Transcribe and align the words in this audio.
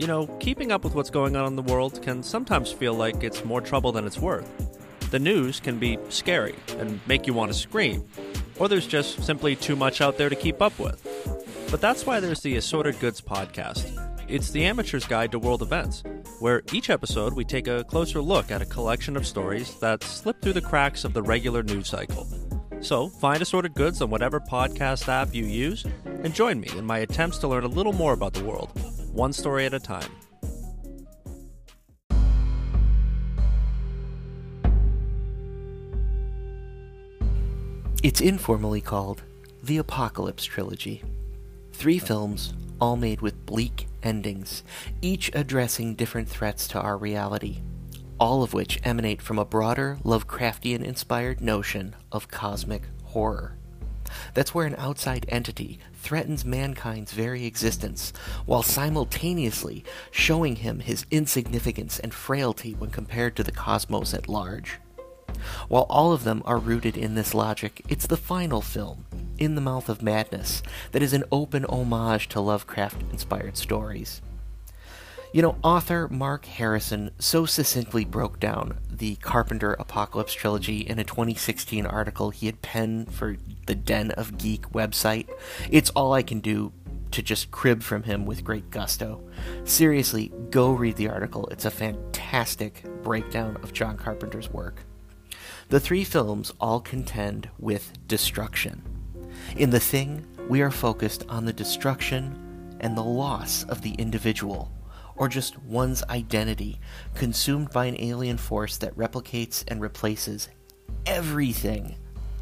You 0.00 0.06
know, 0.06 0.28
keeping 0.40 0.72
up 0.72 0.82
with 0.82 0.94
what's 0.94 1.10
going 1.10 1.36
on 1.36 1.46
in 1.46 1.56
the 1.56 1.62
world 1.62 2.00
can 2.00 2.22
sometimes 2.22 2.72
feel 2.72 2.94
like 2.94 3.22
it's 3.22 3.44
more 3.44 3.60
trouble 3.60 3.92
than 3.92 4.06
it's 4.06 4.18
worth. 4.18 4.48
The 5.10 5.18
news 5.18 5.60
can 5.60 5.78
be 5.78 5.98
scary 6.08 6.54
and 6.78 6.98
make 7.06 7.26
you 7.26 7.34
want 7.34 7.52
to 7.52 7.58
scream, 7.58 8.08
or 8.58 8.66
there's 8.66 8.86
just 8.86 9.22
simply 9.22 9.54
too 9.56 9.76
much 9.76 10.00
out 10.00 10.16
there 10.16 10.30
to 10.30 10.34
keep 10.34 10.62
up 10.62 10.78
with. 10.78 11.06
But 11.70 11.82
that's 11.82 12.06
why 12.06 12.18
there's 12.18 12.40
the 12.40 12.56
Assorted 12.56 12.98
Goods 12.98 13.20
podcast. 13.20 13.92
It's 14.26 14.50
the 14.50 14.64
amateur's 14.64 15.04
guide 15.04 15.32
to 15.32 15.38
world 15.38 15.60
events, 15.60 16.02
where 16.38 16.62
each 16.72 16.88
episode 16.88 17.34
we 17.34 17.44
take 17.44 17.68
a 17.68 17.84
closer 17.84 18.22
look 18.22 18.50
at 18.50 18.62
a 18.62 18.66
collection 18.66 19.18
of 19.18 19.26
stories 19.26 19.78
that 19.80 20.02
slip 20.02 20.40
through 20.40 20.54
the 20.54 20.62
cracks 20.62 21.04
of 21.04 21.12
the 21.12 21.22
regular 21.22 21.62
news 21.62 21.88
cycle. 21.88 22.26
So, 22.80 23.10
find 23.10 23.42
Assorted 23.42 23.74
Goods 23.74 24.00
on 24.00 24.08
whatever 24.08 24.40
podcast 24.40 25.08
app 25.08 25.34
you 25.34 25.44
use 25.44 25.84
and 26.06 26.34
join 26.34 26.58
me 26.58 26.70
in 26.78 26.86
my 26.86 27.00
attempts 27.00 27.36
to 27.38 27.48
learn 27.48 27.64
a 27.64 27.68
little 27.68 27.92
more 27.92 28.14
about 28.14 28.32
the 28.32 28.44
world, 28.44 28.72
one 29.12 29.32
story 29.32 29.66
at 29.66 29.74
a 29.74 29.80
time. 29.80 30.10
It's 38.02 38.22
informally 38.22 38.80
called 38.80 39.22
the 39.62 39.76
Apocalypse 39.76 40.44
Trilogy. 40.44 41.02
Three 41.72 41.98
films, 41.98 42.54
all 42.80 42.96
made 42.96 43.20
with 43.20 43.44
bleak 43.44 43.88
endings, 44.02 44.62
each 45.02 45.30
addressing 45.34 45.96
different 45.96 46.28
threats 46.28 46.66
to 46.68 46.80
our 46.80 46.96
reality, 46.96 47.60
all 48.18 48.42
of 48.42 48.54
which 48.54 48.80
emanate 48.84 49.20
from 49.20 49.38
a 49.38 49.44
broader 49.44 49.98
Lovecraftian 50.02 50.82
inspired 50.82 51.42
notion 51.42 51.94
of 52.10 52.28
cosmic 52.28 52.84
horror. 53.04 53.56
That's 54.32 54.54
where 54.54 54.66
an 54.66 54.76
outside 54.78 55.26
entity 55.28 55.78
threatens 56.00 56.44
mankind's 56.44 57.12
very 57.12 57.46
existence, 57.46 58.12
while 58.46 58.62
simultaneously 58.62 59.84
showing 60.10 60.56
him 60.56 60.80
his 60.80 61.06
insignificance 61.10 61.98
and 61.98 62.12
frailty 62.12 62.72
when 62.74 62.90
compared 62.90 63.36
to 63.36 63.42
the 63.42 63.52
cosmos 63.52 64.14
at 64.14 64.28
large. 64.28 64.78
While 65.68 65.86
all 65.88 66.12
of 66.12 66.24
them 66.24 66.42
are 66.44 66.58
rooted 66.58 66.96
in 66.96 67.14
this 67.14 67.34
logic, 67.34 67.82
it's 67.88 68.06
the 68.06 68.16
final 68.16 68.60
film, 68.60 69.06
In 69.38 69.54
the 69.54 69.60
Mouth 69.60 69.88
of 69.88 70.02
Madness, 70.02 70.62
that 70.92 71.02
is 71.02 71.12
an 71.12 71.24
open 71.30 71.64
homage 71.66 72.28
to 72.30 72.40
Lovecraft 72.40 73.02
inspired 73.12 73.56
stories. 73.56 74.20
You 75.32 75.42
know, 75.42 75.56
author 75.62 76.08
Mark 76.08 76.44
Harrison 76.44 77.12
so 77.20 77.46
succinctly 77.46 78.04
broke 78.04 78.40
down 78.40 78.78
the 79.00 79.16
Carpenter 79.16 79.72
Apocalypse 79.72 80.34
trilogy 80.34 80.80
in 80.80 80.98
a 80.98 81.04
2016 81.04 81.86
article 81.86 82.28
he 82.28 82.44
had 82.44 82.60
penned 82.60 83.10
for 83.10 83.38
the 83.66 83.74
Den 83.74 84.10
of 84.10 84.36
Geek 84.36 84.70
website. 84.72 85.26
It's 85.70 85.88
all 85.90 86.12
I 86.12 86.22
can 86.22 86.40
do 86.40 86.74
to 87.12 87.22
just 87.22 87.50
crib 87.50 87.82
from 87.82 88.02
him 88.02 88.26
with 88.26 88.44
great 88.44 88.68
gusto. 88.70 89.24
Seriously, 89.64 90.30
go 90.50 90.72
read 90.72 90.96
the 90.96 91.08
article. 91.08 91.46
It's 91.46 91.64
a 91.64 91.70
fantastic 91.70 92.84
breakdown 93.02 93.56
of 93.62 93.72
John 93.72 93.96
Carpenter's 93.96 94.50
work. 94.50 94.84
The 95.70 95.80
three 95.80 96.04
films 96.04 96.52
all 96.60 96.80
contend 96.80 97.48
with 97.58 98.06
destruction. 98.06 98.82
In 99.56 99.70
The 99.70 99.80
Thing, 99.80 100.26
we 100.46 100.60
are 100.60 100.70
focused 100.70 101.24
on 101.26 101.46
the 101.46 101.54
destruction 101.54 102.76
and 102.80 102.94
the 102.94 103.02
loss 103.02 103.64
of 103.64 103.80
the 103.80 103.92
individual, 103.92 104.70
or 105.20 105.28
just 105.28 105.62
one's 105.62 106.02
identity, 106.04 106.80
consumed 107.14 107.70
by 107.70 107.84
an 107.84 108.00
alien 108.00 108.38
force 108.38 108.78
that 108.78 108.96
replicates 108.96 109.62
and 109.68 109.78
replaces 109.78 110.48
everything 111.04 111.94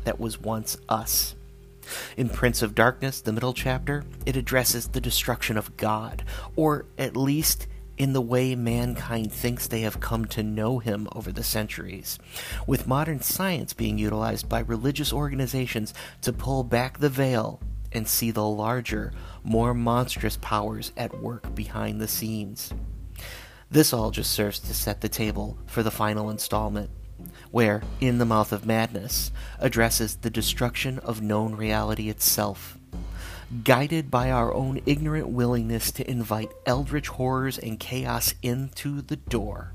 that 0.05 0.21
was 0.21 0.41
once 0.41 0.79
us. 0.89 1.35
In 2.17 2.29
Prince 2.29 2.63
of 2.63 2.77
Darkness, 2.77 3.21
the 3.21 3.33
middle 3.33 3.53
chapter, 3.53 4.05
it 4.25 4.37
addresses 4.37 4.87
the 4.87 5.01
destruction 5.01 5.59
of 5.59 5.77
God, 5.77 6.23
or 6.55 6.87
at 6.97 7.17
least 7.17 7.67
in 7.97 8.13
the 8.13 8.21
way 8.21 8.55
mankind 8.55 9.33
thinks 9.33 9.67
they 9.67 9.81
have 9.81 9.99
come 9.99 10.25
to 10.27 10.45
know 10.45 10.79
him 10.79 11.09
over 11.17 11.33
the 11.33 11.43
centuries, 11.43 12.17
with 12.69 12.87
modern 12.87 13.21
science 13.21 13.73
being 13.73 13.99
utilized 13.99 14.49
by 14.49 14.61
religious 14.61 15.13
organizations 15.13 15.93
to 16.23 16.33
pull 16.33 16.63
back 16.63 16.99
the 16.99 17.09
veil 17.09 17.61
and 17.93 18.07
see 18.07 18.31
the 18.31 18.45
larger, 18.45 19.13
more 19.49 19.75
monstrous 19.75 20.37
powers 20.37 20.93
at 20.97 21.21
work 21.21 21.55
behind 21.55 22.01
the 22.01 22.09
scenes. 22.09 22.73
This 23.71 23.93
all 23.93 24.11
just 24.11 24.33
serves 24.33 24.59
to 24.61 24.75
set 24.75 25.01
the 25.01 25.09
table 25.09 25.59
for 25.67 25.83
the 25.83 25.91
final 25.91 26.31
installment, 26.31 26.91
where 27.51 27.83
In 28.01 28.19
the 28.19 28.25
Mouth 28.25 28.53
of 28.53 28.67
Madness 28.67 29.33
addresses 29.59 30.17
the 30.17 30.31
destruction 30.31 30.99
of 31.01 31.23
known 31.23 31.55
reality 31.55 32.09
itself 32.09 32.79
guided 33.65 34.11
by 34.11 34.31
our 34.31 34.53
own 34.53 34.81
ignorant 34.85 35.29
willingness 35.29 35.91
to 35.93 36.09
invite 36.11 36.53
eldritch 36.67 37.09
horrors 37.09 37.59
and 37.59 37.81
chaos 37.81 38.35
into 38.43 39.01
the 39.01 39.17
door. 39.17 39.73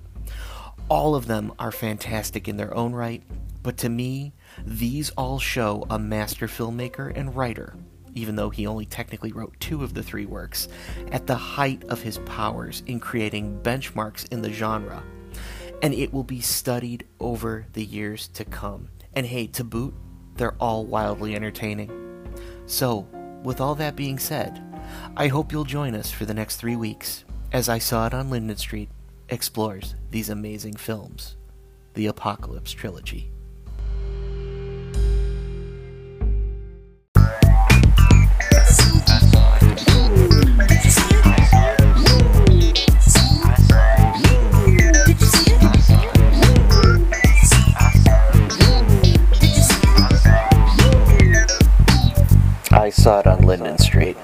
All 0.90 1.16
of 1.16 1.28
them 1.28 1.54
are 1.58 1.72
fantastic 1.72 2.48
in 2.48 2.58
their 2.58 2.76
own 2.76 2.94
right, 2.94 3.24
but 3.64 3.78
to 3.78 3.90
me, 3.90 4.34
these 4.64 5.10
all 5.12 5.40
show 5.40 5.86
a 5.90 5.98
master 5.98 6.48
filmmaker 6.48 7.12
and 7.16 7.36
writer, 7.36 7.76
even 8.16 8.36
though 8.36 8.50
he 8.50 8.68
only 8.68 8.86
technically 8.86 9.32
wrote 9.32 9.60
two 9.60 9.84
of 9.84 9.94
the 9.94 10.04
three 10.04 10.26
works, 10.26 10.68
at 11.12 11.28
the 11.28 11.36
height 11.36 11.84
of 11.86 12.02
his 12.02 12.20
powers 12.20 12.84
in 12.88 13.00
creating 13.00 13.60
benchmarks 13.62 14.32
in 14.32 14.42
the 14.42 14.52
genre. 14.52 15.04
And 15.82 15.94
it 15.94 16.14
will 16.14 16.24
be 16.24 16.42
studied 16.42 17.06
over 17.20 17.66
the 17.74 17.84
years 17.84 18.28
to 18.30 18.46
come. 18.46 18.90
And 19.14 19.26
hey, 19.26 19.48
to 19.48 19.64
boot, 19.64 19.94
they're 20.36 20.56
all 20.60 20.86
wildly 20.86 21.36
entertaining. 21.36 21.92
So, 22.66 23.08
with 23.44 23.60
all 23.60 23.76
that 23.76 23.96
being 23.96 24.18
said, 24.18 24.64
I 25.18 25.28
hope 25.28 25.52
you'll 25.52 25.66
join 25.66 25.96
us 25.96 26.12
for 26.12 26.26
the 26.26 26.34
next 26.34 26.58
three 26.58 26.76
weeks 26.76 27.26
as 27.54 27.70
I 27.70 27.78
Saw 27.78 28.08
It 28.08 28.16
on 28.16 28.32
Linden 28.32 28.58
Street 28.58 28.90
explores 29.30 29.94
these 30.10 30.30
amazing 30.30 30.76
films, 30.76 31.38
the 31.94 32.08
Apocalypse 32.08 32.72
Trilogy. 32.72 33.32
I 52.84 52.90
saw 52.90 53.20
it 53.20 53.28
on 53.28 53.42
Linden 53.42 53.78
Street. 53.78 54.18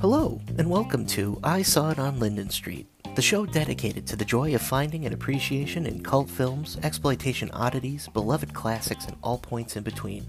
Hello, 0.00 0.40
and 0.58 0.70
welcome 0.70 1.06
to 1.06 1.38
I 1.44 1.62
Saw 1.62 1.90
It 1.90 1.98
on 1.98 2.18
Linden 2.18 2.50
Street, 2.50 2.86
the 3.14 3.22
show 3.22 3.46
dedicated 3.46 4.08
to 4.08 4.16
the 4.16 4.24
joy 4.24 4.52
of 4.56 4.60
finding 4.60 5.04
and 5.04 5.14
appreciation 5.14 5.86
in 5.86 6.02
cult 6.02 6.28
films, 6.28 6.76
exploitation 6.82 7.48
oddities, 7.52 8.08
beloved 8.08 8.52
classics, 8.52 9.06
and 9.06 9.16
all 9.22 9.38
points 9.38 9.76
in 9.76 9.84
between. 9.84 10.26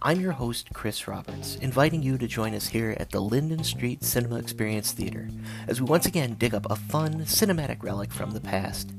I'm 0.00 0.20
your 0.20 0.32
host, 0.32 0.68
Chris 0.72 1.06
Roberts, 1.06 1.56
inviting 1.56 2.02
you 2.02 2.16
to 2.16 2.26
join 2.26 2.54
us 2.54 2.68
here 2.68 2.96
at 2.98 3.10
the 3.10 3.20
Linden 3.20 3.62
Street 3.62 4.02
Cinema 4.02 4.36
Experience 4.36 4.92
Theater 4.92 5.28
as 5.68 5.82
we 5.82 5.86
once 5.86 6.06
again 6.06 6.34
dig 6.34 6.54
up 6.54 6.66
a 6.70 6.76
fun, 6.76 7.20
cinematic 7.24 7.82
relic 7.82 8.10
from 8.10 8.30
the 8.30 8.40
past. 8.40 8.90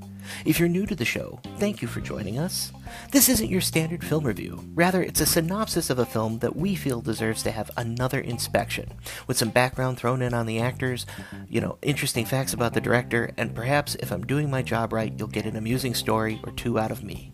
If 0.46 0.60
you're 0.60 0.70
new 0.70 0.86
to 0.86 0.96
the 0.96 1.06
show, 1.06 1.40
thank 1.58 1.82
you 1.82 1.88
for 1.88 2.02
joining 2.02 2.38
us. 2.38 2.72
This 3.12 3.30
isn't 3.30 3.50
your 3.50 3.62
standard 3.62 4.04
film 4.04 4.26
review. 4.26 4.64
Rather, 4.74 5.02
it's 5.02 5.22
a 5.22 5.26
synopsis 5.26 5.90
of 5.90 6.00
a 6.00 6.06
film 6.06 6.40
that 6.40 6.56
we 6.56 6.76
feel 6.76 7.02
deserves 7.02 7.44
to 7.44 7.52
have 7.52 7.72
another 7.78 8.20
inspection, 8.20 8.94
with 9.28 9.38
some 9.38 9.50
background 9.50 9.98
thrown 9.98 10.22
in 10.22 10.34
on 10.34 10.46
the 10.46 10.60
actors, 10.60 11.06
you 11.50 11.62
know, 11.62 11.78
interesting 11.82 12.26
facts 12.26 12.54
about 12.54 12.74
the 12.74 12.82
director, 12.82 13.32
and 13.38 13.56
perhaps 13.56 13.96
if 13.96 14.12
I'm 14.12 14.26
doing 14.26 14.50
my 14.50 14.62
job 14.62 14.94
right, 14.94 15.14
you'll 15.18 15.28
get 15.28 15.46
an 15.46 15.56
amusing 15.56 15.94
story 15.94 16.40
or 16.44 16.52
two 16.52 16.80
out 16.80 16.92
of 16.92 17.04
me. 17.04 17.34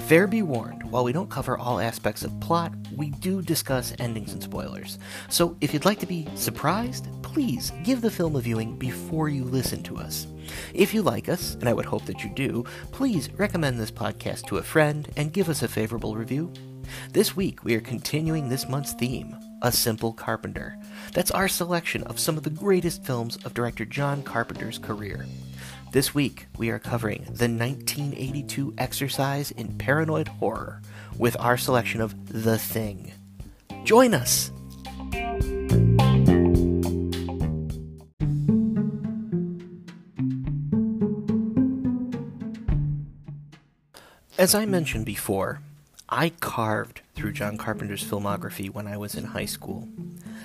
Fair 0.00 0.26
be 0.26 0.42
warned, 0.42 0.82
while 0.90 1.04
we 1.04 1.12
don't 1.12 1.30
cover 1.30 1.56
all 1.56 1.80
aspects 1.80 2.22
of 2.22 2.38
plot, 2.40 2.72
we 2.96 3.10
do 3.10 3.42
discuss 3.42 3.94
endings 3.98 4.32
and 4.32 4.42
spoilers. 4.42 4.98
So 5.28 5.56
if 5.60 5.72
you'd 5.72 5.84
like 5.84 6.00
to 6.00 6.06
be 6.06 6.28
surprised, 6.34 7.08
please 7.22 7.72
give 7.82 8.00
the 8.00 8.10
film 8.10 8.36
a 8.36 8.40
viewing 8.40 8.76
before 8.76 9.28
you 9.28 9.44
listen 9.44 9.82
to 9.84 9.96
us. 9.96 10.26
If 10.74 10.94
you 10.94 11.02
like 11.02 11.28
us, 11.28 11.54
and 11.54 11.68
I 11.68 11.72
would 11.72 11.84
hope 11.84 12.06
that 12.06 12.24
you 12.24 12.30
do, 12.30 12.64
please 12.90 13.32
recommend 13.32 13.78
this 13.78 13.90
podcast 13.90 14.46
to 14.46 14.58
a 14.58 14.62
friend 14.62 15.08
and 15.16 15.32
give 15.32 15.48
us 15.48 15.62
a 15.62 15.68
favorable 15.68 16.16
review. 16.16 16.52
This 17.12 17.36
week, 17.36 17.64
we 17.64 17.74
are 17.74 17.80
continuing 17.80 18.48
this 18.48 18.68
month's 18.68 18.92
theme, 18.92 19.36
A 19.62 19.72
Simple 19.72 20.12
Carpenter. 20.12 20.76
That's 21.12 21.30
our 21.30 21.48
selection 21.48 22.02
of 22.04 22.18
some 22.18 22.36
of 22.36 22.42
the 22.42 22.50
greatest 22.50 23.04
films 23.04 23.36
of 23.44 23.54
director 23.54 23.84
John 23.84 24.22
Carpenter's 24.22 24.78
career. 24.78 25.26
This 25.92 26.14
week, 26.14 26.46
we 26.56 26.70
are 26.70 26.78
covering 26.78 27.22
the 27.24 27.48
1982 27.48 28.74
exercise 28.78 29.50
in 29.50 29.76
paranoid 29.76 30.28
horror 30.28 30.80
with 31.18 31.36
our 31.38 31.58
selection 31.58 32.00
of 32.00 32.42
The 32.42 32.58
Thing. 32.58 33.12
Join 33.84 34.14
us! 34.14 34.50
As 44.42 44.56
I 44.56 44.66
mentioned 44.66 45.06
before, 45.06 45.60
I 46.08 46.30
carved 46.30 47.02
through 47.14 47.30
John 47.30 47.56
Carpenter's 47.56 48.02
filmography 48.02 48.68
when 48.68 48.88
I 48.88 48.96
was 48.96 49.14
in 49.14 49.22
high 49.22 49.44
school, 49.44 49.86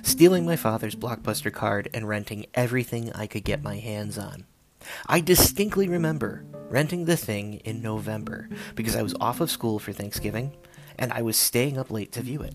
stealing 0.04 0.46
my 0.46 0.56
father's 0.56 0.96
blockbuster 0.96 1.52
card 1.52 1.90
and 1.96 2.08
renting 2.08 2.46
everything 2.54 3.12
I 3.14 3.26
could 3.26 3.44
get 3.44 3.64
my 3.64 3.78
hands 3.78 4.20
on. 4.20 4.46
I 5.08 5.20
distinctly 5.20 5.88
remember 5.88 6.46
renting 6.70 7.06
the 7.06 7.18
thing 7.18 7.56
in 7.66 7.82
November 7.82 8.50
because 8.76 8.96
I 8.96 9.02
was 9.02 9.16
off 9.20 9.42
of 9.42 9.50
school 9.50 9.80
for 9.80 9.94
Thanksgiving 9.94 10.56
and 11.00 11.12
I 11.12 11.24
was 11.24 11.36
staying 11.36 11.80
up 11.80 11.90
late 11.90 12.12
to 12.12 12.22
view 12.22 12.44
it. 12.44 12.54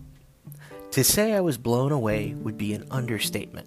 To 0.92 1.02
say 1.02 1.32
I 1.32 1.40
was 1.40 1.58
blown 1.58 1.90
away 1.90 2.34
would 2.34 2.56
be 2.56 2.72
an 2.72 2.86
understatement. 2.88 3.66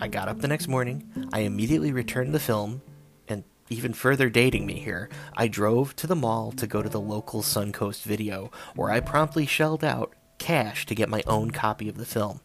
I 0.00 0.06
got 0.06 0.28
up 0.28 0.38
the 0.38 0.46
next 0.46 0.68
morning, 0.68 1.10
I 1.32 1.40
immediately 1.40 1.90
returned 1.90 2.32
the 2.32 2.38
film, 2.38 2.82
even 3.70 3.92
further 3.92 4.28
dating 4.28 4.66
me 4.66 4.74
here, 4.74 5.08
I 5.36 5.48
drove 5.48 5.96
to 5.96 6.06
the 6.06 6.16
mall 6.16 6.52
to 6.52 6.66
go 6.66 6.82
to 6.82 6.88
the 6.88 7.00
local 7.00 7.40
Suncoast 7.40 8.02
video, 8.02 8.50
where 8.74 8.90
I 8.90 9.00
promptly 9.00 9.46
shelled 9.46 9.84
out 9.84 10.12
cash 10.38 10.84
to 10.86 10.94
get 10.94 11.08
my 11.08 11.22
own 11.26 11.52
copy 11.52 11.88
of 11.88 11.96
the 11.96 12.04
film. 12.04 12.40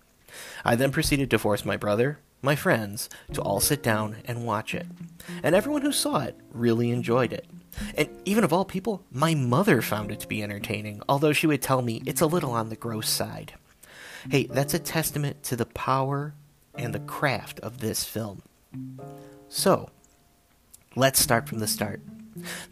I 0.64 0.76
then 0.76 0.92
proceeded 0.92 1.30
to 1.32 1.40
force 1.40 1.66
my 1.66 1.78
brother, 1.78 2.20
my 2.42 2.56
friends, 2.56 3.10
to 3.34 3.42
all 3.42 3.60
sit 3.60 3.82
down 3.82 4.18
and 4.26 4.46
watch 4.46 4.76
it. 4.76 4.86
And 5.42 5.56
everyone 5.56 5.82
who 5.82 5.92
saw 5.92 6.20
it 6.20 6.38
really 6.52 6.92
enjoyed 6.92 7.34
it. 7.34 7.48
And 7.98 8.10
even 8.24 8.44
of 8.44 8.54
all 8.54 8.66
people, 8.66 9.04
my 9.12 9.34
mother 9.34 9.82
found 9.82 10.12
it 10.12 10.20
to 10.22 10.28
be 10.28 10.44
entertaining, 10.44 11.02
although 11.10 11.34
she 11.34 11.48
would 11.48 11.62
tell 11.62 11.82
me 11.82 12.04
it's 12.06 12.22
a 12.22 12.28
little 12.28 12.52
on 12.52 12.70
the 12.70 12.76
gross 12.76 13.10
side. 13.10 13.54
Hey, 14.30 14.46
that's 14.46 14.74
a 14.74 14.80
testament 14.80 15.44
to 15.44 15.56
the 15.56 15.66
power 15.66 16.34
and 16.76 16.94
the 16.94 17.00
craft 17.00 17.60
of 17.62 17.80
this 17.80 18.04
film. 18.04 18.42
So, 19.50 19.90
let's 20.96 21.20
start 21.20 21.48
from 21.48 21.60
the 21.60 21.68
start. 21.68 22.02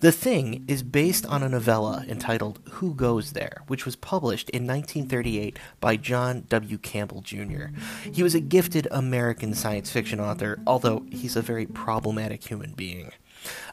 The 0.02 0.12
Thing 0.12 0.66
is 0.68 0.84
based 0.84 1.26
on 1.26 1.42
a 1.42 1.50
novella 1.50 2.06
entitled 2.08 2.60
Who 2.72 2.94
Goes 2.94 3.32
There, 3.32 3.64
which 3.68 3.86
was 3.86 3.96
published 3.96 4.50
in 4.50 4.68
1938 4.68 5.58
by 5.80 5.96
John 5.96 6.46
W. 6.50 6.78
Campbell 6.78 7.22
Jr. 7.22 7.68
He 8.12 8.24
was 8.24 8.36
a 8.36 8.42
gifted 8.42 8.88
American 8.92 9.54
science 9.54 9.90
fiction 9.90 10.20
author, 10.20 10.60
although 10.68 11.06
he's 11.12 11.36
a 11.36 11.42
very 11.42 11.66
problematic 11.66 12.46
human 12.46 12.74
being. 12.74 13.12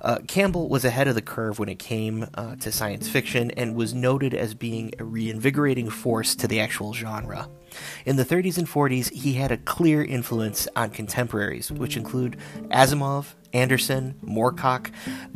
Uh, 0.00 0.18
Campbell 0.26 0.68
was 0.68 0.84
ahead 0.84 1.06
of 1.06 1.14
the 1.14 1.22
curve 1.22 1.58
when 1.58 1.68
it 1.68 1.78
came 1.78 2.26
uh, 2.34 2.56
to 2.56 2.72
science 2.72 3.08
fiction 3.08 3.50
and 3.52 3.74
was 3.74 3.94
noted 3.94 4.34
as 4.34 4.54
being 4.54 4.92
a 4.98 5.04
reinvigorating 5.04 5.90
force 5.90 6.34
to 6.36 6.48
the 6.48 6.60
actual 6.60 6.92
genre. 6.92 7.48
In 8.04 8.16
the 8.16 8.24
30s 8.24 8.58
and 8.58 8.68
40s, 8.68 9.12
he 9.12 9.34
had 9.34 9.52
a 9.52 9.56
clear 9.56 10.02
influence 10.02 10.66
on 10.74 10.90
contemporaries, 10.90 11.70
which 11.70 11.96
include 11.96 12.36
Asimov, 12.70 13.34
Anderson, 13.52 14.14
Moorcock. 14.24 14.90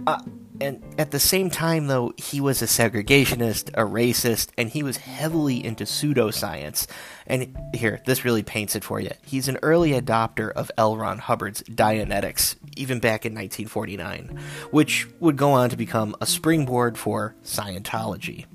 Uh, 0.07 0.21
and 0.61 0.83
at 0.99 1.11
the 1.11 1.19
same 1.19 1.51
time, 1.51 1.89
though, 1.89 2.13
he 2.17 2.41
was 2.41 2.63
a 2.63 2.67
segregationist, 2.67 3.71
a 3.71 3.83
racist, 3.83 4.49
and 4.57 4.69
he 4.69 4.85
was 4.85 4.99
heavily 4.99 5.65
into 5.65 5.85
pseudoscience. 5.85 6.87
And 7.27 7.57
here, 7.75 8.01
this 8.07 8.25
really 8.25 8.45
paints 8.45 8.77
it 8.77 8.85
for 8.85 9.01
you. 9.01 9.11
He's 9.25 9.49
an 9.49 9.59
early 9.63 9.91
adopter 9.91 10.53
of 10.53 10.71
L. 10.79 10.97
Ron 10.97 11.19
Hubbard's 11.19 11.63
Dianetics, 11.65 12.55
even 12.77 13.01
back 13.01 13.27
in 13.27 13.33
1949, 13.35 14.39
which 14.71 15.09
would 15.19 15.37
go 15.37 15.51
on 15.51 15.71
to 15.71 15.77
become 15.77 16.15
a 16.21 16.27
springboard 16.27 16.97
for 16.97 17.35
Scientology. 17.45 18.47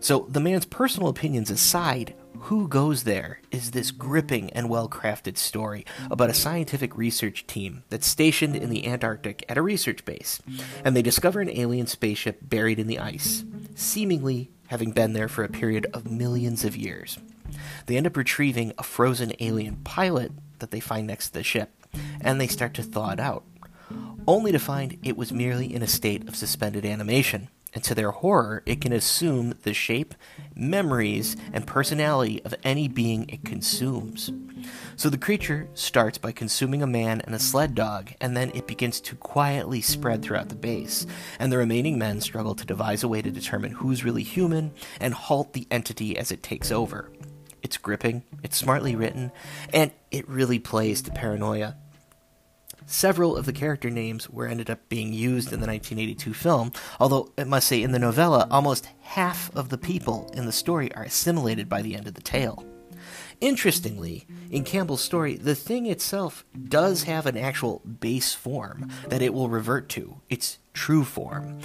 So, 0.00 0.26
the 0.30 0.40
man's 0.40 0.64
personal 0.64 1.08
opinions 1.08 1.50
aside, 1.50 2.14
who 2.42 2.68
Goes 2.68 3.04
There 3.04 3.40
is 3.50 3.72
this 3.72 3.90
gripping 3.90 4.50
and 4.50 4.68
well 4.68 4.88
crafted 4.88 5.36
story 5.36 5.84
about 6.10 6.30
a 6.30 6.34
scientific 6.34 6.96
research 6.96 7.46
team 7.46 7.82
that's 7.88 8.06
stationed 8.06 8.56
in 8.56 8.70
the 8.70 8.86
Antarctic 8.86 9.44
at 9.48 9.58
a 9.58 9.62
research 9.62 10.04
base, 10.04 10.40
and 10.84 10.96
they 10.96 11.02
discover 11.02 11.40
an 11.40 11.50
alien 11.50 11.86
spaceship 11.86 12.38
buried 12.42 12.78
in 12.78 12.86
the 12.86 12.98
ice, 12.98 13.44
seemingly 13.74 14.50
having 14.68 14.92
been 14.92 15.12
there 15.12 15.28
for 15.28 15.44
a 15.44 15.48
period 15.48 15.86
of 15.92 16.10
millions 16.10 16.64
of 16.64 16.76
years. 16.76 17.18
They 17.86 17.96
end 17.96 18.06
up 18.06 18.16
retrieving 18.16 18.72
a 18.78 18.82
frozen 18.82 19.32
alien 19.40 19.76
pilot 19.76 20.32
that 20.58 20.70
they 20.70 20.80
find 20.80 21.06
next 21.06 21.28
to 21.28 21.34
the 21.34 21.42
ship, 21.42 21.70
and 22.20 22.40
they 22.40 22.46
start 22.46 22.74
to 22.74 22.82
thaw 22.82 23.10
it 23.10 23.20
out, 23.20 23.44
only 24.26 24.52
to 24.52 24.58
find 24.58 24.98
it 25.02 25.16
was 25.16 25.32
merely 25.32 25.74
in 25.74 25.82
a 25.82 25.88
state 25.88 26.28
of 26.28 26.36
suspended 26.36 26.84
animation 26.84 27.48
and 27.74 27.84
to 27.84 27.94
their 27.94 28.10
horror, 28.10 28.62
it 28.66 28.80
can 28.80 28.92
assume 28.92 29.54
the 29.62 29.74
shape, 29.74 30.14
memories, 30.54 31.36
and 31.52 31.66
personality 31.66 32.42
of 32.44 32.54
any 32.64 32.88
being 32.88 33.28
it 33.28 33.44
consumes. 33.44 34.30
So 34.96 35.08
the 35.08 35.18
creature 35.18 35.68
starts 35.74 36.18
by 36.18 36.32
consuming 36.32 36.82
a 36.82 36.86
man 36.86 37.20
and 37.20 37.34
a 37.34 37.38
sled 37.38 37.74
dog, 37.74 38.12
and 38.20 38.36
then 38.36 38.50
it 38.54 38.66
begins 38.66 39.00
to 39.02 39.16
quietly 39.16 39.80
spread 39.80 40.22
throughout 40.22 40.48
the 40.48 40.54
base, 40.54 41.06
and 41.38 41.52
the 41.52 41.58
remaining 41.58 41.98
men 41.98 42.20
struggle 42.20 42.54
to 42.54 42.66
devise 42.66 43.02
a 43.02 43.08
way 43.08 43.22
to 43.22 43.30
determine 43.30 43.72
who's 43.72 44.04
really 44.04 44.22
human 44.22 44.72
and 45.00 45.14
halt 45.14 45.52
the 45.52 45.66
entity 45.70 46.16
as 46.16 46.32
it 46.32 46.42
takes 46.42 46.72
over. 46.72 47.10
It's 47.62 47.76
gripping, 47.76 48.22
it's 48.42 48.56
smartly 48.56 48.96
written, 48.96 49.30
and 49.72 49.90
it 50.10 50.28
really 50.28 50.58
plays 50.58 51.02
to 51.02 51.10
paranoia 51.10 51.76
Several 52.90 53.36
of 53.36 53.44
the 53.44 53.52
character 53.52 53.90
names 53.90 54.30
were 54.30 54.46
ended 54.46 54.70
up 54.70 54.88
being 54.88 55.12
used 55.12 55.52
in 55.52 55.60
the 55.60 55.66
1982 55.66 56.32
film, 56.32 56.72
although 56.98 57.30
I 57.36 57.44
must 57.44 57.68
say 57.68 57.82
in 57.82 57.92
the 57.92 57.98
novella, 57.98 58.48
almost 58.50 58.88
half 59.02 59.54
of 59.54 59.68
the 59.68 59.76
people 59.76 60.30
in 60.32 60.46
the 60.46 60.52
story 60.52 60.90
are 60.94 61.02
assimilated 61.02 61.68
by 61.68 61.82
the 61.82 61.94
end 61.94 62.06
of 62.06 62.14
the 62.14 62.22
tale. 62.22 62.64
Interestingly, 63.42 64.26
in 64.50 64.64
Campbell's 64.64 65.02
story, 65.02 65.36
the 65.36 65.54
thing 65.54 65.84
itself 65.84 66.46
does 66.66 67.02
have 67.02 67.26
an 67.26 67.36
actual 67.36 67.80
base 67.80 68.32
form 68.32 68.88
that 69.08 69.20
it 69.20 69.34
will 69.34 69.50
revert 69.50 69.90
to, 69.90 70.22
its 70.30 70.56
true 70.78 71.02
form 71.02 71.58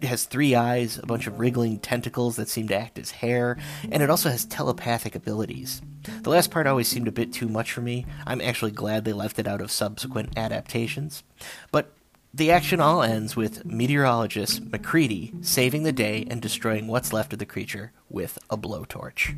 It 0.00 0.08
has 0.08 0.24
three 0.24 0.54
eyes, 0.54 0.98
a 0.98 1.06
bunch 1.06 1.26
of 1.26 1.38
wriggling 1.38 1.78
tentacles 1.78 2.36
that 2.36 2.48
seem 2.48 2.68
to 2.68 2.78
act 2.78 2.98
as 2.98 3.10
hair, 3.10 3.58
and 3.90 4.02
it 4.02 4.10
also 4.10 4.30
has 4.30 4.44
telepathic 4.44 5.14
abilities. 5.14 5.82
The 6.22 6.30
last 6.30 6.50
part 6.50 6.66
always 6.66 6.88
seemed 6.88 7.08
a 7.08 7.12
bit 7.12 7.32
too 7.32 7.48
much 7.48 7.72
for 7.72 7.80
me. 7.80 8.06
I'm 8.26 8.40
actually 8.40 8.72
glad 8.72 9.04
they 9.04 9.12
left 9.12 9.38
it 9.38 9.46
out 9.46 9.60
of 9.60 9.70
subsequent 9.70 10.36
adaptations. 10.38 11.22
But 11.70 11.92
the 12.32 12.50
action 12.50 12.80
all 12.80 13.02
ends 13.02 13.36
with 13.36 13.64
meteorologist 13.64 14.62
MacReady 14.70 15.32
saving 15.42 15.82
the 15.84 15.92
day 15.92 16.26
and 16.30 16.42
destroying 16.42 16.86
what's 16.86 17.12
left 17.12 17.32
of 17.32 17.38
the 17.38 17.46
creature 17.46 17.92
with 18.10 18.38
a 18.50 18.56
blowtorch. 18.58 19.34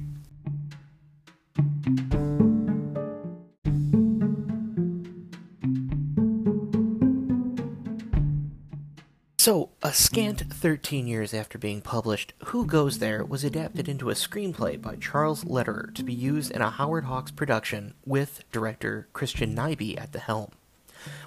So, 9.48 9.70
a 9.82 9.94
scant 9.94 10.52
13 10.52 11.06
years 11.06 11.32
after 11.32 11.56
being 11.56 11.80
published, 11.80 12.34
Who 12.48 12.66
Goes 12.66 12.98
There 12.98 13.24
was 13.24 13.44
adapted 13.44 13.88
into 13.88 14.10
a 14.10 14.14
screenplay 14.14 14.78
by 14.78 14.96
Charles 14.96 15.46
Lederer 15.46 15.90
to 15.94 16.02
be 16.02 16.12
used 16.12 16.50
in 16.50 16.60
a 16.60 16.68
Howard 16.68 17.04
Hawks 17.04 17.30
production 17.30 17.94
with 18.04 18.44
director 18.52 19.08
Christian 19.14 19.56
Nyby 19.56 19.98
at 19.98 20.12
the 20.12 20.18
helm. 20.18 20.50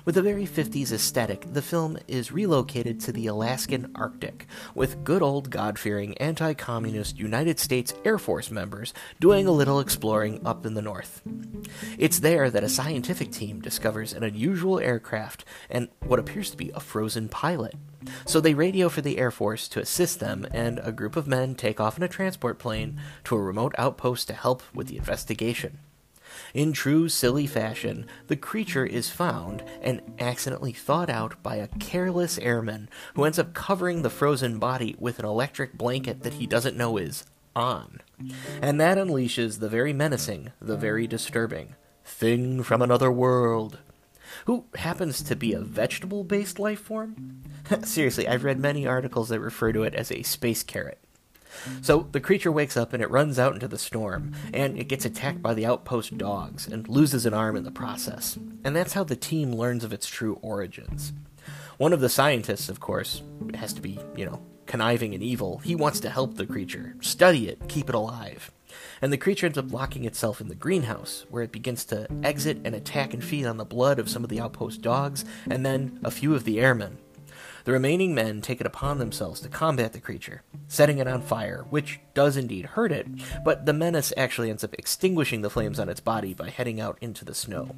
With 0.04 0.18
a 0.18 0.22
very 0.22 0.46
50s 0.46 0.92
aesthetic, 0.92 1.46
the 1.54 1.62
film 1.62 1.98
is 2.08 2.32
relocated 2.32 3.00
to 3.02 3.12
the 3.12 3.28
Alaskan 3.28 3.92
Arctic, 3.96 4.48
with 4.74 5.04
good 5.04 5.22
old 5.22 5.50
God 5.50 5.78
fearing 5.78 6.18
anti 6.18 6.54
communist 6.54 7.20
United 7.20 7.60
States 7.60 7.94
Air 8.04 8.18
Force 8.18 8.50
members 8.50 8.94
doing 9.20 9.48
a 9.48 9.52
little 9.52 9.80
exploring 9.80 10.46
up 10.46 10.66
in 10.66 10.74
the 10.74 10.82
north. 10.82 11.22
It's 11.98 12.20
there 12.20 12.50
that 12.50 12.64
a 12.64 12.70
scientific 12.70 13.32
team 13.32 13.62
discovers 13.62 14.14
an 14.14 14.24
unusual 14.24 14.80
aircraft 14.80 15.46
and 15.70 15.90
what 16.00 16.20
appears 16.20 16.50
to 16.52 16.58
be 16.58 16.72
a 16.72 16.80
frozen 16.80 17.30
pilot. 17.30 17.76
So 18.26 18.42
they 18.42 18.54
radio 18.54 18.90
for 18.90 19.02
the 19.02 19.18
Air 19.18 19.32
Force 19.32 19.68
to 19.70 19.80
assist 19.80 20.20
them, 20.20 20.48
and 20.52 20.80
a 20.84 20.92
group 20.92 21.16
of 21.16 21.28
men 21.28 21.56
take 21.56 21.80
off 21.80 21.98
in 21.98 22.04
a 22.04 22.08
transport 22.08 22.58
plane 22.58 23.00
to 23.26 23.36
a 23.36 23.42
remote 23.42 23.76
outpost 23.78 24.28
to 24.28 24.34
help 24.34 24.64
with 24.74 24.88
the 24.88 24.98
investigation. 24.98 25.80
In 26.54 26.74
true 26.74 27.08
silly 27.08 27.48
fashion, 27.48 28.06
the 28.28 28.36
creature 28.36 28.86
is 28.86 29.10
found 29.10 29.64
and 29.82 30.02
accidentally 30.20 30.74
thawed 30.74 31.10
out 31.10 31.42
by 31.42 31.56
a 31.56 31.68
careless 31.68 32.38
airman 32.40 32.90
who 33.16 33.24
ends 33.24 33.40
up 33.40 33.54
covering 33.54 34.02
the 34.02 34.10
frozen 34.10 34.60
body 34.60 34.96
with 35.00 35.20
an 35.20 35.26
electric 35.26 35.78
blanket 35.78 36.24
that 36.24 36.34
he 36.34 36.48
doesn't 36.48 36.78
know 36.78 36.98
is 36.98 37.24
on. 37.56 38.02
And 38.62 38.80
that 38.80 38.98
unleashes 38.98 39.60
the 39.60 39.70
very 39.70 39.94
menacing, 39.94 40.52
the 40.62 40.78
very 40.78 41.08
disturbing 41.08 41.76
thing 42.04 42.64
from 42.64 42.82
another 42.82 43.12
world. 43.12 43.80
Who 44.46 44.66
happens 44.76 45.22
to 45.24 45.36
be 45.36 45.54
a 45.54 45.60
vegetable 45.60 46.24
based 46.24 46.60
life 46.60 46.80
form? 46.80 47.44
Seriously, 47.84 48.28
I've 48.28 48.44
read 48.44 48.60
many 48.60 48.88
articles 48.88 49.30
that 49.30 49.40
refer 49.40 49.72
to 49.74 49.84
it 49.84 49.94
as 49.94 50.12
a 50.12 50.24
space 50.24 50.64
carrot. 50.64 51.01
So 51.82 52.08
the 52.12 52.20
creature 52.20 52.52
wakes 52.52 52.78
up 52.78 52.94
and 52.94 53.02
it 53.02 53.10
runs 53.10 53.38
out 53.40 53.54
into 53.54 53.68
the 53.68 53.78
storm, 53.78 54.34
and 54.54 54.78
it 54.78 54.88
gets 54.88 55.06
attacked 55.06 55.42
by 55.42 55.54
the 55.54 55.66
outpost 55.66 56.18
dogs 56.18 56.68
and 56.68 56.88
loses 56.88 57.26
an 57.26 57.34
arm 57.34 57.56
in 57.56 57.64
the 57.64 57.72
process. 57.72 58.38
And 58.64 58.76
that's 58.76 58.94
how 58.94 59.04
the 59.04 59.16
team 59.16 59.52
learns 59.52 59.84
of 59.84 59.94
its 59.94 60.08
true 60.08 60.40
origins. 60.42 61.14
One 61.78 61.94
of 61.94 62.00
the 62.00 62.10
scientists, 62.10 62.70
of 62.70 62.80
course, 62.80 63.24
has 63.56 63.74
to 63.74 63.82
be, 63.82 64.00
you 64.16 64.26
know, 64.26 64.42
conniving 64.68 65.14
and 65.14 65.24
evil. 65.24 65.58
He 65.60 65.76
wants 65.76 66.00
to 66.02 66.10
help 66.10 66.36
the 66.36 66.46
creature, 66.46 66.96
study 67.02 67.50
it, 67.50 67.68
keep 67.68 67.90
it 67.90 67.96
alive. 67.96 68.52
And 69.02 69.12
the 69.12 69.18
creature 69.18 69.48
ends 69.48 69.58
up 69.58 69.74
locking 69.74 70.06
itself 70.06 70.40
in 70.40 70.48
the 70.48 70.56
greenhouse, 70.56 71.26
where 71.30 71.44
it 71.44 71.52
begins 71.52 71.84
to 71.86 72.08
exit 72.24 72.60
and 72.64 72.74
attack 72.74 73.14
and 73.14 73.24
feed 73.24 73.46
on 73.46 73.58
the 73.58 73.66
blood 73.66 74.00
of 74.00 74.10
some 74.10 74.24
of 74.24 74.30
the 74.30 74.40
outpost 74.40 74.82
dogs, 74.82 75.26
and 75.50 75.66
then 75.66 76.00
a 76.04 76.12
few 76.12 76.36
of 76.36 76.44
the 76.46 76.60
airmen. 76.60 77.00
The 77.64 77.72
remaining 77.72 78.16
men 78.16 78.42
take 78.42 78.60
it 78.60 78.68
upon 78.68 78.98
themselves 78.98 79.40
to 79.42 79.50
combat 79.50 79.94
the 79.94 80.00
creature, 80.00 80.44
setting 80.68 80.98
it 80.98 81.08
on 81.08 81.22
fire, 81.22 81.66
which 81.70 82.00
does 82.14 82.38
indeed 82.38 82.66
hurt 82.66 82.92
it, 82.92 83.08
but 83.44 83.66
the 83.66 83.74
menace 83.74 84.12
actually 84.18 84.50
ends 84.50 84.64
up 84.64 84.74
extinguishing 84.74 85.42
the 85.42 85.50
flames 85.50 85.80
on 85.80 85.90
its 85.90 86.00
body 86.00 86.34
by 86.34 86.50
heading 86.50 86.82
out 86.82 86.98
into 87.02 87.24
the 87.24 87.36
snow. 87.36 87.76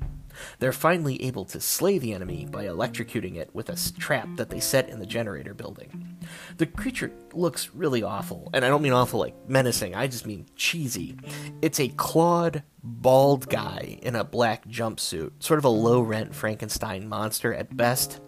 They're 0.60 0.72
finally 0.72 1.22
able 1.24 1.46
to 1.46 1.60
slay 1.60 1.98
the 2.00 2.13
enemy 2.13 2.48
by 2.50 2.66
electrocuting 2.66 3.36
it 3.36 3.50
with 3.54 3.70
a 3.70 4.00
trap 4.00 4.28
that 4.38 4.50
they 4.50 4.60
set 4.60 4.90
in 4.90 5.00
the 5.00 5.06
generator 5.06 5.54
building. 5.54 6.18
The 6.58 6.66
creature 6.66 7.12
looks 7.34 7.74
really 7.74 8.04
awful, 8.04 8.50
and 8.54 8.63
I 8.63 8.70
don't 8.70 8.82
mean 8.82 8.94
awful 8.94 9.20
like 9.20 9.36
menacing, 9.48 9.96
I 9.96 10.08
just 10.08 10.25
mean 10.25 10.48
cheesy. 10.56 11.18
It's 11.62 11.80
a 11.80 11.90
clawed, 11.90 12.63
bald 12.82 13.50
guy 13.50 14.00
in 14.02 14.16
a 14.16 14.24
black 14.24 14.68
jumpsuit, 14.68 15.32
sort 15.40 15.60
of 15.60 15.66
a 15.66 15.70
low 15.70 16.02
rent 16.02 16.34
Frankenstein 16.34 17.08
monster 17.08 17.54
at 17.54 17.75
best. 17.75 18.20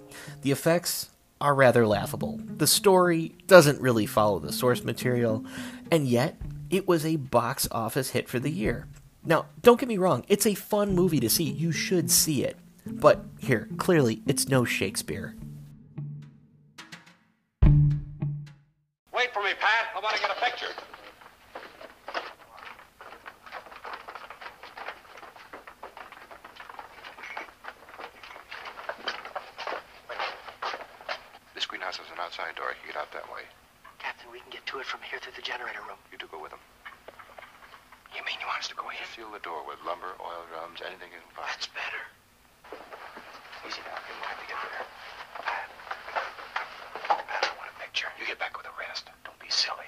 The 0.42 0.52
effects 0.52 1.10
are 1.42 1.54
rather 1.54 1.86
laughable. 1.86 2.40
The 2.58 2.68
story 2.68 3.36
doesn't 3.48 3.82
really 3.82 4.06
follow 4.06 4.40
the 4.40 4.54
source 4.54 4.84
material, 4.84 5.46
and 5.92 6.08
yet 6.08 6.38
it 6.70 6.88
was 6.88 7.06
a 7.06 7.18
box 7.18 7.68
office 7.72 8.12
hit 8.12 8.30
for 8.30 8.40
the 8.40 8.52
year. 8.52 8.88
Now, 9.24 9.48
don't 9.62 9.80
get 9.80 9.90
me 9.90 9.98
wrong, 9.98 10.24
it's 10.28 10.46
a 10.46 10.54
fun 10.54 10.94
movie 10.94 11.20
to 11.20 11.30
see. 11.30 11.44
You 11.44 11.72
should 11.72 12.12
see 12.12 12.44
it. 12.44 12.58
But 12.86 13.26
here, 13.40 13.68
clearly, 13.78 14.22
it's 14.28 14.48
no 14.48 14.64
Shakespeare. 14.64 15.36
Outside 32.36 32.56
door. 32.60 32.76
You 32.84 32.92
get 32.92 33.00
out 33.00 33.08
that 33.16 33.24
way. 33.32 33.48
Captain, 33.96 34.28
we 34.28 34.44
can 34.44 34.52
get 34.52 34.68
to 34.68 34.84
it 34.84 34.86
from 34.86 35.00
here 35.08 35.24
through 35.24 35.40
the 35.40 35.46
generator 35.46 35.80
room. 35.88 35.96
You 36.12 36.20
two 36.20 36.28
go 36.28 36.36
with 36.36 36.52
them. 36.52 36.60
You 38.12 38.20
mean 38.28 38.36
you 38.44 38.48
want 38.48 38.60
us 38.60 38.68
to 38.68 38.76
go 38.76 38.92
in? 38.92 39.00
Seal 39.16 39.32
the 39.32 39.40
door 39.40 39.64
with 39.64 39.80
lumber, 39.88 40.12
oil 40.20 40.44
drums, 40.52 40.84
anything 40.84 41.16
you 41.16 41.24
can 41.24 41.32
find. 41.32 41.48
That's 41.48 41.72
better. 41.72 42.04
Easy 43.64 43.80
now. 43.88 43.96
Give 44.04 44.20
time 44.20 44.36
to 44.36 44.48
get 44.52 44.60
there. 44.68 44.84
Pat. 45.48 45.68
Pat, 47.08 47.44
I 47.48 47.52
want 47.56 47.72
a 47.72 47.76
picture. 47.80 48.12
You 48.20 48.28
get 48.28 48.36
back 48.36 48.60
with 48.60 48.68
the 48.68 48.76
rest. 48.84 49.08
Don't 49.24 49.40
be 49.40 49.48
silly. 49.48 49.88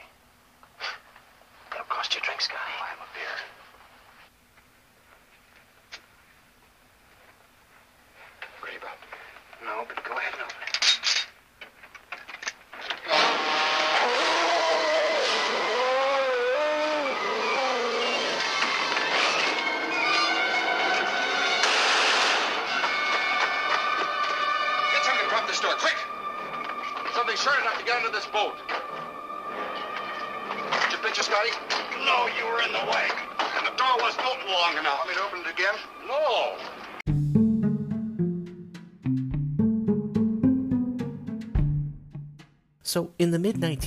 It'll 1.75 1.92
cost 1.92 2.16
you 2.16 2.24
a 2.24 2.27
drink, 2.32 2.39
Scotty. 2.39 2.77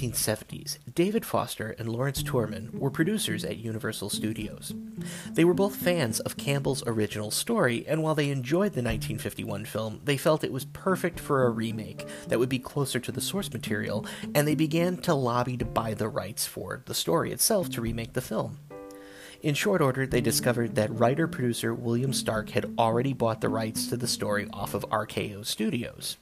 1970s, 0.01 0.79
David 0.95 1.27
Foster 1.27 1.77
and 1.79 1.87
Lawrence 1.87 2.23
Turman 2.23 2.73
were 2.73 2.91
producers 2.91 3.45
at 3.45 3.59
Universal 3.59 4.09
Studios. 4.09 4.73
They 5.33 5.45
were 5.45 5.53
both 5.53 5.77
fans 5.77 6.21
of 6.21 6.39
Campbell's 6.39 6.83
original 6.87 7.31
story, 7.31 7.85
and 7.87 8.03
while 8.03 8.15
they 8.15 8.31
enjoyed 8.31 8.73
the 8.73 8.83
1951 8.83 9.67
film, 9.67 10.01
they 10.05 10.17
felt 10.17 10.43
it 10.43 10.53
was 10.53 10.65
perfect 10.65 11.21
for 11.21 11.45
a 11.45 11.51
remake 11.51 12.07
that 12.29 12.39
would 12.39 12.49
be 12.49 12.59
closer 12.59 12.99
to 12.99 13.13
the 13.13 13.21
source 13.21 13.53
material, 13.53 14.07
and 14.35 14.49
they 14.49 14.55
began 14.55 14.97
to 14.97 15.13
lobby 15.13 15.59
to 15.59 15.67
buy 15.67 15.93
the 15.93 16.09
rights 16.09 16.47
for 16.47 16.83
the 16.87 16.95
story 16.95 17.31
itself 17.31 17.69
to 17.71 17.83
remake 17.83 18.15
the 18.15 18.23
film. 18.23 18.59
In 19.43 19.55
short 19.55 19.83
order, 19.83 20.07
they 20.07 20.23
discovered 20.23 20.77
that 20.77 20.99
writer 20.99 21.29
producer 21.29 21.75
William 21.75 22.15
Stark 22.15 22.51
had 22.51 22.75
already 22.79 23.13
bought 23.13 23.43
the 23.43 23.49
rights 23.51 23.89
to 23.89 23.99
the 23.99 24.09
story 24.09 24.49
off 24.53 24.73
of 24.73 24.89
RKO 24.91 25.45
Studios. 25.45 26.17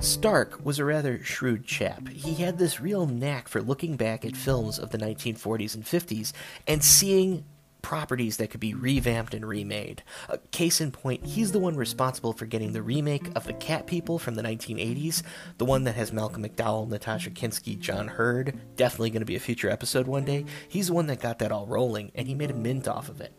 Stark 0.00 0.64
was 0.64 0.78
a 0.78 0.84
rather 0.84 1.22
shrewd 1.22 1.64
chap. 1.64 2.08
He 2.08 2.34
had 2.34 2.58
this 2.58 2.80
real 2.80 3.06
knack 3.06 3.48
for 3.48 3.62
looking 3.62 3.96
back 3.96 4.24
at 4.24 4.36
films 4.36 4.78
of 4.78 4.90
the 4.90 4.98
1940s 4.98 5.74
and 5.74 5.84
50s 5.84 6.32
and 6.66 6.82
seeing 6.82 7.44
properties 7.86 8.38
that 8.38 8.50
could 8.50 8.58
be 8.58 8.74
revamped 8.74 9.32
and 9.32 9.46
remade. 9.46 10.02
Uh, 10.28 10.38
case 10.50 10.80
in 10.80 10.90
point, 10.90 11.24
he's 11.24 11.52
the 11.52 11.58
one 11.60 11.76
responsible 11.76 12.32
for 12.32 12.44
getting 12.44 12.72
the 12.72 12.82
remake 12.82 13.28
of 13.36 13.44
The 13.44 13.52
Cat 13.52 13.86
People 13.86 14.18
from 14.18 14.34
the 14.34 14.42
1980s, 14.42 15.22
the 15.58 15.64
one 15.64 15.84
that 15.84 15.94
has 15.94 16.12
Malcolm 16.12 16.42
McDowell, 16.42 16.88
Natasha 16.88 17.30
Kinski, 17.30 17.78
John 17.78 18.08
Heard, 18.08 18.58
definitely 18.74 19.10
going 19.10 19.20
to 19.20 19.24
be 19.24 19.36
a 19.36 19.40
future 19.40 19.70
episode 19.70 20.08
one 20.08 20.24
day. 20.24 20.44
He's 20.68 20.88
the 20.88 20.94
one 20.94 21.06
that 21.06 21.20
got 21.20 21.38
that 21.38 21.52
all 21.52 21.66
rolling, 21.66 22.10
and 22.16 22.26
he 22.26 22.34
made 22.34 22.50
a 22.50 22.54
mint 22.54 22.88
off 22.88 23.08
of 23.08 23.20
it. 23.20 23.32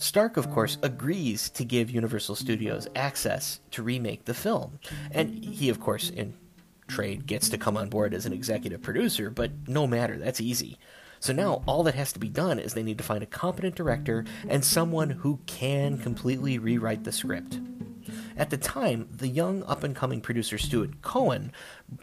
Stark, 0.00 0.38
of 0.38 0.50
course, 0.50 0.78
agrees 0.82 1.50
to 1.50 1.62
give 1.62 1.90
Universal 1.90 2.36
Studios 2.36 2.88
access 2.96 3.60
to 3.70 3.82
remake 3.82 4.24
the 4.24 4.32
film. 4.32 4.78
And 5.10 5.44
he, 5.44 5.68
of 5.68 5.78
course, 5.78 6.08
in 6.08 6.32
trade, 6.88 7.26
gets 7.26 7.50
to 7.50 7.58
come 7.58 7.76
on 7.76 7.90
board 7.90 8.14
as 8.14 8.24
an 8.24 8.32
executive 8.32 8.80
producer, 8.80 9.28
but 9.28 9.52
no 9.68 9.86
matter, 9.86 10.16
that's 10.16 10.40
easy. 10.40 10.78
So 11.20 11.34
now 11.34 11.62
all 11.66 11.82
that 11.82 11.96
has 11.96 12.14
to 12.14 12.18
be 12.18 12.30
done 12.30 12.58
is 12.58 12.72
they 12.72 12.82
need 12.82 12.96
to 12.96 13.04
find 13.04 13.22
a 13.22 13.26
competent 13.26 13.74
director 13.74 14.24
and 14.48 14.64
someone 14.64 15.10
who 15.10 15.38
can 15.44 15.98
completely 15.98 16.58
rewrite 16.58 17.04
the 17.04 17.12
script. 17.12 17.60
At 18.38 18.48
the 18.48 18.56
time, 18.56 19.06
the 19.12 19.28
young 19.28 19.62
up 19.64 19.84
and 19.84 19.94
coming 19.94 20.22
producer 20.22 20.56
Stuart 20.56 21.02
Cohen 21.02 21.52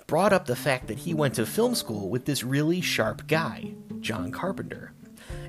brought 0.05 0.33
up 0.33 0.45
the 0.45 0.55
fact 0.55 0.85
that 0.87 0.99
he 0.99 1.15
went 1.15 1.33
to 1.33 1.47
film 1.47 1.73
school 1.73 2.11
with 2.11 2.25
this 2.25 2.43
really 2.43 2.79
sharp 2.79 3.25
guy, 3.25 3.73
John 4.01 4.31
Carpenter. 4.31 4.93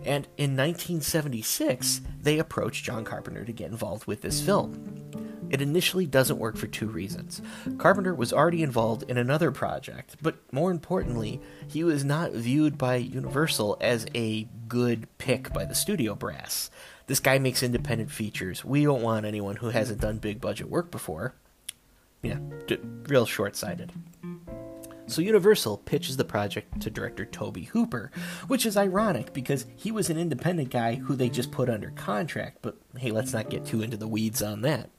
And 0.05 0.27
in 0.37 0.57
1976, 0.57 2.01
they 2.23 2.39
approached 2.39 2.85
John 2.85 3.05
Carpenter 3.05 3.45
to 3.45 3.53
get 3.53 3.71
involved 3.71 4.07
with 4.07 4.23
this 4.23 4.41
film. 4.41 5.09
It 5.51 5.63
initially 5.63 6.07
doesn't 6.07 6.39
work 6.39 6.57
for 6.57 6.67
two 6.67 6.89
reasons. 6.89 7.41
Carpenter 7.79 8.15
was 8.15 8.33
already 8.33 8.63
involved 8.63 9.05
in 9.05 9.17
another 9.17 9.51
project, 9.51 10.17
but 10.21 10.37
more 10.53 10.71
importantly, 10.71 11.41
he 11.67 11.85
was 11.85 12.05
not 12.05 12.33
viewed 12.33 12.77
by 12.77 12.97
Universal 12.97 13.79
as 13.81 14.07
a 14.15 14.47
good 14.69 15.07
pick 15.17 15.53
by 15.53 15.65
the 15.65 15.75
studio 15.75 16.15
brass. 16.15 16.71
This 17.07 17.21
guy 17.21 17.39
makes 17.39 17.63
independent 17.63 18.11
features. 18.11 18.65
We 18.65 18.85
don't 18.85 19.03
want 19.03 19.25
anyone 19.25 19.57
who 19.57 19.71
hasn't 19.71 20.03
done 20.03 20.19
big 20.19 20.41
budget 20.41 20.69
work 20.69 20.91
before. 20.91 21.35
Yeah, 22.23 22.39
d- 22.67 22.79
real 23.07 23.25
short 23.25 23.57
sighted. 23.57 23.93
So 25.09 25.23
Universal 25.23 25.79
pitches 25.79 26.19
the 26.19 26.25
project 26.25 26.81
to 26.83 26.91
director 26.91 27.25
Tobe 27.25 27.65
Hooper, 27.65 28.11
which 28.47 28.67
is 28.67 28.77
ironic 28.77 29.33
because 29.33 29.65
he 29.75 29.91
was 29.91 30.11
an 30.11 30.19
independent 30.19 30.71
guy 30.71 30.97
who 30.97 31.17
they 31.17 31.31
just 31.31 31.51
put 31.51 31.71
under 31.71 31.91
contract, 31.91 32.59
but 32.61 32.77
hey, 32.99 33.11
let's 33.11 33.33
not 33.33 33.49
get 33.49 33.65
too 33.65 33.81
into 33.81 33.97
the 33.97 34.07
weeds 34.07 34.43
on 34.43 34.61
that. 34.63 34.91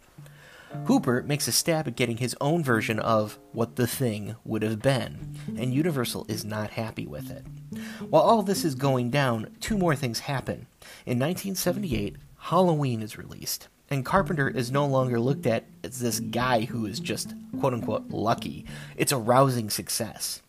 Hooper 0.86 1.24
makes 1.24 1.48
a 1.48 1.51
stab 1.51 1.88
at 1.88 1.96
getting 1.96 2.18
his 2.18 2.36
own 2.42 2.63
version 2.63 3.00
of 3.00 3.39
what 3.54 3.75
the 3.75 3.88
thing 3.88 4.36
would 4.44 4.63
have 4.63 4.82
been, 4.82 5.36
and 5.58 5.74
Universal 5.74 6.25
is 6.28 6.44
not 6.44 6.72
happy 6.72 7.06
with 7.06 7.30
it. 7.32 7.46
While 8.10 8.24
all 8.24 8.42
this 8.42 8.66
is 8.66 8.75
going 8.75 9.12
down, 9.12 9.56
two 9.60 9.78
more 9.78 9.96
things 9.96 10.20
happen. 10.20 10.68
In 11.06 11.20
1978, 11.20 12.18
Halloween 12.38 13.01
is 13.01 13.18
released, 13.18 13.68
and 13.89 14.05
Carpenter 14.05 14.48
is 14.48 14.72
no 14.72 14.86
longer 14.86 15.19
looked 15.19 15.46
at 15.46 15.65
as 15.84 16.00
this 16.00 16.19
guy 16.19 16.62
who 16.62 16.86
is 16.86 17.00
just 17.00 17.34
quote 17.60 17.74
unquote 17.74 18.10
lucky. 18.10 18.65
It's 18.96 19.12
a 19.12 19.17
rousing 19.17 19.69
success. 19.69 20.41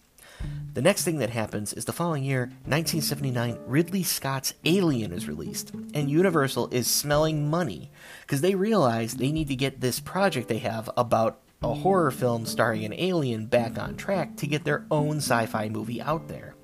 The 0.73 0.83
next 0.83 1.05
thing 1.05 1.19
that 1.19 1.31
happens 1.31 1.73
is 1.73 1.85
the 1.85 1.93
following 1.93 2.23
year, 2.25 2.43
1979, 2.65 3.59
Ridley 3.67 4.03
Scott's 4.03 4.55
Alien 4.65 5.13
is 5.13 5.29
released, 5.29 5.73
and 5.93 6.09
Universal 6.09 6.69
is 6.69 6.87
smelling 6.87 7.51
money 7.51 7.91
because 8.23 8.41
they 8.41 8.55
realize 8.55 9.15
they 9.15 9.33
need 9.33 9.49
to 9.49 9.57
get 9.57 9.81
this 9.81 10.01
project 10.01 10.49
they 10.49 10.59
have 10.59 10.89
about 10.97 11.41
a 11.63 11.75
horror 11.75 12.11
film 12.11 12.47
starring 12.47 12.85
an 12.85 12.95
alien 12.95 13.47
back 13.47 13.79
on 13.79 13.97
track 13.97 14.37
to 14.37 14.47
get 14.47 14.65
their 14.65 14.87
own 14.91 15.19
sci 15.19 15.45
fi 15.47 15.69
movie 15.69 16.01
out 16.01 16.29
there. 16.29 16.55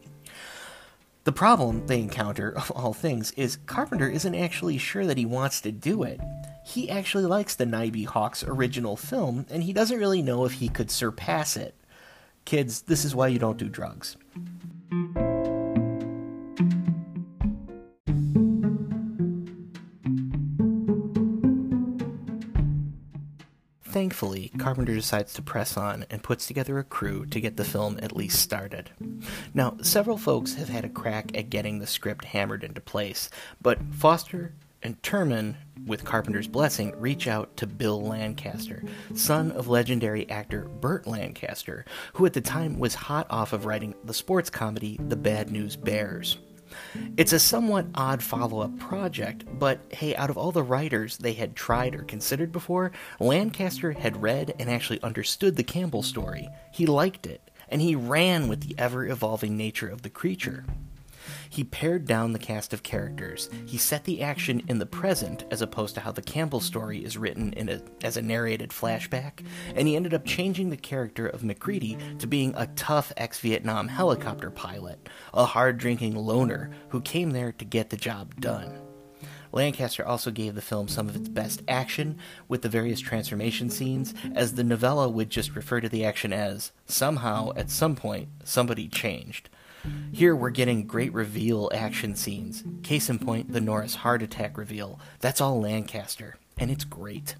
The 1.24 1.32
problem 1.32 1.86
they 1.86 2.00
encounter, 2.00 2.52
of 2.56 2.70
all 2.70 2.94
things, 2.94 3.32
is 3.32 3.58
Carpenter 3.66 4.08
isn't 4.08 4.34
actually 4.34 4.78
sure 4.78 5.04
that 5.04 5.18
he 5.18 5.26
wants 5.26 5.60
to 5.62 5.72
do 5.72 6.04
it. 6.04 6.20
He 6.66 6.90
actually 6.90 7.26
likes 7.26 7.54
the 7.54 7.64
Nyby 7.64 8.06
Hawks 8.06 8.42
original 8.42 8.96
film, 8.96 9.46
and 9.48 9.62
he 9.62 9.72
doesn't 9.72 10.00
really 10.00 10.20
know 10.20 10.44
if 10.44 10.54
he 10.54 10.68
could 10.68 10.90
surpass 10.90 11.56
it. 11.56 11.76
Kids, 12.44 12.82
this 12.82 13.04
is 13.04 13.14
why 13.14 13.28
you 13.28 13.38
don't 13.38 13.56
do 13.56 13.68
drugs. 13.68 14.16
thankfully, 23.96 24.52
Carpenter 24.58 24.94
decides 24.94 25.32
to 25.32 25.40
press 25.40 25.74
on 25.74 26.04
and 26.10 26.22
puts 26.22 26.46
together 26.46 26.78
a 26.78 26.84
crew 26.84 27.24
to 27.24 27.40
get 27.40 27.56
the 27.56 27.64
film 27.64 27.98
at 28.02 28.14
least 28.14 28.38
started. 28.40 28.90
Now, 29.54 29.78
several 29.80 30.18
folks 30.18 30.54
have 30.56 30.68
had 30.68 30.84
a 30.84 30.90
crack 30.90 31.34
at 31.34 31.48
getting 31.48 31.78
the 31.78 31.86
script 31.86 32.26
hammered 32.26 32.62
into 32.62 32.82
place, 32.82 33.30
but 33.62 33.80
Foster 33.92 34.52
and 34.82 35.00
Turman, 35.00 35.54
with 35.84 36.04
Carpenter's 36.04 36.48
blessing, 36.48 36.94
reach 36.98 37.28
out 37.28 37.56
to 37.58 37.66
Bill 37.66 38.00
Lancaster, 38.00 38.82
son 39.14 39.52
of 39.52 39.68
legendary 39.68 40.28
actor 40.30 40.62
Burt 40.62 41.06
Lancaster, 41.06 41.84
who 42.14 42.26
at 42.26 42.32
the 42.32 42.40
time 42.40 42.78
was 42.78 42.94
hot 42.94 43.26
off 43.30 43.52
of 43.52 43.66
writing 43.66 43.94
the 44.04 44.14
sports 44.14 44.50
comedy 44.50 44.98
The 45.08 45.16
Bad 45.16 45.50
News 45.50 45.76
Bears. 45.76 46.38
It's 47.16 47.32
a 47.32 47.38
somewhat 47.38 47.86
odd 47.94 48.22
follow 48.22 48.60
up 48.60 48.78
project, 48.78 49.44
but 49.58 49.80
hey, 49.90 50.16
out 50.16 50.30
of 50.30 50.36
all 50.36 50.52
the 50.52 50.62
writers 50.62 51.16
they 51.16 51.32
had 51.32 51.54
tried 51.54 51.94
or 51.94 52.02
considered 52.02 52.52
before, 52.52 52.92
Lancaster 53.20 53.92
had 53.92 54.22
read 54.22 54.54
and 54.58 54.68
actually 54.68 55.02
understood 55.02 55.56
the 55.56 55.64
Campbell 55.64 56.02
story. 56.02 56.48
He 56.72 56.86
liked 56.86 57.26
it, 57.26 57.50
and 57.68 57.80
he 57.80 57.94
ran 57.94 58.48
with 58.48 58.62
the 58.62 58.74
ever 58.78 59.06
evolving 59.06 59.56
nature 59.56 59.88
of 59.88 60.02
the 60.02 60.10
creature. 60.10 60.64
He 61.48 61.64
pared 61.64 62.06
down 62.06 62.32
the 62.32 62.38
cast 62.38 62.72
of 62.72 62.82
characters. 62.82 63.48
He 63.66 63.78
set 63.78 64.04
the 64.04 64.22
action 64.22 64.62
in 64.68 64.78
the 64.78 64.86
present 64.86 65.44
as 65.50 65.62
opposed 65.62 65.94
to 65.94 66.00
how 66.00 66.12
the 66.12 66.22
Campbell 66.22 66.60
story 66.60 67.04
is 67.04 67.16
written 67.16 67.52
in 67.54 67.68
a, 67.68 67.80
as 68.02 68.16
a 68.16 68.22
narrated 68.22 68.70
flashback, 68.70 69.44
and 69.74 69.88
he 69.88 69.96
ended 69.96 70.14
up 70.14 70.24
changing 70.24 70.70
the 70.70 70.76
character 70.76 71.26
of 71.26 71.44
MacReady 71.44 71.98
to 72.18 72.26
being 72.26 72.54
a 72.56 72.66
tough 72.68 73.12
ex 73.16 73.40
Vietnam 73.40 73.88
helicopter 73.88 74.50
pilot, 74.50 75.08
a 75.34 75.44
hard 75.44 75.78
drinking 75.78 76.14
loner 76.14 76.70
who 76.88 77.00
came 77.00 77.30
there 77.30 77.52
to 77.52 77.64
get 77.64 77.90
the 77.90 77.96
job 77.96 78.40
done. 78.40 78.80
Lancaster 79.52 80.06
also 80.06 80.30
gave 80.30 80.54
the 80.54 80.60
film 80.60 80.88
some 80.88 81.08
of 81.08 81.16
its 81.16 81.28
best 81.28 81.62
action 81.66 82.18
with 82.46 82.62
the 82.62 82.68
various 82.68 83.00
transformation 83.00 83.70
scenes, 83.70 84.12
as 84.34 84.54
the 84.54 84.64
novella 84.64 85.08
would 85.08 85.30
just 85.30 85.56
refer 85.56 85.80
to 85.80 85.88
the 85.88 86.04
action 86.04 86.32
as 86.32 86.72
somehow, 86.84 87.52
at 87.56 87.70
some 87.70 87.96
point, 87.96 88.28
somebody 88.44 88.88
changed. 88.88 89.48
Here 90.12 90.34
we're 90.34 90.50
getting 90.50 90.86
great 90.86 91.12
reveal 91.12 91.70
action 91.74 92.14
scenes. 92.14 92.64
Case 92.82 93.10
in 93.10 93.18
point, 93.18 93.52
the 93.52 93.60
Norris 93.60 93.96
heart 93.96 94.22
attack 94.22 94.56
reveal. 94.56 95.00
That's 95.20 95.40
all 95.40 95.60
Lancaster, 95.60 96.36
and 96.58 96.70
it's 96.70 96.84
great. 96.84 97.36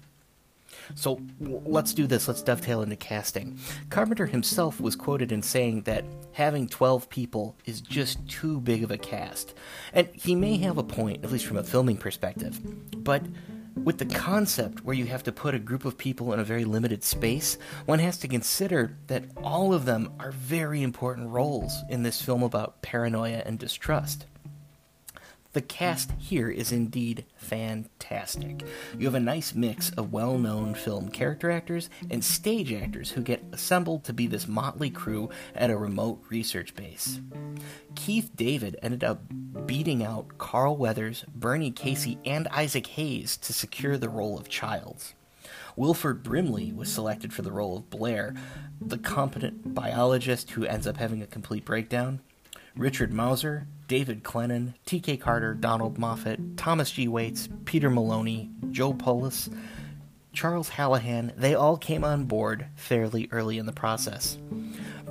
So 0.95 1.21
let's 1.39 1.93
do 1.93 2.07
this. 2.07 2.27
Let's 2.27 2.41
dovetail 2.41 2.81
into 2.81 2.95
casting. 2.95 3.59
Carpenter 3.89 4.25
himself 4.25 4.79
was 4.79 4.95
quoted 4.95 5.31
in 5.31 5.41
saying 5.41 5.81
that 5.83 6.05
having 6.33 6.67
12 6.67 7.09
people 7.09 7.55
is 7.65 7.81
just 7.81 8.25
too 8.27 8.61
big 8.61 8.83
of 8.83 8.91
a 8.91 8.97
cast. 8.97 9.53
And 9.93 10.07
he 10.13 10.35
may 10.35 10.57
have 10.57 10.77
a 10.77 10.83
point, 10.83 11.23
at 11.23 11.31
least 11.31 11.45
from 11.45 11.57
a 11.57 11.63
filming 11.63 11.97
perspective. 11.97 12.59
But 13.03 13.23
with 13.83 13.97
the 13.97 14.05
concept 14.05 14.83
where 14.83 14.95
you 14.95 15.05
have 15.05 15.23
to 15.23 15.31
put 15.31 15.55
a 15.55 15.59
group 15.59 15.85
of 15.85 15.97
people 15.97 16.33
in 16.33 16.39
a 16.39 16.43
very 16.43 16.65
limited 16.65 17.03
space, 17.03 17.57
one 17.85 17.99
has 17.99 18.17
to 18.19 18.27
consider 18.27 18.97
that 19.07 19.25
all 19.43 19.73
of 19.73 19.85
them 19.85 20.11
are 20.19 20.31
very 20.31 20.83
important 20.83 21.29
roles 21.29 21.83
in 21.89 22.03
this 22.03 22.21
film 22.21 22.43
about 22.43 22.81
paranoia 22.81 23.43
and 23.45 23.59
distrust. 23.59 24.25
The 25.57 25.61
cast 25.63 26.11
here 26.19 26.51
is 26.51 26.71
indeed 26.71 27.25
fantastic. 27.35 28.63
You 28.95 29.07
have 29.07 29.15
a 29.15 29.19
nice 29.19 29.55
mix 29.55 29.89
of 29.93 30.13
well 30.13 30.37
known 30.37 30.75
film 30.75 31.09
character 31.09 31.49
actors 31.49 31.89
and 32.11 32.23
stage 32.23 32.71
actors 32.71 33.09
who 33.09 33.23
get 33.23 33.43
assembled 33.51 34.03
to 34.03 34.13
be 34.13 34.27
this 34.27 34.47
motley 34.47 34.91
crew 34.91 35.31
at 35.55 35.71
a 35.71 35.75
remote 35.75 36.21
research 36.29 36.75
base. 36.75 37.21
Keith 37.95 38.29
David 38.35 38.77
ended 38.83 39.03
up 39.03 39.23
beating 39.65 40.03
out 40.03 40.37
Carl 40.37 40.77
Weathers, 40.77 41.25
Bernie 41.33 41.71
Casey, 41.71 42.19
and 42.23 42.47
Isaac 42.49 42.85
Hayes 42.85 43.35
to 43.37 43.51
secure 43.51 43.97
the 43.97 44.09
role 44.09 44.37
of 44.37 44.49
Childs. 44.49 45.15
Wilford 45.75 46.21
Brimley 46.21 46.71
was 46.71 46.93
selected 46.93 47.33
for 47.33 47.41
the 47.41 47.51
role 47.51 47.77
of 47.77 47.89
Blair, 47.89 48.35
the 48.79 48.99
competent 48.99 49.73
biologist 49.73 50.51
who 50.51 50.65
ends 50.65 50.85
up 50.85 50.97
having 50.97 51.23
a 51.23 51.27
complete 51.27 51.65
breakdown. 51.65 52.19
Richard 52.77 53.11
Masur, 53.11 53.65
David 53.87 54.23
Clennon, 54.23 54.73
T.K. 54.85 55.17
Carter, 55.17 55.53
Donald 55.53 55.97
Moffat, 55.97 56.57
Thomas 56.57 56.91
G. 56.91 57.07
Waites, 57.07 57.49
Peter 57.65 57.89
Maloney, 57.89 58.51
Joel 58.71 58.93
Polis, 58.93 59.49
Charles 60.33 60.69
Hallahan, 60.69 61.35
they 61.35 61.55
all 61.55 61.77
came 61.77 62.03
on 62.03 62.25
board 62.25 62.67
fairly 62.75 63.27
early 63.31 63.57
in 63.57 63.65
the 63.65 63.71
process. 63.71 64.37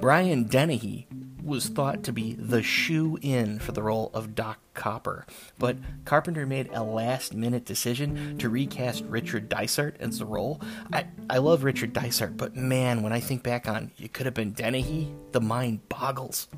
Brian 0.00 0.44
Dennehy 0.44 1.08
was 1.42 1.68
thought 1.68 2.04
to 2.04 2.12
be 2.12 2.34
the 2.34 2.62
shoe 2.62 3.18
in 3.22 3.58
for 3.58 3.72
the 3.72 3.82
role 3.82 4.10
of 4.14 4.34
Doc 4.34 4.58
Copper, 4.74 5.26
but 5.58 5.76
Carpenter 6.04 6.46
made 6.46 6.68
a 6.72 6.82
last 6.82 7.34
minute 7.34 7.64
decision 7.64 8.36
to 8.38 8.48
recast 8.48 9.04
Richard 9.06 9.48
Dysart 9.48 9.96
as 9.98 10.18
the 10.18 10.26
role. 10.26 10.60
I, 10.92 11.06
I 11.30 11.38
love 11.38 11.64
Richard 11.64 11.92
Dysart, 11.92 12.36
but 12.36 12.54
man, 12.54 13.02
when 13.02 13.12
I 13.12 13.20
think 13.20 13.42
back 13.42 13.68
on 13.68 13.90
it 13.98 14.12
could 14.12 14.26
have 14.26 14.34
been 14.34 14.52
Dennehy, 14.52 15.12
the 15.32 15.40
mind 15.40 15.88
boggles. 15.88 16.48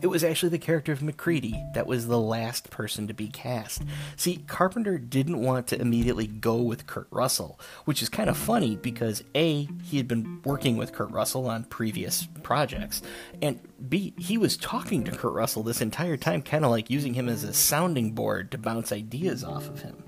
It 0.00 0.06
was 0.06 0.22
actually 0.22 0.50
the 0.50 0.58
character 0.58 0.92
of 0.92 1.02
MacReady 1.02 1.62
that 1.74 1.86
was 1.86 2.06
the 2.06 2.20
last 2.20 2.70
person 2.70 3.06
to 3.08 3.14
be 3.14 3.28
cast. 3.28 3.82
See, 4.16 4.44
Carpenter 4.46 4.98
didn't 4.98 5.42
want 5.42 5.66
to 5.68 5.80
immediately 5.80 6.26
go 6.26 6.56
with 6.56 6.86
Kurt 6.86 7.08
Russell, 7.10 7.58
which 7.84 8.02
is 8.02 8.08
kind 8.08 8.30
of 8.30 8.36
funny 8.36 8.76
because 8.76 9.24
A, 9.34 9.68
he 9.82 9.96
had 9.96 10.06
been 10.06 10.40
working 10.44 10.76
with 10.76 10.92
Kurt 10.92 11.10
Russell 11.10 11.46
on 11.46 11.64
previous 11.64 12.28
projects, 12.42 13.02
and 13.42 13.60
B, 13.88 14.14
he 14.16 14.38
was 14.38 14.56
talking 14.56 15.04
to 15.04 15.12
Kurt 15.12 15.32
Russell 15.32 15.62
this 15.62 15.80
entire 15.80 16.16
time, 16.16 16.42
kind 16.42 16.64
of 16.64 16.70
like 16.70 16.90
using 16.90 17.14
him 17.14 17.28
as 17.28 17.44
a 17.44 17.52
sounding 17.52 18.12
board 18.12 18.50
to 18.52 18.58
bounce 18.58 18.92
ideas 18.92 19.42
off 19.44 19.68
of 19.68 19.82
him. 19.82 20.07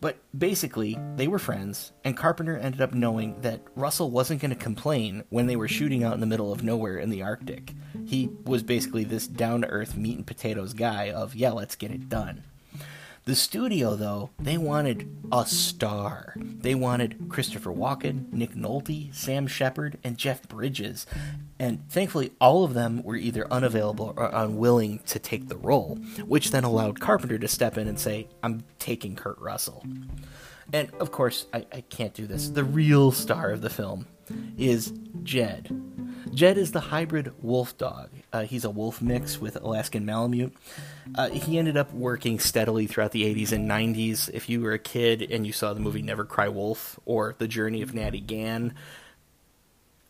But 0.00 0.16
basically, 0.36 0.98
they 1.16 1.28
were 1.28 1.38
friends, 1.38 1.92
and 2.04 2.16
Carpenter 2.16 2.56
ended 2.56 2.80
up 2.80 2.94
knowing 2.94 3.40
that 3.42 3.60
Russell 3.74 4.10
wasn't 4.10 4.40
going 4.40 4.50
to 4.50 4.56
complain 4.56 5.24
when 5.28 5.46
they 5.46 5.56
were 5.56 5.68
shooting 5.68 6.02
out 6.02 6.14
in 6.14 6.20
the 6.20 6.26
middle 6.26 6.52
of 6.52 6.62
nowhere 6.62 6.98
in 6.98 7.10
the 7.10 7.22
Arctic. 7.22 7.74
He 8.06 8.30
was 8.44 8.62
basically 8.62 9.04
this 9.04 9.26
down 9.26 9.60
to 9.60 9.68
earth 9.68 9.96
meat 9.96 10.16
and 10.16 10.26
potatoes 10.26 10.72
guy 10.72 11.10
of, 11.10 11.34
yeah, 11.34 11.50
let's 11.50 11.76
get 11.76 11.90
it 11.90 12.08
done. 12.08 12.44
The 13.26 13.36
studio, 13.36 13.96
though, 13.96 14.30
they 14.38 14.56
wanted 14.56 15.08
a 15.30 15.46
star. 15.46 16.34
They 16.36 16.74
wanted 16.74 17.28
Christopher 17.28 17.70
Walken, 17.70 18.32
Nick 18.32 18.54
Nolte, 18.54 19.14
Sam 19.14 19.46
Shepard, 19.46 19.98
and 20.02 20.16
Jeff 20.16 20.48
Bridges. 20.48 21.06
And 21.58 21.88
thankfully, 21.90 22.32
all 22.40 22.64
of 22.64 22.74
them 22.74 23.02
were 23.02 23.16
either 23.16 23.46
unavailable 23.52 24.14
or 24.16 24.30
unwilling 24.32 25.00
to 25.06 25.18
take 25.18 25.48
the 25.48 25.58
role, 25.58 25.96
which 26.26 26.50
then 26.50 26.64
allowed 26.64 26.98
Carpenter 26.98 27.38
to 27.38 27.46
step 27.46 27.76
in 27.76 27.86
and 27.86 28.00
say, 28.00 28.26
I'm 28.42 28.64
taking 28.78 29.14
Kurt 29.16 29.38
Russell. 29.38 29.84
And 30.72 30.90
of 30.94 31.12
course, 31.12 31.46
I, 31.52 31.66
I 31.72 31.82
can't 31.82 32.14
do 32.14 32.26
this. 32.26 32.48
The 32.48 32.64
real 32.64 33.12
star 33.12 33.50
of 33.50 33.60
the 33.60 33.70
film 33.70 34.06
is 34.56 34.92
Jed. 35.22 35.70
Jed 36.32 36.56
is 36.56 36.72
the 36.72 36.80
hybrid 36.80 37.32
wolf 37.42 37.76
dog. 37.76 38.10
Uh, 38.32 38.42
he's 38.42 38.64
a 38.64 38.70
wolf 38.70 39.02
mix 39.02 39.40
with 39.40 39.56
Alaskan 39.56 40.04
Malamute. 40.04 40.54
Uh, 41.14 41.30
he 41.30 41.58
ended 41.58 41.76
up 41.76 41.92
working 41.92 42.38
steadily 42.38 42.86
throughout 42.86 43.12
the 43.12 43.24
80s 43.24 43.52
and 43.52 43.68
90s. 43.68 44.30
If 44.32 44.48
you 44.48 44.60
were 44.60 44.72
a 44.72 44.78
kid 44.78 45.22
and 45.30 45.46
you 45.46 45.52
saw 45.52 45.74
the 45.74 45.80
movie 45.80 46.02
Never 46.02 46.24
Cry 46.24 46.48
Wolf 46.48 47.00
or 47.06 47.34
The 47.38 47.48
Journey 47.48 47.82
of 47.82 47.94
Natty 47.94 48.20
Gann, 48.20 48.74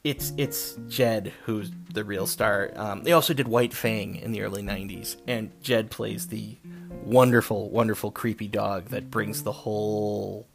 it's 0.03 0.33
it's 0.39 0.77
Jed 0.89 1.33
who's 1.45 1.71
the 1.93 2.05
real 2.05 2.27
star. 2.27 2.71
Um, 2.75 3.05
they 3.05 3.13
also 3.13 3.35
did 3.35 3.49
White 3.49 3.75
Fang 3.75 4.17
in 4.17 4.33
the 4.33 4.43
early 4.43 4.63
90s, 4.63 5.17
and 5.27 5.51
Jed 5.63 5.91
plays 5.91 6.29
the 6.29 6.57
wonderful, 7.05 7.71
wonderful, 7.71 8.11
creepy 8.11 8.49
dog 8.49 8.87
that 8.87 9.11
brings 9.11 9.43
the 9.43 9.53
whole 9.53 10.47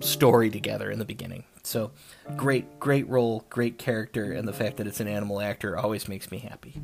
story 0.00 0.50
together 0.50 0.90
in 0.90 0.98
the 0.98 1.04
beginning. 1.04 1.44
So, 1.64 1.92
great, 2.36 2.80
great 2.80 3.08
role, 3.08 3.44
great 3.48 3.78
character, 3.78 4.32
and 4.32 4.48
the 4.48 4.52
fact 4.52 4.78
that 4.78 4.86
it's 4.86 5.00
an 5.00 5.08
animal 5.08 5.40
actor 5.40 5.78
always 5.78 6.08
makes 6.08 6.30
me 6.30 6.38
happy. 6.38 6.80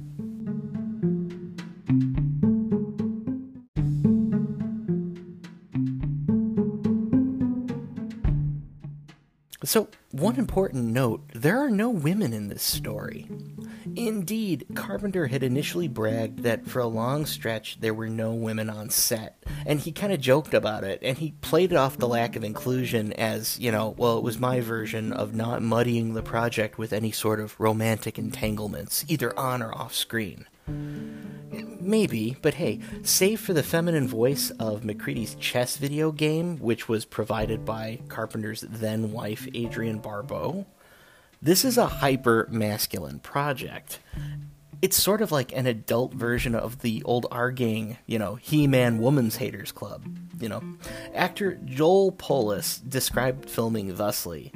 So, 9.64 9.88
one 10.12 10.36
important 10.36 10.84
note 10.84 11.22
there 11.34 11.58
are 11.58 11.70
no 11.70 11.90
women 11.90 12.32
in 12.32 12.48
this 12.48 12.62
story. 12.62 13.28
Indeed, 13.96 14.66
Carpenter 14.76 15.26
had 15.26 15.42
initially 15.42 15.88
bragged 15.88 16.44
that 16.44 16.68
for 16.68 16.78
a 16.78 16.86
long 16.86 17.26
stretch 17.26 17.80
there 17.80 17.92
were 17.92 18.08
no 18.08 18.32
women 18.32 18.70
on 18.70 18.88
set, 18.90 19.42
and 19.66 19.80
he 19.80 19.90
kind 19.90 20.12
of 20.12 20.20
joked 20.20 20.54
about 20.54 20.84
it, 20.84 21.00
and 21.02 21.18
he 21.18 21.32
played 21.40 21.74
off 21.74 21.98
the 21.98 22.06
lack 22.06 22.36
of 22.36 22.44
inclusion 22.44 23.12
as, 23.14 23.58
you 23.58 23.72
know, 23.72 23.96
well, 23.98 24.16
it 24.16 24.22
was 24.22 24.38
my 24.38 24.60
version 24.60 25.12
of 25.12 25.34
not 25.34 25.60
muddying 25.60 26.14
the 26.14 26.22
project 26.22 26.78
with 26.78 26.92
any 26.92 27.10
sort 27.10 27.40
of 27.40 27.58
romantic 27.58 28.16
entanglements, 28.16 29.04
either 29.08 29.36
on 29.36 29.60
or 29.60 29.74
off 29.76 29.92
screen. 29.92 30.46
Maybe, 31.80 32.36
but 32.42 32.54
hey, 32.54 32.80
save 33.02 33.40
for 33.40 33.52
the 33.54 33.62
feminine 33.62 34.06
voice 34.08 34.50
of 34.58 34.84
MacReady's 34.84 35.34
chess 35.36 35.76
video 35.76 36.12
game, 36.12 36.58
which 36.58 36.88
was 36.88 37.04
provided 37.04 37.64
by 37.64 38.00
Carpenter's 38.08 38.60
then 38.60 39.12
wife, 39.12 39.48
Adrienne 39.56 39.98
Barbeau, 39.98 40.66
this 41.40 41.64
is 41.64 41.78
a 41.78 41.86
hyper 41.86 42.46
masculine 42.50 43.20
project. 43.20 44.00
it's 44.80 44.96
sort 44.96 45.20
of 45.20 45.32
like 45.32 45.52
an 45.52 45.66
adult 45.66 46.14
version 46.14 46.54
of 46.54 46.80
the 46.82 47.02
old 47.04 47.26
Our 47.30 47.50
Gang, 47.50 47.98
you 48.06 48.18
know, 48.18 48.36
He 48.36 48.66
Man 48.66 48.98
Woman's 48.98 49.36
Haters 49.36 49.72
Club. 49.72 50.04
You 50.40 50.48
know, 50.48 50.62
actor 51.14 51.58
Joel 51.64 52.12
Polis 52.12 52.78
described 52.78 53.50
filming 53.50 53.94
thusly. 53.96 54.52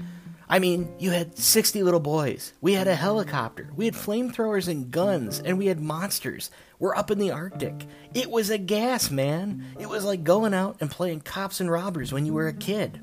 I 0.53 0.59
mean, 0.59 0.95
you 0.99 1.12
had 1.12 1.38
60 1.38 1.83
little 1.83 1.99
boys. 1.99 2.53
We 2.61 2.75
had 2.75 2.87
a 2.87 2.95
helicopter. 2.95 3.71
We 3.75 3.87
had 3.87 3.95
flamethrowers 3.95 4.69
and 4.69 4.91
guns, 4.91 5.41
and 5.41 5.57
we 5.57 5.65
had 5.65 5.81
monsters. 5.81 6.51
We're 6.79 6.95
up 6.95 7.11
in 7.11 7.19
the 7.19 7.31
Arctic. 7.31 7.87
It 8.12 8.31
was 8.31 8.51
a 8.51 8.59
gas, 8.59 9.11
man. 9.11 9.65
It 9.81 9.88
was 9.88 10.05
like 10.05 10.25
going 10.25 10.53
out 10.53 10.77
and 10.83 10.91
playing 10.91 11.23
cops 11.23 11.59
and 11.59 11.71
robbers 11.71 12.12
when 12.12 12.27
you 12.27 12.35
were 12.35 12.49
a 12.49 12.53
kid. 12.53 13.01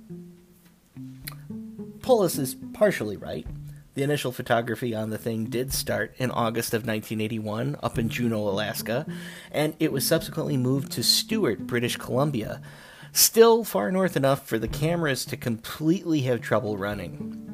Polis 2.03 2.37
is 2.37 2.55
partially 2.73 3.17
right. 3.17 3.47
The 3.95 4.03
initial 4.03 4.31
photography 4.31 4.93
on 4.93 5.09
the 5.09 5.17
thing 5.17 5.45
did 5.45 5.73
start 5.73 6.13
in 6.19 6.29
August 6.29 6.75
of 6.75 6.85
1981 6.85 7.77
up 7.81 7.97
in 7.97 8.09
Juneau, 8.09 8.47
Alaska, 8.47 9.07
and 9.51 9.75
it 9.79 9.91
was 9.91 10.05
subsequently 10.05 10.55
moved 10.55 10.91
to 10.91 11.03
Stewart, 11.03 11.65
British 11.65 11.97
Columbia, 11.97 12.61
still 13.11 13.63
far 13.63 13.91
north 13.91 14.15
enough 14.15 14.47
for 14.47 14.59
the 14.59 14.67
cameras 14.67 15.25
to 15.25 15.37
completely 15.37 16.21
have 16.21 16.41
trouble 16.41 16.77
running. 16.77 17.45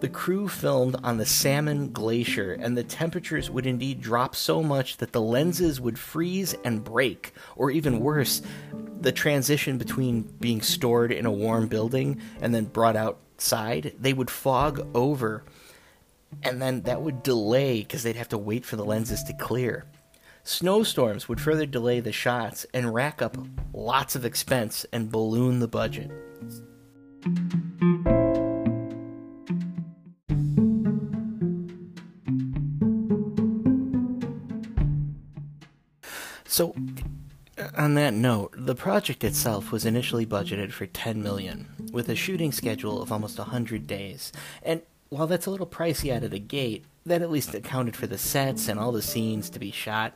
The 0.00 0.08
crew 0.08 0.48
filmed 0.48 0.96
on 1.02 1.18
the 1.18 1.26
Salmon 1.26 1.92
Glacier, 1.92 2.52
and 2.52 2.76
the 2.76 2.84
temperatures 2.84 3.50
would 3.50 3.66
indeed 3.66 4.00
drop 4.00 4.36
so 4.36 4.62
much 4.62 4.98
that 4.98 5.12
the 5.12 5.20
lenses 5.20 5.80
would 5.80 5.98
freeze 5.98 6.54
and 6.64 6.84
break, 6.84 7.32
or 7.56 7.70
even 7.70 7.98
worse, 7.98 8.40
the 9.00 9.10
transition 9.10 9.76
between 9.76 10.22
being 10.40 10.62
stored 10.62 11.10
in 11.10 11.26
a 11.26 11.32
warm 11.32 11.66
building 11.66 12.20
and 12.40 12.54
then 12.54 12.66
brought 12.66 12.96
outside, 12.96 13.94
they 13.98 14.12
would 14.12 14.30
fog 14.30 14.86
over 14.94 15.44
and 16.42 16.60
then 16.60 16.82
that 16.82 17.02
would 17.02 17.22
delay 17.22 17.78
because 17.78 18.02
they'd 18.02 18.16
have 18.16 18.28
to 18.28 18.38
wait 18.38 18.64
for 18.64 18.76
the 18.76 18.84
lenses 18.84 19.22
to 19.24 19.32
clear. 19.32 19.84
Snowstorms 20.48 21.28
would 21.28 21.42
further 21.42 21.66
delay 21.66 22.00
the 22.00 22.10
shots 22.10 22.64
and 22.72 22.94
rack 22.94 23.20
up 23.20 23.36
lots 23.74 24.16
of 24.16 24.24
expense 24.24 24.86
and 24.94 25.12
balloon 25.12 25.58
the 25.58 25.68
budget. 25.68 26.10
So, 36.46 36.74
on 37.76 37.92
that 37.96 38.14
note, 38.14 38.54
the 38.56 38.74
project 38.74 39.24
itself 39.24 39.70
was 39.70 39.84
initially 39.84 40.24
budgeted 40.24 40.72
for 40.72 40.86
10 40.86 41.22
million, 41.22 41.68
with 41.92 42.08
a 42.08 42.14
shooting 42.14 42.52
schedule 42.52 43.02
of 43.02 43.12
almost 43.12 43.36
100 43.36 43.86
days. 43.86 44.32
And 44.62 44.80
while 45.10 45.26
that's 45.26 45.44
a 45.44 45.50
little 45.50 45.66
pricey 45.66 46.10
out 46.10 46.24
of 46.24 46.30
the 46.30 46.38
gate, 46.38 46.86
that 47.08 47.22
at 47.22 47.30
least 47.30 47.54
accounted 47.54 47.96
for 47.96 48.06
the 48.06 48.18
sets 48.18 48.68
and 48.68 48.78
all 48.78 48.92
the 48.92 49.02
scenes 49.02 49.50
to 49.50 49.58
be 49.58 49.70
shot. 49.70 50.14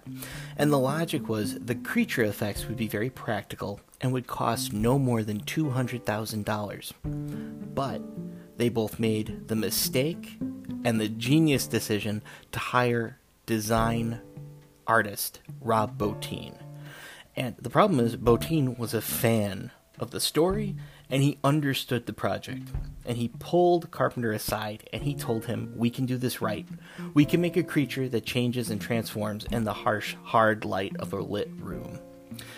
And 0.57 0.73
the 0.73 0.79
logic 0.79 1.29
was 1.29 1.59
the 1.59 1.75
creature 1.75 2.23
effects 2.23 2.67
would 2.67 2.77
be 2.77 2.89
very 2.89 3.11
practical 3.11 3.81
and 4.01 4.13
would 4.13 4.27
cost 4.27 4.73
no 4.73 4.99
more 4.99 5.23
than 5.23 5.41
$200,000. 5.41 6.93
But 7.75 8.03
they 8.57 8.69
both 8.69 8.99
made 8.99 9.49
the 9.49 9.57
mistake 9.57 10.39
and 10.85 11.01
the 11.01 11.09
genius 11.09 11.67
decision 11.67 12.23
to 12.53 12.59
hire 12.59 13.19
design 13.47 14.21
artist 14.87 15.41
Rob 15.61 15.99
Bottin. 15.99 16.59
And 17.35 17.57
the 17.57 17.71
problem 17.71 18.01
is, 18.01 18.17
Bottin 18.17 18.79
was 18.79 18.95
a 18.95 19.01
fan 19.01 19.71
of 19.99 20.11
the 20.11 20.21
story 20.21 20.77
and 21.09 21.23
he 21.23 21.39
understood 21.43 22.07
the 22.07 22.13
project. 22.13 22.69
And 23.05 23.17
he 23.17 23.29
pulled 23.39 23.91
Carpenter 23.91 24.33
aside 24.33 24.89
and 24.93 25.03
he 25.03 25.15
told 25.15 25.47
him, 25.47 25.73
We 25.77 25.91
can 25.91 26.07
do 26.07 26.17
this 26.17 26.41
right. 26.41 26.67
We 27.15 27.25
can 27.25 27.41
make 27.41 27.57
a 27.57 27.63
creature 27.63 28.09
that 28.09 28.25
changes 28.25 28.71
and 28.71 28.81
transforms 28.81 29.45
in 29.51 29.65
the 29.65 29.73
harsh, 29.73 30.17
hard 30.23 30.65
light 30.65 30.97
of 30.99 31.13
a 31.13 31.21
lit 31.21 31.51
room. 31.59 31.99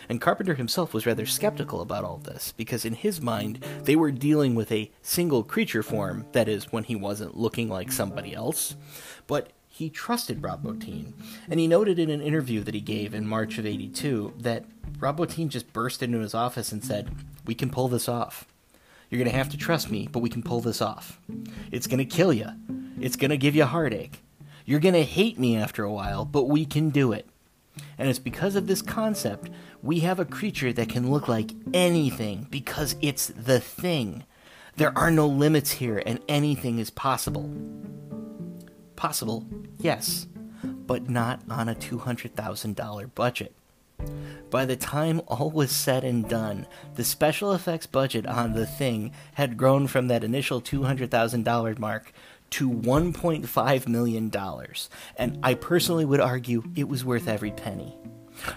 And 0.09 0.21
Carpenter 0.21 0.55
himself 0.55 0.95
was 0.95 1.07
rather 1.07 1.27
skeptical 1.27 1.81
about 1.81 2.05
all 2.05 2.19
this, 2.19 2.53
because 2.57 2.85
in 2.85 2.95
his 2.95 3.21
mind, 3.21 3.65
they 3.83 3.97
were 3.97 4.11
dealing 4.11 4.55
with 4.55 4.71
a 4.71 4.91
single 5.03 5.43
creature 5.43 5.83
form, 5.83 6.27
that 6.33 6.49
is, 6.49 6.73
when 6.73 6.85
he 6.85 6.95
wasn't 6.95 7.37
looking 7.37 7.69
like 7.69 7.91
somebody 7.91 8.35
else. 8.35 8.77
But 9.27 9.53
he 9.69 9.91
trusted 9.91 10.43
Rob 10.43 10.63
Bottin, 10.63 11.15
and 11.51 11.59
he 11.59 11.67
noted 11.67 11.99
in 11.99 12.11
an 12.11 12.21
interview 12.21 12.63
that 12.63 12.75
he 12.75 12.81
gave 12.81 13.15
in 13.15 13.27
March 13.27 13.59
of 13.59 13.67
82 13.67 14.35
that 14.39 14.65
Rob 15.01 15.19
Bottin 15.19 15.49
just 15.49 15.73
burst 15.73 16.03
into 16.03 16.21
his 16.21 16.35
office 16.35 16.71
and 16.71 16.85
said, 16.85 17.11
We 17.45 17.55
can 17.55 17.71
pull 17.71 17.89
this 17.89 18.09
off. 18.09 18.47
You're 19.15 19.23
going 19.23 19.31
to 19.31 19.39
have 19.39 19.51
to 19.51 19.57
trust 19.57 19.93
me, 19.93 20.09
but 20.11 20.19
we 20.19 20.29
can 20.29 20.43
pull 20.43 20.61
this 20.61 20.83
off. 20.83 21.21
It's 21.71 21.87
going 21.87 21.99
to 21.99 22.05
kill 22.05 22.33
you. 22.33 22.49
It's 23.01 23.15
going 23.15 23.31
to 23.31 23.37
give 23.37 23.55
you 23.55 23.63
a 23.63 23.67
heartache. 23.67 24.21
You're 24.65 24.81
going 24.81 24.95
to 24.95 25.05
hate 25.05 25.39
me 25.39 25.57
after 25.57 25.85
a 25.85 25.93
while, 25.93 26.25
but 26.25 26.49
we 26.49 26.67
can 26.67 26.91
do 26.91 27.13
it. 27.13 27.29
And 27.97 28.09
it's 28.09 28.19
because 28.19 28.57
of 28.57 28.67
this 28.67 28.83
concept 28.83 29.51
we 29.85 30.01
have 30.01 30.19
a 30.19 30.25
creature 30.25 30.73
that 30.73 30.89
can 30.89 31.13
look 31.13 31.29
like 31.29 31.53
anything 31.73 32.49
because 32.51 32.97
it's 33.01 33.29
the 33.29 33.61
thing. 33.61 34.25
There 34.79 34.99
are 34.99 35.13
no 35.13 35.29
limits 35.29 35.71
here, 35.71 36.03
and 36.05 36.19
anything 36.29 36.81
is 36.81 36.91
possible. 36.91 37.49
Possible, 38.97 39.47
yes, 39.79 40.27
but 40.65 41.09
not 41.09 41.41
on 41.49 41.69
a 41.69 41.77
$200,000 41.77 43.15
budget. 43.15 43.55
By 44.51 44.65
the 44.65 44.77
time 44.77 45.21
all 45.27 45.51
was 45.51 45.71
said 45.71 46.05
and 46.05 46.29
done, 46.29 46.67
the 46.95 47.05
special 47.05 47.53
effects 47.53 47.87
budget 47.87 48.27
on 48.27 48.53
The 48.53 48.67
Thing 48.67 49.13
had 49.35 49.57
grown 49.57 49.87
from 49.87 50.09
that 50.09 50.23
initial 50.23 50.61
$200,000 50.61 51.79
mark 51.79 52.13
to 52.51 52.71
$1.5 52.71 53.89
million, 53.89 54.31
and 55.17 55.39
I 55.43 55.55
personally 55.55 56.05
would 56.05 56.21
argue 56.21 56.63
it 56.77 56.89
was 56.89 57.05
worth 57.05 57.27
every 57.27 57.51
penny. 57.51 57.97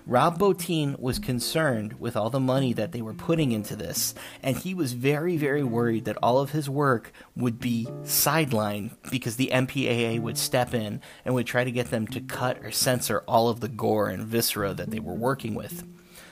Rob 0.05 0.39
Bottin 0.39 0.99
was 0.99 1.19
concerned 1.19 1.99
with 1.99 2.15
all 2.15 2.29
the 2.29 2.39
money 2.39 2.73
that 2.73 2.91
they 2.91 3.01
were 3.01 3.13
putting 3.13 3.51
into 3.51 3.75
this, 3.75 4.15
and 4.41 4.57
he 4.57 4.73
was 4.73 4.93
very, 4.93 5.37
very 5.37 5.63
worried 5.63 6.05
that 6.05 6.17
all 6.21 6.39
of 6.39 6.51
his 6.51 6.69
work 6.69 7.11
would 7.35 7.59
be 7.59 7.87
sidelined 8.03 8.91
because 9.11 9.35
the 9.35 9.51
MPAA 9.53 10.19
would 10.19 10.37
step 10.37 10.73
in 10.73 11.01
and 11.23 11.33
would 11.35 11.47
try 11.47 11.63
to 11.63 11.71
get 11.71 11.91
them 11.91 12.07
to 12.07 12.21
cut 12.21 12.59
or 12.63 12.71
censor 12.71 13.23
all 13.27 13.49
of 13.49 13.59
the 13.59 13.67
gore 13.67 14.09
and 14.09 14.25
viscera 14.25 14.73
that 14.73 14.89
they 14.89 14.99
were 14.99 15.13
working 15.13 15.55
with. 15.55 15.83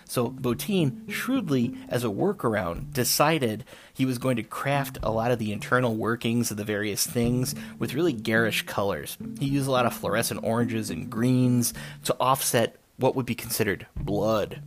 So 0.07 0.29
Bottin, 0.29 1.09
shrewdly 1.09 1.75
as 1.89 2.03
a 2.03 2.09
workaround, 2.09 2.93
decided 2.93 3.65
he 3.93 4.05
was 4.05 4.19
going 4.19 4.35
to 4.35 4.43
craft 4.43 4.99
a 5.01 5.11
lot 5.11 5.31
of 5.31 5.39
the 5.39 5.51
internal 5.51 5.95
workings 5.95 6.51
of 6.51 6.57
the 6.57 6.63
various 6.63 7.07
things 7.07 7.55
with 7.79 7.95
really 7.95 8.13
garish 8.13 8.63
colors. 8.67 9.17
He 9.39 9.47
used 9.47 9.67
a 9.67 9.71
lot 9.71 9.87
of 9.87 9.95
fluorescent 9.95 10.41
oranges 10.43 10.91
and 10.91 11.09
greens 11.09 11.73
to 12.03 12.15
offset 12.19 12.77
what 12.97 13.15
would 13.15 13.25
be 13.25 13.35
considered 13.35 13.87
blood. 13.95 14.61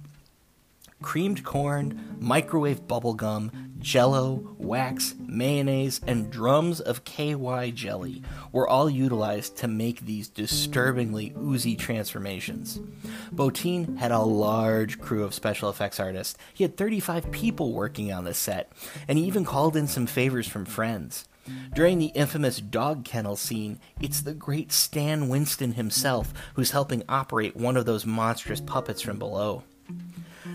Creamed 1.00 1.44
corn, 1.44 2.16
microwave 2.18 2.88
bubblegum, 2.88 3.78
jello, 3.78 4.56
wax, 4.58 5.14
mayonnaise, 5.20 6.00
and 6.08 6.28
drums 6.28 6.80
of 6.80 7.04
KY 7.04 7.70
jelly 7.72 8.22
were 8.50 8.66
all 8.66 8.90
utilized 8.90 9.56
to 9.58 9.68
make 9.68 10.00
these 10.00 10.26
disturbingly 10.26 11.32
oozy 11.40 11.76
transformations. 11.76 12.80
Bottin 13.32 13.98
had 13.98 14.10
a 14.10 14.18
large 14.18 15.00
crew 15.00 15.22
of 15.22 15.34
special 15.34 15.70
effects 15.70 16.00
artists. 16.00 16.36
He 16.52 16.64
had 16.64 16.76
35 16.76 17.30
people 17.30 17.72
working 17.72 18.12
on 18.12 18.24
the 18.24 18.34
set, 18.34 18.72
and 19.06 19.18
he 19.18 19.24
even 19.24 19.44
called 19.44 19.76
in 19.76 19.86
some 19.86 20.06
favors 20.06 20.48
from 20.48 20.64
friends. 20.64 21.27
During 21.74 21.98
the 21.98 22.06
infamous 22.06 22.61
dog 22.61 23.04
kennel 23.04 23.37
scene, 23.37 23.78
it's 24.00 24.20
the 24.20 24.34
great 24.34 24.72
Stan 24.72 25.28
Winston 25.28 25.72
himself 25.72 26.32
who's 26.54 26.72
helping 26.72 27.02
operate 27.08 27.56
one 27.56 27.76
of 27.76 27.87
those 27.87 28.06
monstrous 28.06 28.61
puppets 28.61 29.02
from 29.02 29.18
below. 29.18 29.62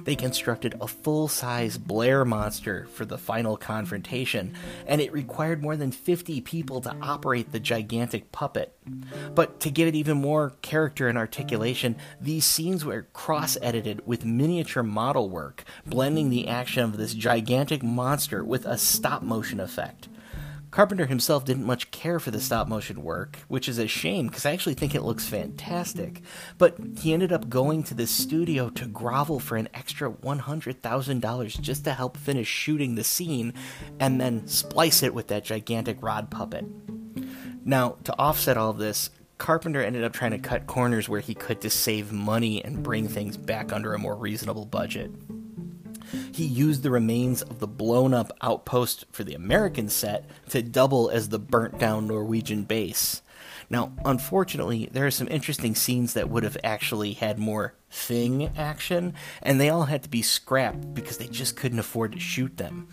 They 0.03 0.15
constructed 0.15 0.75
a 0.81 0.87
full 0.87 1.27
size 1.27 1.77
Blair 1.77 2.25
monster 2.25 2.87
for 2.93 3.05
the 3.05 3.17
final 3.17 3.55
confrontation, 3.55 4.53
and 4.85 4.99
it 4.99 5.13
required 5.13 5.61
more 5.61 5.77
than 5.77 5.91
50 5.91 6.41
people 6.41 6.81
to 6.81 6.95
operate 7.01 7.51
the 7.51 7.59
gigantic 7.59 8.31
puppet. 8.31 8.75
But 9.33 9.59
to 9.61 9.71
give 9.71 9.87
it 9.87 9.95
even 9.95 10.17
more 10.17 10.53
character 10.61 11.07
and 11.07 11.17
articulation, 11.17 11.95
these 12.19 12.45
scenes 12.45 12.83
were 12.83 13.07
cross 13.13 13.57
edited 13.61 14.05
with 14.05 14.25
miniature 14.25 14.83
model 14.83 15.29
work, 15.29 15.63
blending 15.85 16.29
the 16.29 16.47
action 16.47 16.83
of 16.83 16.97
this 16.97 17.13
gigantic 17.13 17.83
monster 17.83 18.43
with 18.43 18.65
a 18.65 18.77
stop 18.77 19.21
motion 19.21 19.59
effect. 19.59 20.09
Carpenter 20.73 21.05
himself 21.05 21.45
didn't 21.45 21.67
much 21.67 21.91
care 21.91 22.19
for 22.19 22.31
the 22.31 22.41
stop 22.41 22.67
motion 22.67 23.03
work, 23.03 23.37
which 23.47 23.69
is 23.69 23.77
a 23.77 23.85
shame 23.85 24.25
because 24.25 24.43
I 24.43 24.53
actually 24.53 24.73
think 24.73 24.95
it 24.95 25.03
looks 25.03 25.27
fantastic. 25.27 26.23
But 26.57 26.75
he 26.97 27.13
ended 27.13 27.31
up 27.31 27.47
going 27.47 27.83
to 27.83 27.93
this 27.93 28.09
studio 28.09 28.71
to 28.71 28.87
grovel 28.87 29.39
for 29.39 29.55
an 29.55 29.69
extra 29.75 30.11
$100,000 30.11 31.61
just 31.61 31.83
to 31.83 31.93
help 31.93 32.17
finish 32.17 32.47
shooting 32.47 32.95
the 32.95 33.03
scene 33.03 33.53
and 33.99 34.19
then 34.19 34.47
splice 34.47 35.03
it 35.03 35.13
with 35.13 35.27
that 35.27 35.45
gigantic 35.45 36.01
rod 36.01 36.31
puppet. 36.31 36.65
Now, 37.63 37.97
to 38.05 38.17
offset 38.17 38.57
all 38.57 38.71
of 38.71 38.79
this, 38.79 39.11
Carpenter 39.37 39.83
ended 39.83 40.03
up 40.03 40.13
trying 40.13 40.31
to 40.31 40.39
cut 40.39 40.65
corners 40.65 41.07
where 41.07 41.19
he 41.19 41.35
could 41.35 41.61
to 41.61 41.69
save 41.69 42.11
money 42.11 42.65
and 42.65 42.81
bring 42.81 43.07
things 43.07 43.37
back 43.37 43.71
under 43.71 43.93
a 43.93 43.99
more 43.99 44.15
reasonable 44.15 44.65
budget. 44.65 45.11
He 46.33 46.45
used 46.45 46.83
the 46.83 46.91
remains 46.91 47.41
of 47.41 47.59
the 47.59 47.67
blown 47.67 48.13
up 48.13 48.31
outpost 48.41 49.05
for 49.11 49.23
the 49.23 49.33
American 49.33 49.89
set 49.89 50.29
to 50.49 50.61
double 50.61 51.09
as 51.09 51.29
the 51.29 51.39
burnt 51.39 51.79
down 51.79 52.07
Norwegian 52.07 52.63
base. 52.63 53.21
Now, 53.69 53.93
unfortunately, 54.05 54.89
there 54.91 55.05
are 55.05 55.11
some 55.11 55.27
interesting 55.29 55.75
scenes 55.75 56.13
that 56.13 56.29
would 56.29 56.43
have 56.43 56.57
actually 56.63 57.13
had 57.13 57.39
more 57.39 57.75
thing 57.89 58.51
action, 58.57 59.13
and 59.41 59.59
they 59.59 59.69
all 59.69 59.85
had 59.85 60.03
to 60.03 60.09
be 60.09 60.21
scrapped 60.21 60.93
because 60.93 61.17
they 61.17 61.27
just 61.27 61.55
couldn't 61.55 61.79
afford 61.79 62.13
to 62.13 62.19
shoot 62.19 62.57
them. 62.57 62.87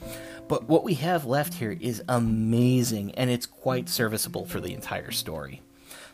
But 0.48 0.68
what 0.68 0.84
we 0.84 0.94
have 0.94 1.26
left 1.26 1.54
here 1.54 1.76
is 1.80 2.02
amazing, 2.08 3.14
and 3.14 3.30
it's 3.30 3.46
quite 3.46 3.88
serviceable 3.88 4.46
for 4.46 4.60
the 4.60 4.74
entire 4.74 5.10
story. 5.10 5.62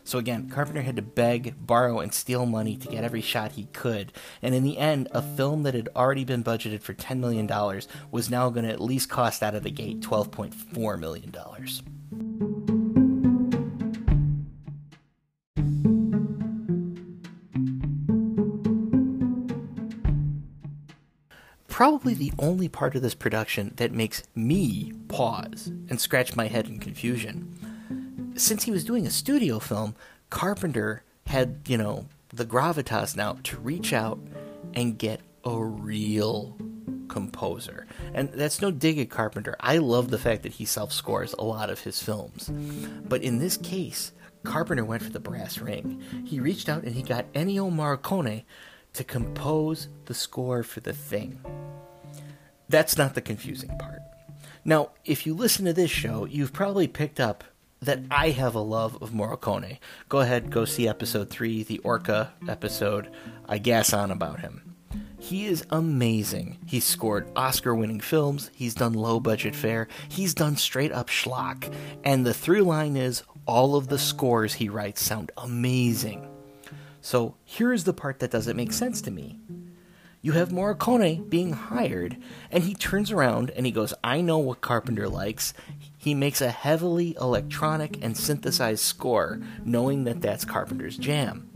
So 0.07 0.19
again, 0.19 0.49
Carpenter 0.49 0.83
had 0.83 0.95
to 0.95 1.01
beg, 1.01 1.55
borrow, 1.59 1.99
and 1.99 2.13
steal 2.13 2.45
money 2.45 2.77
to 2.77 2.87
get 2.87 3.03
every 3.03 3.19
shot 3.19 3.51
he 3.51 3.65
could, 3.73 4.13
and 4.41 4.55
in 4.55 4.63
the 4.63 4.77
end, 4.77 5.09
a 5.11 5.21
film 5.21 5.63
that 5.63 5.73
had 5.73 5.89
already 5.97 6.23
been 6.23 6.45
budgeted 6.45 6.81
for 6.81 6.93
$10 6.93 7.19
million 7.19 7.45
was 8.09 8.29
now 8.29 8.49
going 8.49 8.65
to 8.65 8.71
at 8.71 8.79
least 8.79 9.09
cost 9.09 9.43
out 9.43 9.53
of 9.53 9.63
the 9.63 9.69
gate 9.69 9.99
$12.4 9.99 10.97
million. 10.97 11.35
Probably 21.67 22.13
the 22.13 22.31
only 22.39 22.69
part 22.69 22.95
of 22.95 23.01
this 23.01 23.13
production 23.13 23.73
that 23.75 23.91
makes 23.91 24.23
me 24.33 24.93
pause 25.09 25.67
and 25.89 25.99
scratch 25.99 26.33
my 26.33 26.47
head 26.47 26.67
in 26.67 26.79
confusion. 26.79 27.66
Since 28.37 28.63
he 28.63 28.71
was 28.71 28.83
doing 28.83 29.07
a 29.07 29.11
studio 29.11 29.57
film, 29.57 29.95
Carpenter 30.29 31.03
had, 31.25 31.61
you 31.67 31.77
know, 31.77 32.05
the 32.29 32.45
gravitas 32.45 33.15
now 33.15 33.37
to 33.43 33.57
reach 33.57 33.93
out 33.93 34.19
and 34.75 34.97
get 34.97 35.21
a 35.43 35.57
real 35.57 36.55
composer. 37.07 37.87
And 38.13 38.29
that's 38.31 38.61
no 38.61 38.69
dig 38.69 38.99
at 38.99 39.09
Carpenter. 39.09 39.55
I 39.59 39.79
love 39.79 40.11
the 40.11 40.19
fact 40.19 40.43
that 40.43 40.53
he 40.53 40.65
self 40.65 40.93
scores 40.93 41.33
a 41.33 41.43
lot 41.43 41.71
of 41.71 41.79
his 41.79 42.01
films. 42.01 42.51
But 43.07 43.23
in 43.23 43.39
this 43.39 43.57
case, 43.57 44.11
Carpenter 44.43 44.85
went 44.85 45.01
for 45.01 45.09
the 45.09 45.19
brass 45.19 45.57
ring. 45.57 46.01
He 46.23 46.39
reached 46.39 46.69
out 46.69 46.83
and 46.83 46.93
he 46.93 47.01
got 47.01 47.31
Ennio 47.33 47.71
Morricone 47.71 48.43
to 48.93 49.03
compose 49.03 49.87
the 50.05 50.13
score 50.13 50.61
for 50.61 50.79
the 50.79 50.93
thing. 50.93 51.39
That's 52.69 52.97
not 52.97 53.15
the 53.15 53.21
confusing 53.21 53.75
part. 53.79 54.01
Now, 54.63 54.91
if 55.05 55.25
you 55.25 55.33
listen 55.33 55.65
to 55.65 55.73
this 55.73 55.89
show, 55.89 56.25
you've 56.25 56.53
probably 56.53 56.87
picked 56.87 57.19
up 57.19 57.43
that 57.81 57.99
I 58.09 58.29
have 58.29 58.55
a 58.55 58.59
love 58.59 59.01
of 59.01 59.11
Morricone. 59.11 59.77
Go 60.09 60.19
ahead, 60.19 60.49
go 60.49 60.65
see 60.65 60.87
episode 60.87 61.29
3, 61.29 61.63
the 61.63 61.79
Orca 61.79 62.33
episode. 62.47 63.09
I 63.47 63.57
gas 63.57 63.93
on 63.93 64.11
about 64.11 64.39
him. 64.39 64.75
He 65.19 65.45
is 65.45 65.65
amazing. 65.69 66.57
He's 66.65 66.85
scored 66.85 67.27
Oscar 67.35 67.75
winning 67.75 67.99
films, 67.99 68.51
he's 68.53 68.75
done 68.75 68.93
low 68.93 69.19
budget 69.19 69.55
fare, 69.55 69.87
he's 70.07 70.33
done 70.33 70.55
straight 70.55 70.91
up 70.91 71.09
schlock, 71.09 71.73
and 72.03 72.25
the 72.25 72.33
through 72.33 72.61
line 72.61 72.95
is 72.95 73.23
all 73.45 73.75
of 73.75 73.87
the 73.87 73.99
scores 73.99 74.53
he 74.53 74.69
writes 74.69 75.01
sound 75.01 75.31
amazing. 75.37 76.27
So 77.01 77.35
here's 77.45 77.83
the 77.83 77.93
part 77.93 78.19
that 78.19 78.31
doesn't 78.31 78.57
make 78.57 78.73
sense 78.73 79.01
to 79.01 79.11
me. 79.11 79.39
You 80.21 80.33
have 80.33 80.49
Morricone 80.49 81.29
being 81.29 81.53
hired, 81.53 82.17
and 82.51 82.63
he 82.63 82.73
turns 82.73 83.11
around 83.11 83.49
and 83.51 83.65
he 83.65 83.71
goes, 83.71 83.93
I 84.03 84.21
know 84.21 84.39
what 84.39 84.61
Carpenter 84.61 85.07
likes. 85.07 85.53
He 86.07 86.13
makes 86.13 86.39
a 86.39 86.49
heavily 86.49 87.17
electronic 87.19 88.01
and 88.01 88.15
synthesized 88.15 88.79
score, 88.79 89.41
knowing 89.65 90.05
that 90.05 90.21
that's 90.21 90.45
Carpenter's 90.45 90.95
jam. 90.95 91.49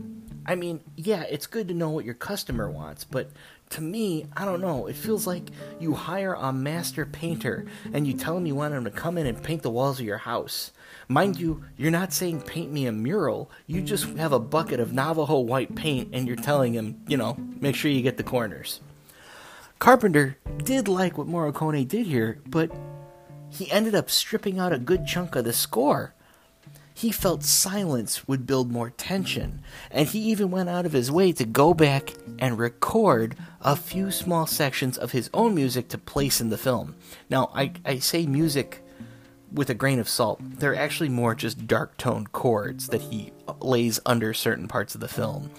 I 0.44 0.56
mean, 0.56 0.80
yeah, 0.94 1.22
it's 1.22 1.46
good 1.46 1.68
to 1.68 1.74
know 1.74 1.88
what 1.88 2.04
your 2.04 2.12
customer 2.12 2.70
wants, 2.70 3.02
but 3.02 3.30
to 3.70 3.80
me, 3.80 4.26
I 4.36 4.44
don't 4.44 4.60
know. 4.60 4.88
It 4.88 4.96
feels 4.96 5.26
like 5.26 5.48
you 5.80 5.94
hire 5.94 6.34
a 6.34 6.52
master 6.52 7.06
painter 7.06 7.64
and 7.94 8.06
you 8.06 8.12
tell 8.12 8.36
him 8.36 8.44
you 8.44 8.54
want 8.54 8.74
him 8.74 8.84
to 8.84 8.90
come 8.90 9.16
in 9.16 9.26
and 9.26 9.42
paint 9.42 9.62
the 9.62 9.70
walls 9.70 9.98
of 9.98 10.04
your 10.04 10.18
house. 10.18 10.72
Mind 11.08 11.40
you, 11.40 11.64
you're 11.78 11.90
not 11.90 12.12
saying 12.12 12.42
paint 12.42 12.70
me 12.70 12.84
a 12.84 12.92
mural. 12.92 13.50
You 13.66 13.80
just 13.80 14.04
have 14.18 14.34
a 14.34 14.38
bucket 14.38 14.80
of 14.80 14.92
Navajo 14.92 15.38
white 15.38 15.74
paint 15.74 16.10
and 16.12 16.26
you're 16.26 16.36
telling 16.36 16.74
him, 16.74 17.00
you 17.08 17.16
know, 17.16 17.38
make 17.58 17.74
sure 17.74 17.90
you 17.90 18.02
get 18.02 18.18
the 18.18 18.22
corners. 18.22 18.80
Carpenter 19.78 20.36
did 20.58 20.88
like 20.88 21.16
what 21.16 21.26
Morricone 21.26 21.88
did 21.88 22.06
here, 22.06 22.38
but 22.46 22.70
he 23.52 23.70
ended 23.70 23.94
up 23.94 24.08
stripping 24.08 24.58
out 24.58 24.72
a 24.72 24.78
good 24.78 25.06
chunk 25.06 25.36
of 25.36 25.44
the 25.44 25.52
score. 25.52 26.14
He 26.94 27.10
felt 27.10 27.42
silence 27.42 28.26
would 28.28 28.46
build 28.46 28.70
more 28.70 28.90
tension, 28.90 29.62
and 29.90 30.08
he 30.08 30.18
even 30.20 30.50
went 30.50 30.68
out 30.68 30.86
of 30.86 30.92
his 30.92 31.10
way 31.10 31.32
to 31.32 31.44
go 31.44 31.74
back 31.74 32.14
and 32.38 32.58
record 32.58 33.36
a 33.60 33.76
few 33.76 34.10
small 34.10 34.46
sections 34.46 34.98
of 34.98 35.12
his 35.12 35.30
own 35.32 35.54
music 35.54 35.88
to 35.88 35.98
place 35.98 36.40
in 36.40 36.50
the 36.50 36.58
film. 36.58 36.94
Now, 37.30 37.50
I, 37.54 37.72
I 37.84 37.98
say 37.98 38.26
music 38.26 38.84
with 39.52 39.68
a 39.70 39.74
grain 39.74 39.98
of 39.98 40.08
salt. 40.08 40.40
They're 40.40 40.74
actually 40.74 41.08
more 41.08 41.34
just 41.34 41.66
dark 41.66 41.96
toned 41.96 42.32
chords 42.32 42.88
that 42.88 43.02
he 43.02 43.32
lays 43.60 44.00
under 44.06 44.32
certain 44.32 44.68
parts 44.68 44.94
of 44.94 45.00
the 45.00 45.08
film. 45.08 45.50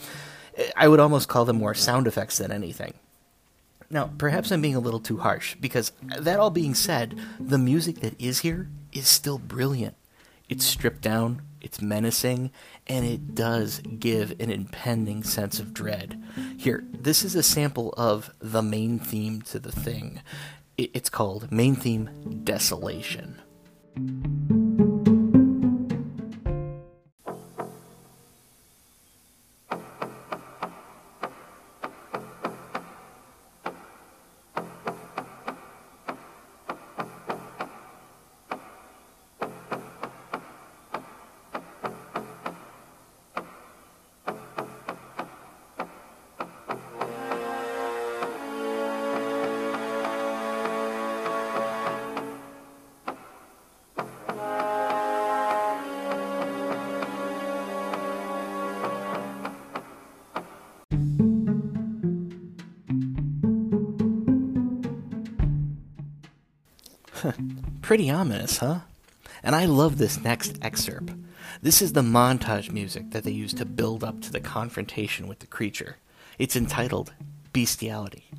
I 0.75 0.87
would 0.87 0.99
almost 0.99 1.27
call 1.27 1.45
them 1.45 1.57
more 1.57 1.73
sound 1.73 2.07
effects 2.07 2.37
than 2.37 2.51
anything. 2.51 2.93
Now, 3.93 4.09
perhaps 4.17 4.51
I'm 4.51 4.61
being 4.61 4.73
a 4.73 4.79
little 4.79 4.99
too 4.99 5.17
harsh, 5.17 5.53
because 5.61 5.91
that 6.01 6.39
all 6.39 6.49
being 6.49 6.73
said, 6.73 7.15
the 7.39 7.59
music 7.59 7.99
that 7.99 8.19
is 8.19 8.39
here 8.39 8.67
is 8.91 9.07
still 9.07 9.37
brilliant. 9.37 9.95
It's 10.49 10.65
stripped 10.65 11.01
down, 11.01 11.43
it's 11.61 11.79
menacing, 11.79 12.49
and 12.87 13.05
it 13.05 13.35
does 13.35 13.81
give 13.99 14.31
an 14.39 14.49
impending 14.49 15.21
sense 15.21 15.59
of 15.59 15.75
dread. 15.75 16.19
Here, 16.57 16.83
this 16.91 17.23
is 17.23 17.35
a 17.35 17.43
sample 17.43 17.93
of 17.95 18.33
the 18.39 18.63
main 18.63 18.97
theme 18.97 19.43
to 19.43 19.59
the 19.59 19.71
thing. 19.71 20.21
It's 20.75 21.09
called 21.09 21.51
Main 21.51 21.75
Theme 21.75 22.41
Desolation. 22.43 23.39
Pretty 67.81 68.09
ominous, 68.09 68.57
huh? 68.57 68.79
And 69.43 69.55
I 69.55 69.65
love 69.65 69.97
this 69.97 70.19
next 70.21 70.57
excerpt. 70.61 71.11
This 71.61 71.81
is 71.81 71.93
the 71.93 72.01
montage 72.01 72.71
music 72.71 73.11
that 73.11 73.23
they 73.23 73.31
use 73.31 73.53
to 73.55 73.65
build 73.65 74.03
up 74.03 74.21
to 74.21 74.31
the 74.31 74.39
confrontation 74.39 75.27
with 75.27 75.39
the 75.39 75.47
creature. 75.47 75.97
It's 76.37 76.55
entitled 76.55 77.13
Bestiality. 77.53 78.29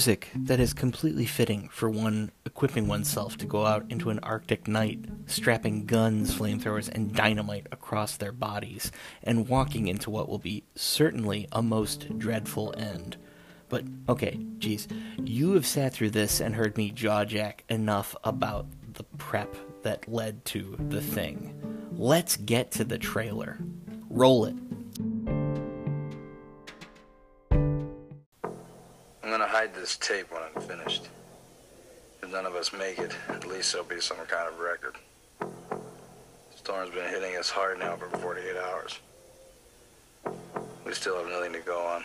Music 0.00 0.30
that 0.34 0.58
is 0.58 0.72
completely 0.72 1.26
fitting 1.26 1.68
for 1.70 1.90
one 1.90 2.30
equipping 2.46 2.88
oneself 2.88 3.36
to 3.36 3.44
go 3.44 3.66
out 3.66 3.84
into 3.90 4.08
an 4.08 4.18
Arctic 4.20 4.66
night, 4.66 5.04
strapping 5.26 5.84
guns, 5.84 6.34
flamethrowers, 6.34 6.88
and 6.88 7.14
dynamite 7.14 7.66
across 7.70 8.16
their 8.16 8.32
bodies, 8.32 8.90
and 9.22 9.46
walking 9.46 9.88
into 9.88 10.08
what 10.08 10.26
will 10.26 10.38
be 10.38 10.64
certainly 10.74 11.46
a 11.52 11.60
most 11.60 12.18
dreadful 12.18 12.74
end. 12.78 13.18
But, 13.68 13.84
okay, 14.08 14.40
geez, 14.56 14.88
you 15.22 15.52
have 15.52 15.66
sat 15.66 15.92
through 15.92 16.12
this 16.12 16.40
and 16.40 16.54
heard 16.54 16.78
me 16.78 16.90
jawjack 16.90 17.60
enough 17.68 18.16
about 18.24 18.68
the 18.94 19.04
prep 19.18 19.54
that 19.82 20.10
led 20.10 20.46
to 20.46 20.76
the 20.88 21.02
thing. 21.02 21.52
let's 21.92 22.38
get 22.38 22.70
to 22.70 22.84
the 22.84 22.96
trailer. 22.96 23.58
Roll 24.08 24.46
it. 24.46 24.56
This 29.90 30.08
tape 30.08 30.30
when 30.30 30.40
I'm 30.42 30.62
finished. 30.62 31.08
If 32.22 32.30
none 32.30 32.46
of 32.46 32.54
us 32.54 32.72
make 32.72 33.00
it, 33.00 33.12
at 33.28 33.44
least 33.44 33.72
there'll 33.72 33.88
be 33.88 34.00
some 34.00 34.18
kind 34.28 34.48
of 34.48 34.60
record. 34.60 34.94
The 35.40 36.56
Storm's 36.56 36.94
been 36.94 37.08
hitting 37.08 37.36
us 37.36 37.50
hard 37.50 37.80
now 37.80 37.96
for 37.96 38.08
48 38.18 38.56
hours. 38.56 39.00
We 40.84 40.92
still 40.92 41.16
have 41.18 41.28
nothing 41.28 41.52
to 41.54 41.58
go 41.58 41.80
on. 41.80 42.04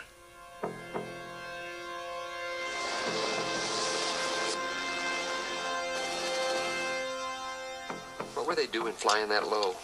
What 8.33 8.47
were 8.47 8.55
they 8.55 8.65
doing 8.65 8.93
flying 8.93 9.29
that 9.29 9.47
low? 9.47 9.75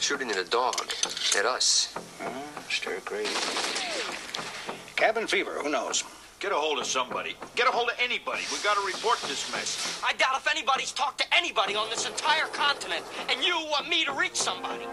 Shooting 0.00 0.32
at 0.32 0.38
a 0.38 0.44
dog. 0.44 0.90
At 1.38 1.46
us. 1.46 1.94
Hmm, 2.20 2.68
stir 2.68 2.98
crazy. 3.04 3.32
Cabin 4.96 5.28
fever, 5.28 5.60
who 5.62 5.70
knows? 5.70 6.02
Get 6.38 6.52
a 6.52 6.54
hold 6.54 6.78
of 6.78 6.86
somebody. 6.86 7.34
Get 7.54 7.66
a 7.66 7.70
hold 7.70 7.88
of 7.88 7.96
anybody. 7.98 8.42
We 8.52 8.58
gotta 8.62 8.84
report 8.86 9.18
this 9.22 9.50
mess. 9.52 10.00
I 10.04 10.12
doubt 10.14 10.36
if 10.36 10.46
anybody's 10.50 10.92
talked 10.92 11.18
to 11.18 11.24
anybody 11.34 11.74
on 11.74 11.88
this 11.88 12.06
entire 12.06 12.46
continent, 12.52 13.04
and 13.30 13.42
you 13.42 13.54
want 13.70 13.88
me 13.88 14.04
to 14.04 14.12
reach 14.12 14.36
somebody. 14.36 14.84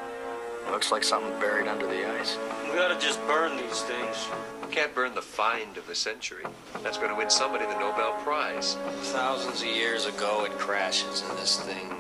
Looks 0.71 0.91
like 0.91 1.03
something 1.03 1.37
buried 1.41 1.67
under 1.67 1.85
the 1.85 2.09
ice. 2.19 2.37
We 2.69 2.75
gotta 2.75 2.97
just 2.97 3.19
burn 3.27 3.57
these 3.57 3.81
things. 3.81 4.29
Can't 4.71 4.95
burn 4.95 5.13
the 5.13 5.21
find 5.21 5.77
of 5.77 5.85
the 5.85 5.93
century. 5.93 6.45
That's 6.81 6.97
going 6.97 7.11
to 7.11 7.15
win 7.15 7.29
somebody 7.29 7.63
the 7.65 7.77
Nobel 7.77 8.13
Prize. 8.23 8.73
Thousands 9.11 9.61
of 9.61 9.67
years 9.67 10.07
ago, 10.07 10.45
it 10.45 10.51
crashes, 10.57 11.21
and 11.29 11.37
this 11.37 11.59
thing 11.59 11.93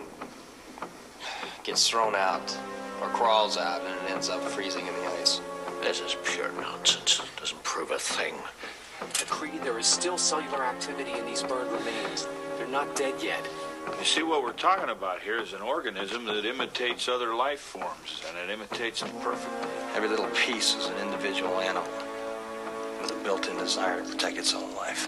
gets 1.63 1.87
thrown 1.87 2.15
out, 2.15 2.57
or 2.99 3.09
crawls 3.09 3.57
out, 3.59 3.81
and 3.81 3.93
it 3.93 4.11
ends 4.11 4.27
up 4.27 4.41
freezing 4.41 4.87
in 4.87 4.93
the 4.95 5.05
ice. 5.21 5.39
This 5.83 6.01
is 6.01 6.15
pure 6.23 6.51
nonsense. 6.53 7.21
Doesn't 7.37 7.61
prove 7.61 7.91
a 7.91 7.99
thing. 7.99 8.33
MacReady, 9.01 9.57
there 9.59 9.79
is 9.79 9.85
still 9.85 10.17
cellular 10.17 10.63
activity 10.63 11.11
in 11.11 11.25
these 11.25 11.43
burned 11.43 11.71
remains. 11.71 12.27
They're 12.57 12.67
not 12.67 12.95
dead 12.95 13.15
yet. 13.21 13.43
You 13.99 14.05
see, 14.05 14.23
what 14.23 14.43
we're 14.43 14.53
talking 14.53 14.89
about 14.89 15.21
here 15.21 15.37
is 15.37 15.53
an 15.53 15.61
organism 15.61 16.25
that 16.25 16.45
imitates 16.45 17.09
other 17.09 17.35
life 17.35 17.59
forms, 17.59 18.23
and 18.27 18.37
it 18.37 18.53
imitates 18.53 19.01
them 19.01 19.11
perfectly. 19.21 19.69
Every 19.95 20.07
little 20.07 20.29
piece 20.29 20.75
is 20.75 20.85
an 20.87 20.97
individual 20.99 21.59
animal 21.59 21.91
with 23.01 23.11
a 23.11 23.23
built-in 23.23 23.57
desire 23.57 24.01
to 24.01 24.09
protect 24.09 24.37
its 24.37 24.53
own 24.53 24.73
life. 24.75 25.05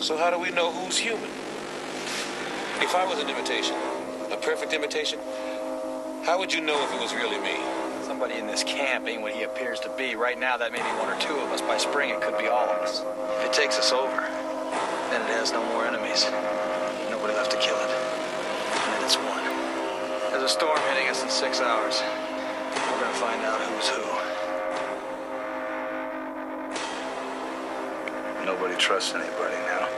So 0.00 0.16
how 0.16 0.30
do 0.30 0.38
we 0.38 0.50
know 0.50 0.70
who's 0.70 0.96
human? 0.96 1.30
If 2.80 2.94
I 2.94 3.04
was 3.06 3.18
an 3.18 3.28
imitation, 3.28 3.76
a 4.30 4.36
perfect 4.36 4.72
imitation, 4.72 5.18
how 6.24 6.38
would 6.38 6.52
you 6.52 6.60
know 6.60 6.80
if 6.84 6.92
it 6.92 7.00
was 7.00 7.14
really 7.14 7.38
me? 7.40 7.83
Somebody 8.04 8.34
in 8.34 8.46
this 8.46 8.62
camp 8.62 9.08
ain't 9.08 9.22
what 9.22 9.32
he 9.32 9.44
appears 9.44 9.80
to 9.80 9.88
be. 9.96 10.14
Right 10.14 10.38
now, 10.38 10.58
that 10.58 10.72
may 10.72 10.78
be 10.78 10.92
one 11.00 11.08
or 11.08 11.18
two 11.18 11.32
of 11.40 11.48
us. 11.48 11.62
By 11.62 11.78
spring, 11.78 12.10
it 12.10 12.20
could 12.20 12.36
be 12.36 12.48
all 12.48 12.68
of 12.68 12.82
us. 12.82 13.00
If 13.40 13.46
it 13.46 13.52
takes 13.54 13.78
us 13.78 13.92
over, 13.92 14.20
then 15.08 15.22
it 15.24 15.32
has 15.32 15.52
no 15.52 15.64
more 15.72 15.86
enemies. 15.86 16.28
Nobody 17.08 17.32
left 17.32 17.50
to 17.52 17.56
kill 17.56 17.80
it. 17.80 17.88
And 17.88 18.92
then 18.92 19.04
it's 19.08 19.16
won. 19.16 19.40
There's 20.28 20.44
a 20.44 20.52
storm 20.52 20.78
hitting 20.92 21.08
us 21.08 21.22
in 21.22 21.30
six 21.30 21.62
hours. 21.62 22.02
We're 22.92 23.00
gonna 23.00 23.16
find 23.16 23.40
out 23.40 23.56
who's 23.72 23.88
who. 23.88 24.04
Nobody 28.44 28.76
trusts 28.76 29.14
anybody 29.14 29.56
now. 29.64 29.88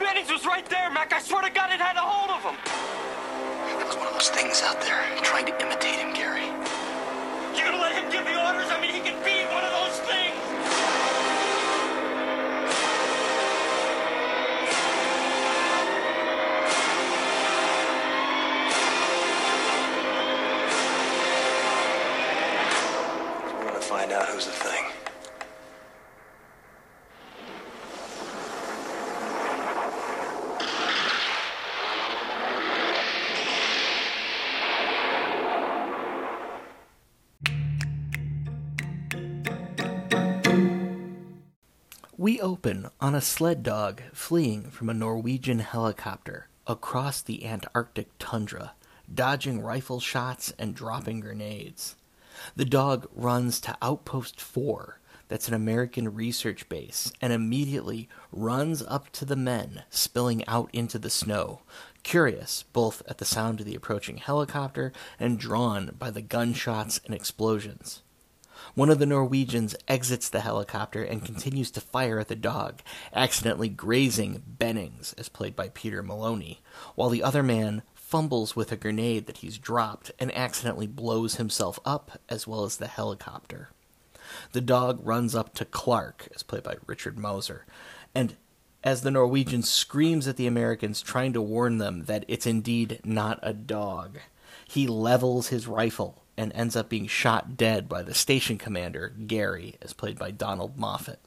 Bennings 0.00 0.32
was 0.32 0.46
right 0.46 0.64
there, 0.70 0.88
Mac. 0.88 1.12
I 1.12 1.20
swear 1.20 1.42
to 1.42 1.50
God, 1.50 1.70
it 1.70 1.80
had 1.80 1.96
a 1.96 2.00
hold 2.00 2.30
of 2.32 2.40
him. 2.48 2.56
There 3.66 3.76
was 3.76 3.96
one 3.96 4.06
of 4.06 4.12
those 4.14 4.30
things 4.30 4.62
out 4.62 4.80
there 4.80 5.04
trying 5.22 5.46
to 5.46 5.52
imitate 5.62 5.96
him, 5.96 6.12
Garry. 6.14 6.46
You're 7.56 7.66
gonna 7.70 7.82
let 7.82 7.92
him 7.92 8.10
give 8.10 8.24
the 8.24 8.36
orders? 8.46 8.70
I 8.70 8.80
mean, 8.80 8.92
he 8.92 9.00
could 9.00 9.22
be 9.24 9.44
one 9.52 9.64
of 9.64 9.72
those 9.72 9.98
things. 10.00 10.36
We're 23.58 23.66
gonna 23.68 23.80
find 23.80 24.12
out 24.12 24.26
who's 24.28 24.46
the 24.46 24.52
thing. 24.52 24.71
Open 42.64 42.88
on 43.00 43.12
a 43.12 43.20
sled 43.20 43.64
dog 43.64 44.00
fleeing 44.12 44.70
from 44.70 44.88
a 44.88 44.94
Norwegian 44.94 45.58
helicopter 45.58 46.46
across 46.64 47.20
the 47.20 47.44
Antarctic 47.44 48.06
tundra, 48.20 48.74
dodging 49.12 49.60
rifle 49.60 49.98
shots 49.98 50.52
and 50.60 50.72
dropping 50.72 51.18
grenades. 51.18 51.96
The 52.54 52.64
dog 52.64 53.08
runs 53.16 53.58
to 53.62 53.76
Outpost 53.82 54.40
4, 54.40 55.00
that's 55.26 55.48
an 55.48 55.54
American 55.54 56.14
research 56.14 56.68
base, 56.68 57.12
and 57.20 57.32
immediately 57.32 58.08
runs 58.30 58.80
up 58.82 59.10
to 59.14 59.24
the 59.24 59.34
men 59.34 59.82
spilling 59.90 60.46
out 60.46 60.70
into 60.72 61.00
the 61.00 61.10
snow, 61.10 61.62
curious 62.04 62.62
both 62.72 63.02
at 63.08 63.18
the 63.18 63.24
sound 63.24 63.58
of 63.58 63.66
the 63.66 63.74
approaching 63.74 64.18
helicopter 64.18 64.92
and 65.18 65.36
drawn 65.36 65.96
by 65.98 66.12
the 66.12 66.22
gunshots 66.22 67.00
and 67.06 67.12
explosions. 67.12 68.02
One 68.74 68.90
of 68.90 68.98
the 68.98 69.06
Norwegians 69.06 69.76
exits 69.86 70.28
the 70.28 70.40
helicopter 70.40 71.02
and 71.02 71.24
continues 71.24 71.70
to 71.72 71.80
fire 71.80 72.18
at 72.18 72.28
the 72.28 72.36
dog, 72.36 72.80
accidentally 73.12 73.68
grazing 73.68 74.42
Bennings, 74.46 75.14
as 75.18 75.28
played 75.28 75.54
by 75.54 75.68
Peter 75.68 76.02
Maloney, 76.02 76.62
while 76.94 77.10
the 77.10 77.22
other 77.22 77.42
man 77.42 77.82
fumbles 77.94 78.56
with 78.56 78.72
a 78.72 78.76
grenade 78.76 79.26
that 79.26 79.38
he's 79.38 79.58
dropped 79.58 80.10
and 80.18 80.34
accidentally 80.36 80.86
blows 80.86 81.36
himself 81.36 81.78
up 81.84 82.20
as 82.28 82.46
well 82.46 82.64
as 82.64 82.76
the 82.76 82.86
helicopter. 82.86 83.70
The 84.52 84.60
dog 84.60 85.00
runs 85.02 85.34
up 85.34 85.54
to 85.54 85.64
Clark, 85.64 86.28
as 86.34 86.42
played 86.42 86.62
by 86.62 86.76
Richard 86.86 87.16
Masur, 87.16 87.60
and 88.14 88.36
as 88.84 89.02
the 89.02 89.10
Norwegian 89.10 89.62
screams 89.62 90.26
at 90.26 90.36
the 90.36 90.46
Americans, 90.46 91.02
trying 91.02 91.32
to 91.34 91.42
warn 91.42 91.78
them 91.78 92.04
that 92.04 92.24
it's 92.26 92.46
indeed 92.46 93.00
not 93.04 93.38
a 93.42 93.52
dog, 93.52 94.18
he 94.66 94.86
levels 94.86 95.48
his 95.48 95.66
rifle 95.66 96.21
and 96.36 96.52
ends 96.54 96.76
up 96.76 96.88
being 96.88 97.06
shot 97.06 97.56
dead 97.56 97.88
by 97.88 98.02
the 98.02 98.14
station 98.14 98.58
commander, 98.58 99.12
Garry, 99.26 99.76
as 99.82 99.92
played 99.92 100.18
by 100.18 100.30
Donald 100.30 100.76
Moffat. 100.76 101.20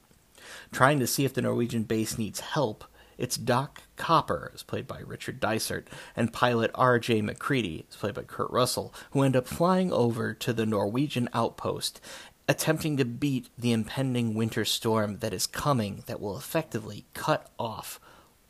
Trying 0.72 1.00
to 1.00 1.08
see 1.08 1.26
if 1.26 1.34
the 1.34 1.42
Norwegian 1.42 1.84
base 1.84 2.18
needs 2.18 2.40
help, 2.40 2.84
it's 3.18 3.38
Doc 3.38 3.84
Copper, 3.96 4.52
as 4.54 4.64
played 4.64 4.88
by 4.88 5.00
Richard 5.00 5.40
Dysart, 5.40 5.88
and 6.16 6.34
pilot 6.34 6.72
R.J. 6.76 7.22
MacReady, 7.22 7.86
as 7.90 7.96
played 7.96 8.16
by 8.16 8.24
Kurt 8.24 8.52
Russell, 8.52 8.94
who 9.12 9.22
end 9.22 9.36
up 9.36 9.48
flying 9.48 9.92
over 9.92 10.34
to 10.34 10.54
the 10.54 10.66
Norwegian 10.66 11.30
outpost, 11.34 12.02
attempting 12.48 12.98
to 12.98 13.06
beat 13.06 13.50
the 13.58 13.72
impending 13.72 14.34
winter 14.34 14.66
storm 14.66 15.20
that 15.20 15.34
is 15.34 15.48
coming 15.48 16.04
that 16.08 16.20
will 16.20 16.38
effectively 16.38 17.06
cut 17.14 17.50
off 17.58 18.00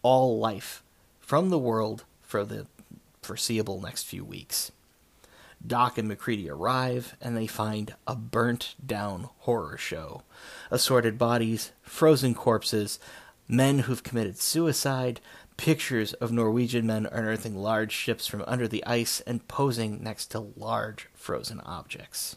all 0.02 0.40
life 0.40 0.84
from 1.20 1.50
the 1.50 1.60
world 1.60 2.04
for 2.22 2.44
the 2.44 2.68
foreseeable 3.22 3.80
next 3.80 4.04
few 4.04 4.24
weeks. 4.26 4.72
Doc 5.68 5.98
and 5.98 6.08
MacReady 6.08 6.50
arrive, 6.50 7.16
and 7.22 7.36
they 7.36 7.48
find 7.48 7.96
a 8.06 8.16
burnt 8.16 8.76
down 8.86 9.30
horror 9.40 9.78
show. 9.78 10.24
Assorted 10.70 11.18
bodies, 11.18 11.72
frozen 11.82 12.36
corpses, 12.36 13.00
men 13.48 13.80
who've 13.80 14.04
committed 14.04 14.38
suicide, 14.38 15.22
pictures 15.58 16.14
of 16.14 16.32
Norwegian 16.32 16.86
men 16.86 17.06
unearthing 17.06 17.56
large 17.56 17.92
ships 17.92 18.28
from 18.28 18.44
under 18.48 18.68
the 18.68 18.86
ice 18.86 19.22
and 19.22 19.48
posing 19.48 20.04
next 20.04 20.28
to 20.28 20.40
large 20.40 21.10
frozen 21.14 21.62
objects. 21.62 22.36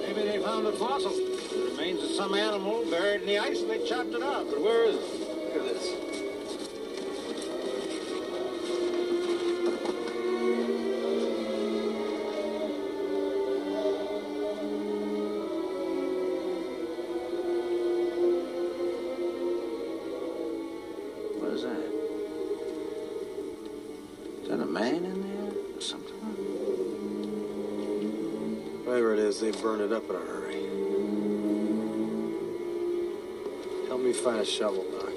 Maybe 0.00 0.22
they 0.22 0.38
found 0.42 0.66
a 0.66 0.72
fossil. 0.72 1.10
The 1.10 1.70
remains 1.70 2.02
of 2.02 2.10
some 2.10 2.34
animal 2.34 2.84
buried 2.90 3.22
in 3.22 3.26
the 3.26 3.38
ice 3.38 3.60
and 3.60 3.70
they 3.70 3.86
chopped 3.86 4.10
it 4.10 4.22
up. 4.22 4.50
But 4.50 4.60
where 4.60 4.84
is 4.84 4.96
it? 4.96 5.54
Look 5.54 5.56
at 5.56 5.74
this. 5.74 6.23
It 29.84 29.92
up 29.92 30.08
in 30.08 30.16
a 30.16 30.18
hurry. 30.18 30.54
Help 33.88 34.00
me 34.00 34.12
find 34.14 34.40
a 34.40 34.44
shovel, 34.44 34.84
Doc. 34.90 35.10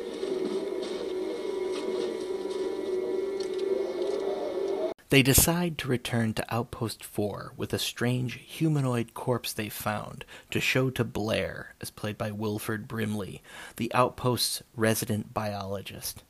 They 5.10 5.24
decide 5.24 5.78
to 5.78 5.88
return 5.88 6.34
to 6.34 6.54
Outpost 6.54 7.02
4 7.02 7.54
with 7.56 7.72
a 7.72 7.80
strange 7.80 8.42
humanoid 8.46 9.14
corpse 9.14 9.54
they 9.54 9.70
found 9.70 10.26
to 10.52 10.60
show 10.60 10.90
to 10.90 11.06
Blair, 11.06 11.76
as 11.80 11.90
played 11.90 12.18
by 12.18 12.32
Wilford 12.32 12.90
Brimley, 12.90 13.42
the 13.78 13.90
outpost's 13.94 14.64
resident 14.76 15.34
biologist. 15.34 16.24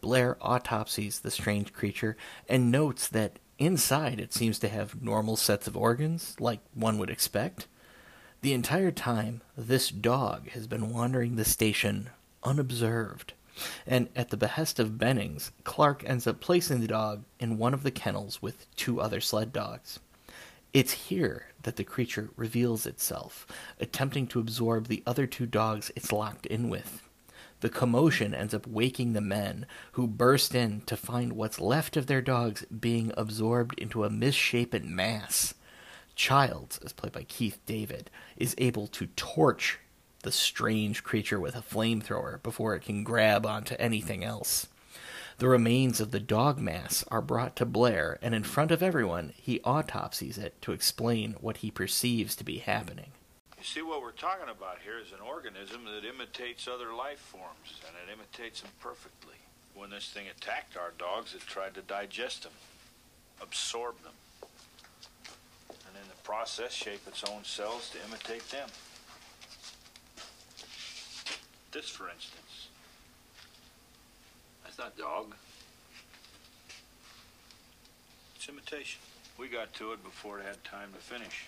Blair 0.00 0.36
autopsies 0.40 1.20
the 1.20 1.30
strange 1.30 1.72
creature 1.72 2.16
and 2.48 2.72
notes 2.72 3.06
that 3.06 3.38
inside 3.58 4.20
it 4.20 4.32
seems 4.32 4.58
to 4.60 4.68
have 4.68 5.02
normal 5.02 5.36
sets 5.36 5.66
of 5.66 5.76
organs, 5.76 6.36
like 6.38 6.60
one 6.74 6.98
would 6.98 7.10
expect. 7.10 7.66
The 8.40 8.52
entire 8.52 8.92
time, 8.92 9.42
this 9.56 9.90
dog 9.90 10.50
has 10.50 10.66
been 10.66 10.90
wandering 10.90 11.36
the 11.36 11.44
station 11.44 12.10
unobserved 12.44 13.32
and 13.86 14.08
at 14.14 14.30
the 14.30 14.36
behest 14.36 14.78
of 14.78 14.98
Bennings, 14.98 15.52
Clark 15.64 16.04
ends 16.06 16.26
up 16.26 16.40
placing 16.40 16.80
the 16.80 16.86
dog 16.86 17.24
in 17.40 17.58
one 17.58 17.74
of 17.74 17.82
the 17.82 17.90
kennels 17.90 18.40
with 18.42 18.66
two 18.76 19.00
other 19.00 19.20
sled 19.20 19.52
dogs. 19.52 19.98
It's 20.72 20.92
here 20.92 21.46
that 21.62 21.76
the 21.76 21.84
creature 21.84 22.30
reveals 22.36 22.86
itself, 22.86 23.46
attempting 23.80 24.26
to 24.28 24.40
absorb 24.40 24.86
the 24.86 25.02
other 25.06 25.26
two 25.26 25.46
dogs 25.46 25.90
it's 25.96 26.12
locked 26.12 26.46
in 26.46 26.68
with. 26.68 27.07
The 27.60 27.68
commotion 27.68 28.34
ends 28.34 28.54
up 28.54 28.66
waking 28.66 29.12
the 29.12 29.20
men, 29.20 29.66
who 29.92 30.06
burst 30.06 30.54
in 30.54 30.82
to 30.82 30.96
find 30.96 31.32
what's 31.32 31.60
left 31.60 31.96
of 31.96 32.06
their 32.06 32.22
dogs 32.22 32.64
being 32.66 33.12
absorbed 33.16 33.78
into 33.78 34.04
a 34.04 34.10
misshapen 34.10 34.94
mass. 34.94 35.54
Childs, 36.14 36.78
as 36.84 36.92
played 36.92 37.12
by 37.12 37.24
Keith 37.24 37.58
David, 37.66 38.10
is 38.36 38.54
able 38.58 38.86
to 38.88 39.06
torch 39.08 39.78
the 40.22 40.32
strange 40.32 41.02
creature 41.02 41.40
with 41.40 41.56
a 41.56 41.62
flamethrower 41.62 42.42
before 42.42 42.74
it 42.74 42.82
can 42.82 43.04
grab 43.04 43.46
onto 43.46 43.74
anything 43.78 44.24
else. 44.24 44.66
The 45.38 45.48
remains 45.48 46.00
of 46.00 46.10
the 46.10 46.18
dog 46.18 46.58
mass 46.58 47.04
are 47.08 47.22
brought 47.22 47.54
to 47.56 47.64
Blair, 47.64 48.18
and 48.20 48.34
in 48.34 48.42
front 48.42 48.72
of 48.72 48.82
everyone, 48.82 49.32
he 49.36 49.60
autopsies 49.60 50.38
it 50.38 50.60
to 50.62 50.72
explain 50.72 51.36
what 51.40 51.58
he 51.58 51.70
perceives 51.70 52.34
to 52.36 52.44
be 52.44 52.58
happening. 52.58 53.12
You 53.58 53.64
see, 53.64 53.82
what 53.82 54.02
we're 54.02 54.12
talking 54.12 54.48
about 54.48 54.78
here 54.84 54.98
is 55.04 55.10
an 55.10 55.18
organism 55.18 55.84
that 55.86 56.08
imitates 56.08 56.68
other 56.68 56.94
life 56.94 57.18
forms, 57.18 57.80
and 57.84 57.94
it 58.06 58.12
imitates 58.12 58.60
them 58.60 58.70
perfectly. 58.80 59.34
When 59.74 59.90
this 59.90 60.10
thing 60.10 60.26
attacked 60.28 60.76
our 60.76 60.92
dogs, 60.96 61.34
it 61.34 61.40
tried 61.40 61.74
to 61.74 61.82
digest 61.82 62.44
them, 62.44 62.52
absorb 63.42 64.00
them, 64.04 64.12
and 65.70 65.96
in 66.00 66.08
the 66.08 66.22
process, 66.22 66.72
shape 66.72 67.00
its 67.08 67.24
own 67.24 67.42
cells 67.42 67.90
to 67.90 67.98
imitate 68.08 68.48
them. 68.50 68.68
This, 71.72 71.88
for 71.88 72.08
instance. 72.08 72.68
That's 74.62 74.78
not 74.78 74.96
dog. 74.96 75.34
It's 78.36 78.48
imitation. 78.48 79.00
We 79.36 79.48
got 79.48 79.74
to 79.74 79.92
it 79.92 80.04
before 80.04 80.38
it 80.38 80.46
had 80.46 80.62
time 80.62 80.92
to 80.92 80.98
finish. 80.98 81.46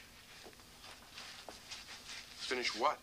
Finish 2.51 2.75
what? 2.75 2.99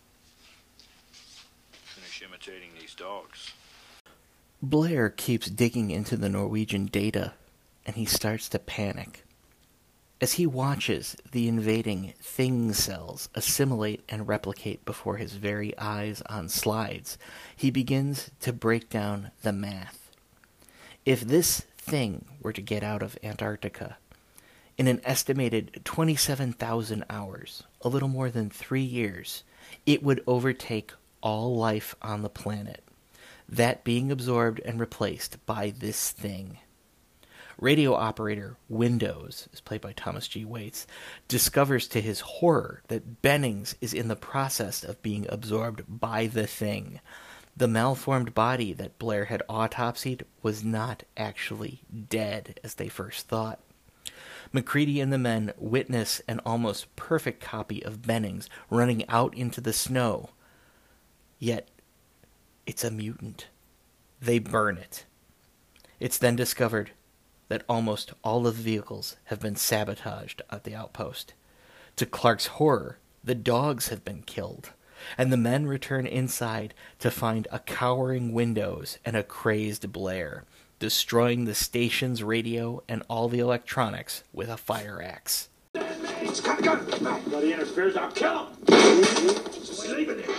Finish 1.72 2.22
imitating 2.22 2.72
these 2.78 2.94
dogs. 2.94 3.54
Blair 4.62 5.10
keeps 5.10 5.50
digging 5.50 5.90
into 5.90 6.18
the 6.18 6.28
Norwegian 6.28 6.88
data, 6.88 7.32
and 7.86 7.96
he 7.96 8.04
starts 8.04 8.50
to 8.50 8.60
panic. 8.60 9.24
As 10.20 10.34
he 10.34 10.46
watches 10.46 11.16
the 11.32 11.48
invading 11.48 12.14
thing 12.22 12.74
cells 12.74 13.30
assimilate 13.36 14.04
and 14.10 14.28
replicate 14.28 14.84
before 14.84 15.16
his 15.16 15.36
very 15.36 15.74
eyes 15.78 16.22
on 16.26 16.50
slides, 16.50 17.18
he 17.56 17.72
begins 17.72 18.32
to 18.42 18.52
break 18.52 18.90
down 18.90 19.32
the 19.44 19.54
math. 19.54 20.12
If 21.06 21.22
this 21.22 21.62
thing 21.78 22.26
were 22.42 22.52
to 22.52 22.62
get 22.62 22.84
out 22.84 23.02
of 23.02 23.18
Antarctica, 23.24 23.96
in 24.78 24.88
an 24.88 25.02
estimated 25.04 25.82
27,000 25.84 27.04
hours, 27.10 27.64
a 27.82 27.90
little 27.90 28.10
more 28.10 28.30
than 28.30 28.50
three 28.50 28.82
years, 28.82 29.44
it 29.86 30.04
would 30.04 30.24
overtake 30.28 30.94
all 31.22 31.56
life 31.56 31.96
on 32.02 32.22
the 32.22 32.30
planet, 32.30 32.84
that 33.50 33.84
being 33.84 34.12
absorbed 34.12 34.60
and 34.60 34.80
replaced 34.80 35.44
by 35.46 35.74
this 35.76 36.12
thing. 36.12 36.60
Radio 37.60 37.96
operator 37.96 38.56
Windows, 38.70 39.50
is 39.52 39.62
played 39.62 39.82
by 39.82 39.94
Thomas 39.94 40.28
G. 40.28 40.46
Waites, 40.46 40.86
discovers 41.28 41.88
to 41.88 42.02
his 42.02 42.20
horror 42.20 42.84
that 42.88 43.24
Bennings 43.24 43.76
is 43.82 43.96
in 43.96 44.10
the 44.10 44.16
process 44.16 44.84
of 44.84 45.02
being 45.02 45.26
absorbed 45.28 45.82
by 45.88 46.28
the 46.28 46.46
thing. 46.46 47.00
The 47.56 47.68
malformed 47.68 48.36
body 48.36 48.74
that 48.74 49.00
Blair 49.00 49.26
had 49.26 49.42
autopsied 49.50 50.22
was 50.44 50.64
not 50.64 51.02
actually 51.18 51.82
dead, 52.10 52.60
as 52.64 52.76
they 52.76 52.90
first 52.90 53.28
thought. 53.28 53.60
MacReady 54.52 55.00
and 55.00 55.12
the 55.12 55.18
men 55.18 55.54
witness 55.58 56.22
an 56.28 56.40
almost 56.46 56.96
perfect 56.96 57.42
copy 57.42 57.84
of 57.84 58.04
Bennings 58.04 58.50
running 58.70 59.08
out 59.10 59.36
into 59.36 59.62
the 59.62 59.74
snow. 59.74 60.30
Yet, 61.40 61.70
it's 62.66 62.84
a 62.84 62.92
mutant. 62.92 63.48
They 64.22 64.40
burn 64.40 64.78
it. 64.78 65.06
It's 66.00 66.18
then 66.18 66.36
discovered 66.36 66.92
that 67.48 67.64
almost 67.70 68.14
all 68.24 68.46
of 68.46 68.58
the 68.58 68.64
vehicles 68.64 69.16
have 69.26 69.40
been 69.40 69.56
sabotaged 69.56 70.42
at 70.50 70.64
the 70.64 70.76
outpost. 70.76 71.34
To 71.96 72.06
Clark's 72.06 72.48
horror, 72.48 72.98
the 73.24 73.36
dogs 73.36 73.88
have 73.90 74.04
been 74.04 74.22
killed, 74.22 74.72
and 75.18 75.32
the 75.32 75.38
men 75.38 75.66
return 75.66 76.06
inside 76.06 76.74
to 77.00 77.12
find 77.12 77.48
a 77.52 77.60
cowering 77.60 78.34
Windows 78.34 78.98
and 79.06 79.16
a 79.16 79.24
crazed 79.24 79.92
Blair, 79.92 80.46
destroying 80.80 81.46
the 81.46 81.56
station's 81.56 82.24
radio 82.24 82.84
and 82.88 83.04
all 83.10 83.28
the 83.28 83.40
electronics 83.40 84.24
with 84.34 84.50
a 84.50 84.58
fire 84.58 85.02
axe. 85.02 85.50
He's 86.20 86.42
got 86.42 86.60
a 86.60 86.62
gun. 86.62 86.88
Nobody 87.02 87.54
interferes, 87.54 87.96
I'll 87.96 88.12
kill 88.12 88.48
him. 88.48 88.56
Just 88.68 89.88
leave 89.88 90.10
it 90.10 90.26
there. 90.26 90.36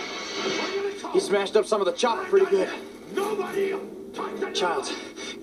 He 1.12 1.20
smashed 1.20 1.56
up 1.56 1.66
some 1.66 1.80
of 1.80 1.86
the 1.86 1.92
chopper 1.92 2.24
pretty 2.24 2.46
good. 2.46 2.68
Nobody. 3.14 3.74
Childs, 4.52 4.92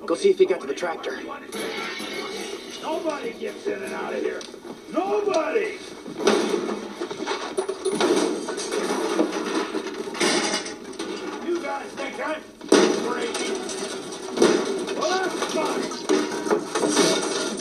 go 0.06 0.16
see 0.16 0.30
if 0.30 0.40
he 0.40 0.46
got 0.46 0.60
to 0.62 0.68
the 0.68 0.74
tractor. 0.74 1.20
Nobody 2.82 3.32
gets 3.34 3.66
in 3.68 3.82
and 3.82 3.94
out 3.94 4.14
of 4.14 4.20
here. 4.20 4.42
Nobody. 4.92 5.78
You 11.46 11.62
guys 11.62 11.88
think 11.92 12.28
I'm 12.28 12.42
crazy? 13.10 13.45
Well, 15.06 15.30
that's 15.30 15.54
fine. 15.54 15.82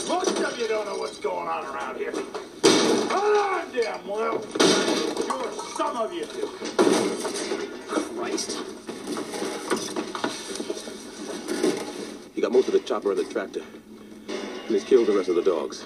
Most 0.09 0.40
of 0.40 0.59
you 0.59 0.66
don't 0.68 0.86
know 0.86 0.97
what's 0.99 1.18
going 1.18 1.47
on 1.47 1.64
around 1.66 1.97
here. 1.99 2.12
Hold 2.12 3.36
on, 3.36 3.70
damn 3.72 4.07
well. 4.07 4.42
Sure, 5.26 5.53
some 5.76 5.97
of 5.97 6.12
you 6.12 6.24
do. 6.24 6.47
Christ. 8.16 8.59
He 12.34 12.40
got 12.40 12.53
most 12.53 12.68
of 12.68 12.72
the 12.72 12.80
chopper 12.80 13.11
and 13.12 13.20
the 13.20 13.24
tractor. 13.24 13.62
And 14.28 14.70
he's 14.70 14.84
killed 14.84 15.07
the 15.07 15.12
rest 15.12 15.28
of 15.28 15.34
the 15.36 15.42
dogs. 15.42 15.84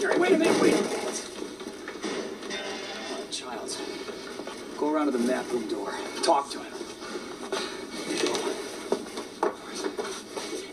Jerry, 0.00 0.18
wait 0.18 0.32
a 0.32 0.38
minute, 0.38 0.62
wait 0.62 0.74
a 0.74 0.76
minute. 0.76 1.26
Childs, 3.30 3.80
go 4.78 4.92
around 4.94 5.06
to 5.06 5.12
the 5.12 5.18
map 5.18 5.50
room 5.50 5.66
door. 5.68 5.92
Talk 6.22 6.48
to 6.50 6.58
him. 6.60 6.72
Go. 8.22 8.32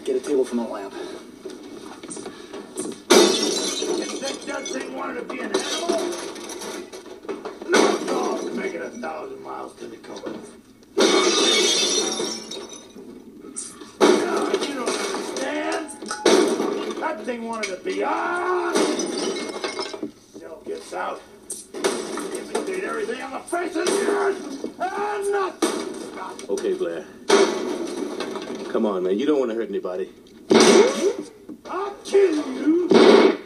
Get 0.06 0.16
a 0.16 0.20
table 0.32 0.46
from 0.46 0.60
the 0.60 0.64
lab. 0.64 0.94
You 0.94 1.00
think 4.16 4.46
that 4.46 4.66
thing 4.66 4.96
wanted 4.96 5.16
to 5.16 5.24
be 5.24 5.42
an 5.42 5.52
animal? 5.54 6.00
No 7.70 8.06
dog's 8.06 8.56
making 8.56 8.82
a 8.82 8.90
thousand 8.92 9.44
miles 9.44 9.76
to 9.76 9.88
Dakota. 9.90 10.40
No, 14.00 14.54
you 14.62 14.74
don't 14.74 14.88
understand. 14.88 15.92
That 17.02 17.26
thing 17.26 17.44
wanted 17.46 17.78
to 17.78 17.84
be 17.84 18.02
on. 18.02 18.74
Still 20.34 20.62
gets 20.66 20.94
out. 20.94 21.22
Imitate 21.74 22.86
everything 22.86 23.22
on 23.22 23.32
the 23.34 23.40
face 23.40 23.76
of 23.76 23.86
the 23.86 24.08
earth. 24.08 24.80
And 24.80 25.32
nothing. 25.34 26.50
Okay, 26.50 26.74
Blair. 26.74 27.06
Come 28.72 28.86
on, 28.86 29.04
man. 29.04 29.20
You 29.20 29.26
don't 29.26 29.38
want 29.38 29.52
to 29.52 29.56
hurt 29.56 29.68
anybody. 29.68 30.10
I'll 31.70 31.94
kill 32.06 32.36
you. 32.54 33.38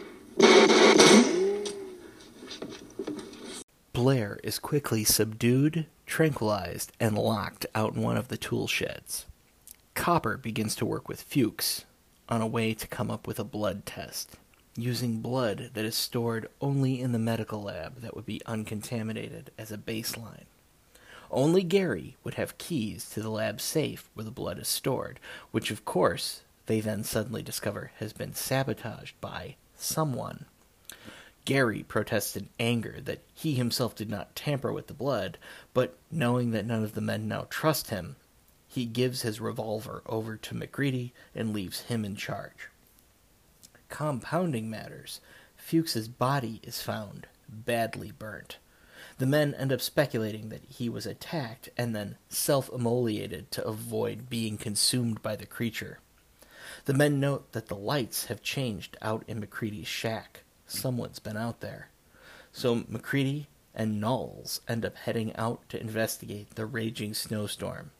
Blair 3.92 4.38
is 4.44 4.60
quickly 4.60 5.02
subdued, 5.02 5.86
tranquilized, 6.06 6.92
and 7.00 7.18
locked 7.18 7.66
out 7.74 7.94
in 7.94 8.02
one 8.02 8.16
of 8.16 8.28
the 8.28 8.36
tool 8.36 8.68
sheds. 8.68 9.26
Copper 9.94 10.36
begins 10.36 10.76
to 10.76 10.86
work 10.86 11.08
with 11.08 11.22
Fuchs 11.22 11.84
on 12.28 12.40
a 12.40 12.46
way 12.46 12.72
to 12.74 12.86
come 12.86 13.10
up 13.10 13.26
with 13.26 13.40
a 13.40 13.44
blood 13.44 13.84
test, 13.84 14.36
using 14.76 15.20
blood 15.20 15.70
that 15.74 15.84
is 15.84 15.96
stored 15.96 16.48
only 16.60 17.00
in 17.00 17.10
the 17.10 17.18
medical 17.18 17.64
lab 17.64 18.00
that 18.00 18.14
would 18.14 18.26
be 18.26 18.40
uncontaminated 18.46 19.50
as 19.58 19.72
a 19.72 19.78
baseline. 19.78 20.44
Only 21.30 21.62
Garry 21.62 22.16
would 22.22 22.34
have 22.34 22.58
keys 22.58 23.08
to 23.10 23.20
the 23.20 23.30
lab 23.30 23.60
safe 23.60 24.08
where 24.14 24.24
the 24.24 24.30
blood 24.30 24.58
is 24.58 24.68
stored, 24.68 25.18
which 25.50 25.70
of 25.70 25.84
course 25.84 26.42
they 26.66 26.80
then 26.80 27.04
suddenly 27.04 27.42
discover 27.42 27.92
has 27.98 28.12
been 28.12 28.34
sabotaged 28.34 29.20
by 29.20 29.56
someone. 29.74 30.46
Garry 31.44 31.84
protests 31.84 32.36
in 32.36 32.48
anger 32.58 33.00
that 33.00 33.22
he 33.32 33.54
himself 33.54 33.94
did 33.94 34.10
not 34.10 34.34
tamper 34.34 34.72
with 34.72 34.88
the 34.88 34.94
blood, 34.94 35.38
but 35.74 35.96
knowing 36.10 36.50
that 36.50 36.66
none 36.66 36.82
of 36.82 36.94
the 36.94 37.00
men 37.00 37.28
now 37.28 37.46
trust 37.48 37.90
him, 37.90 38.16
he 38.66 38.84
gives 38.84 39.22
his 39.22 39.40
revolver 39.40 40.02
over 40.06 40.36
to 40.36 40.54
MacReady 40.54 41.12
and 41.34 41.52
leaves 41.52 41.82
him 41.82 42.04
in 42.04 42.16
charge. 42.16 42.68
Compounding 43.88 44.68
matters, 44.68 45.20
Fuchs's 45.56 46.08
body 46.08 46.60
is 46.64 46.82
found, 46.82 47.28
badly 47.48 48.10
burnt. 48.10 48.58
The 49.18 49.26
men 49.26 49.54
end 49.54 49.72
up 49.72 49.80
speculating 49.80 50.50
that 50.50 50.64
he 50.68 50.88
was 50.88 51.06
attacked 51.06 51.70
and 51.76 51.96
then 51.96 52.16
self 52.28 52.68
immolated 52.70 53.50
to 53.52 53.64
avoid 53.64 54.28
being 54.28 54.58
consumed 54.58 55.22
by 55.22 55.36
the 55.36 55.46
creature. 55.46 56.00
The 56.84 56.94
men 56.94 57.18
note 57.18 57.52
that 57.52 57.68
the 57.68 57.76
lights 57.76 58.26
have 58.26 58.42
changed 58.42 58.96
out 59.00 59.24
in 59.26 59.40
MacReady's 59.40 59.88
shack. 59.88 60.42
Someone's 60.66 61.18
been 61.18 61.36
out 61.36 61.60
there. 61.60 61.88
So 62.52 62.84
MacReady 62.88 63.48
and 63.74 64.00
Nauls 64.00 64.60
end 64.68 64.84
up 64.84 64.96
heading 64.96 65.34
out 65.36 65.66
to 65.70 65.80
investigate 65.80 66.54
the 66.54 66.66
raging 66.66 67.14
snowstorm. 67.14 67.92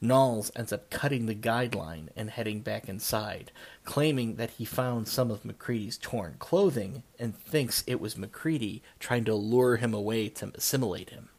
Nauls 0.00 0.52
ends 0.54 0.72
up 0.72 0.90
cutting 0.90 1.26
the 1.26 1.34
guideline 1.34 2.08
and 2.14 2.30
heading 2.30 2.60
back 2.60 2.88
inside, 2.88 3.50
claiming 3.84 4.36
that 4.36 4.50
he 4.50 4.64
found 4.64 5.08
some 5.08 5.30
of 5.30 5.44
MacReady's 5.44 5.98
torn 5.98 6.36
clothing 6.38 7.02
and 7.18 7.36
thinks 7.36 7.82
it 7.86 8.00
was 8.00 8.16
MacReady 8.16 8.82
trying 9.00 9.24
to 9.24 9.34
lure 9.34 9.76
him 9.76 9.92
away 9.92 10.28
to 10.28 10.52
assimilate 10.54 11.10
him. 11.10 11.30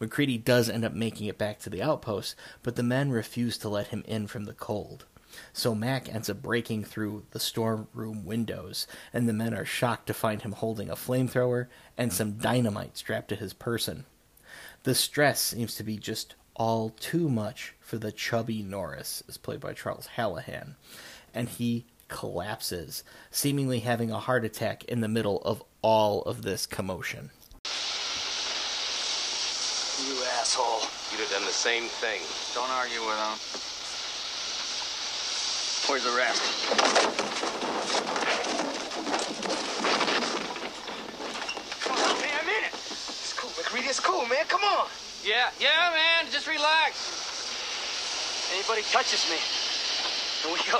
MacReady 0.00 0.38
does 0.38 0.70
end 0.70 0.84
up 0.84 0.94
making 0.94 1.26
it 1.26 1.36
back 1.36 1.58
to 1.60 1.70
the 1.70 1.82
outpost, 1.82 2.34
but 2.62 2.76
the 2.76 2.82
men 2.82 3.10
refuse 3.10 3.58
to 3.58 3.68
let 3.68 3.88
him 3.88 4.02
in 4.06 4.26
from 4.26 4.44
the 4.44 4.54
cold. 4.54 5.04
So 5.52 5.74
Mac 5.74 6.12
ends 6.12 6.30
up 6.30 6.42
breaking 6.42 6.84
through 6.84 7.24
the 7.32 7.40
storeroom 7.40 8.24
windows, 8.24 8.86
and 9.12 9.28
the 9.28 9.32
men 9.32 9.52
are 9.52 9.64
shocked 9.64 10.06
to 10.06 10.14
find 10.14 10.42
him 10.42 10.52
holding 10.52 10.88
a 10.88 10.96
flamethrower 10.96 11.66
and 11.98 12.12
some 12.12 12.38
dynamite 12.38 12.96
strapped 12.96 13.28
to 13.28 13.36
his 13.36 13.52
person. 13.52 14.06
The 14.84 14.94
stress 14.94 15.40
seems 15.40 15.74
to 15.76 15.82
be 15.82 15.96
just 15.96 16.34
all 16.56 16.90
too 16.90 17.28
much 17.28 17.74
for 17.80 17.98
the 17.98 18.12
chubby 18.12 18.62
Norris, 18.62 19.22
as 19.28 19.36
played 19.36 19.60
by 19.60 19.72
Charles 19.72 20.08
Hallahan, 20.16 20.74
and 21.34 21.48
he 21.48 21.84
collapses, 22.08 23.02
seemingly 23.30 23.80
having 23.80 24.10
a 24.10 24.18
heart 24.18 24.44
attack 24.44 24.84
in 24.84 25.00
the 25.00 25.08
middle 25.08 25.40
of 25.42 25.62
all 25.82 26.22
of 26.22 26.42
this 26.42 26.66
commotion. 26.66 27.30
You 30.06 30.22
asshole. 30.38 30.88
You'd 31.10 31.20
have 31.20 31.30
done 31.30 31.44
the 31.44 31.52
same 31.52 31.84
thing. 31.84 32.20
Don't 32.54 32.70
argue 32.70 33.00
with 33.00 33.18
him. 33.18 33.38
Where's 35.88 36.04
the 36.04 36.16
rest? 36.16 36.42
Come 41.82 41.96
on, 41.96 42.20
man, 42.20 42.38
I'm 42.40 42.48
in 42.48 42.64
it. 42.64 42.72
It's 42.72 43.32
cool, 43.34 43.50
MacReady. 43.56 43.86
It's 43.88 44.00
cool, 44.00 44.26
man. 44.26 44.46
Come 44.48 44.64
on. 44.64 44.86
Yeah, 45.24 45.48
yeah, 45.58 45.90
man. 45.90 46.30
Just 46.30 46.46
relax. 46.46 47.00
Anybody 48.52 48.82
touches 48.92 49.24
me, 49.30 49.38
here 50.42 50.52
we 50.52 50.60
go. 50.70 50.78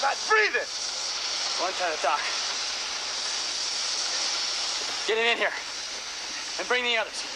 Not 0.00 0.16
breathing. 0.30 0.68
One 1.60 1.72
time, 1.74 1.92
Doc. 2.02 2.20
Get 5.06 5.18
him 5.18 5.26
in 5.26 5.36
here. 5.36 5.52
And 6.58 6.68
bring 6.68 6.84
the 6.84 6.96
others. 6.96 7.33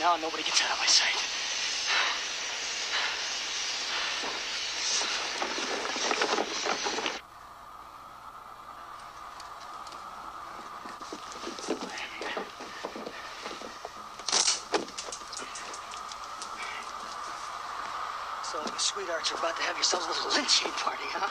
Now 0.00 0.16
nobody 0.16 0.42
gets 0.42 0.60
out 0.62 0.72
of 0.72 0.78
my 0.78 0.86
sight. 0.86 1.16
So 18.44 18.62
sweethearts 18.76 19.32
are 19.32 19.38
about 19.38 19.56
to 19.56 19.62
have 19.62 19.76
yourselves 19.76 20.06
a 20.06 20.10
little 20.10 20.28
lynching 20.36 20.70
party, 20.76 21.08
huh? 21.08 21.24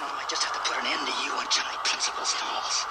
No, 0.00 0.06
I 0.06 0.24
just 0.30 0.44
have 0.44 0.54
to 0.54 0.62
put 0.62 0.78
an 0.78 0.86
end 0.86 1.06
to 1.06 1.14
you 1.26 1.34
and 1.38 1.50
Johnny 1.50 1.78
Principles 1.82 2.34
Nauls. 2.38 2.86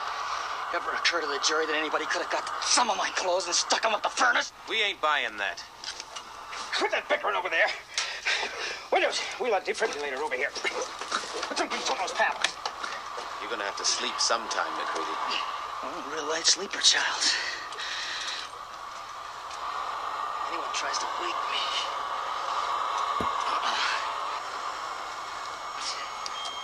Ever 0.73 0.91
occur 0.91 1.19
to 1.19 1.27
the 1.27 1.39
jury 1.45 1.65
that 1.65 1.75
anybody 1.75 2.05
could 2.05 2.21
have 2.21 2.31
got 2.31 2.47
some 2.63 2.89
of 2.89 2.95
my 2.95 3.09
clothes 3.15 3.45
and 3.45 3.53
stuck 3.53 3.81
them 3.81 3.93
up 3.93 4.01
the 4.03 4.09
furnace? 4.09 4.53
We 4.69 4.81
ain't 4.81 5.01
buying 5.01 5.35
that. 5.37 5.61
Quit 6.77 6.91
that 6.91 7.09
bickering 7.09 7.35
over 7.35 7.49
there. 7.49 7.67
Windows, 8.89 9.19
wheel 9.39 9.51
that 9.51 9.65
defibrillator 9.65 10.23
over 10.23 10.35
here. 10.35 10.47
Put 10.55 11.57
some 11.57 11.67
grease 11.67 11.89
on 11.91 11.97
those 11.97 12.13
panels. 12.13 12.55
You're 13.41 13.51
gonna 13.51 13.65
have 13.67 13.75
to 13.77 13.85
sleep 13.85 14.17
sometime, 14.17 14.71
MacReady. 14.79 15.11
Oh, 15.83 16.11
real 16.15 16.23
light 16.29 16.45
sleeper, 16.45 16.79
child. 16.79 17.19
Anyone 20.47 20.71
tries 20.73 20.97
to 20.99 21.05
wake 21.19 21.35
me. 21.51 21.59
Uh-uh. 23.19 23.75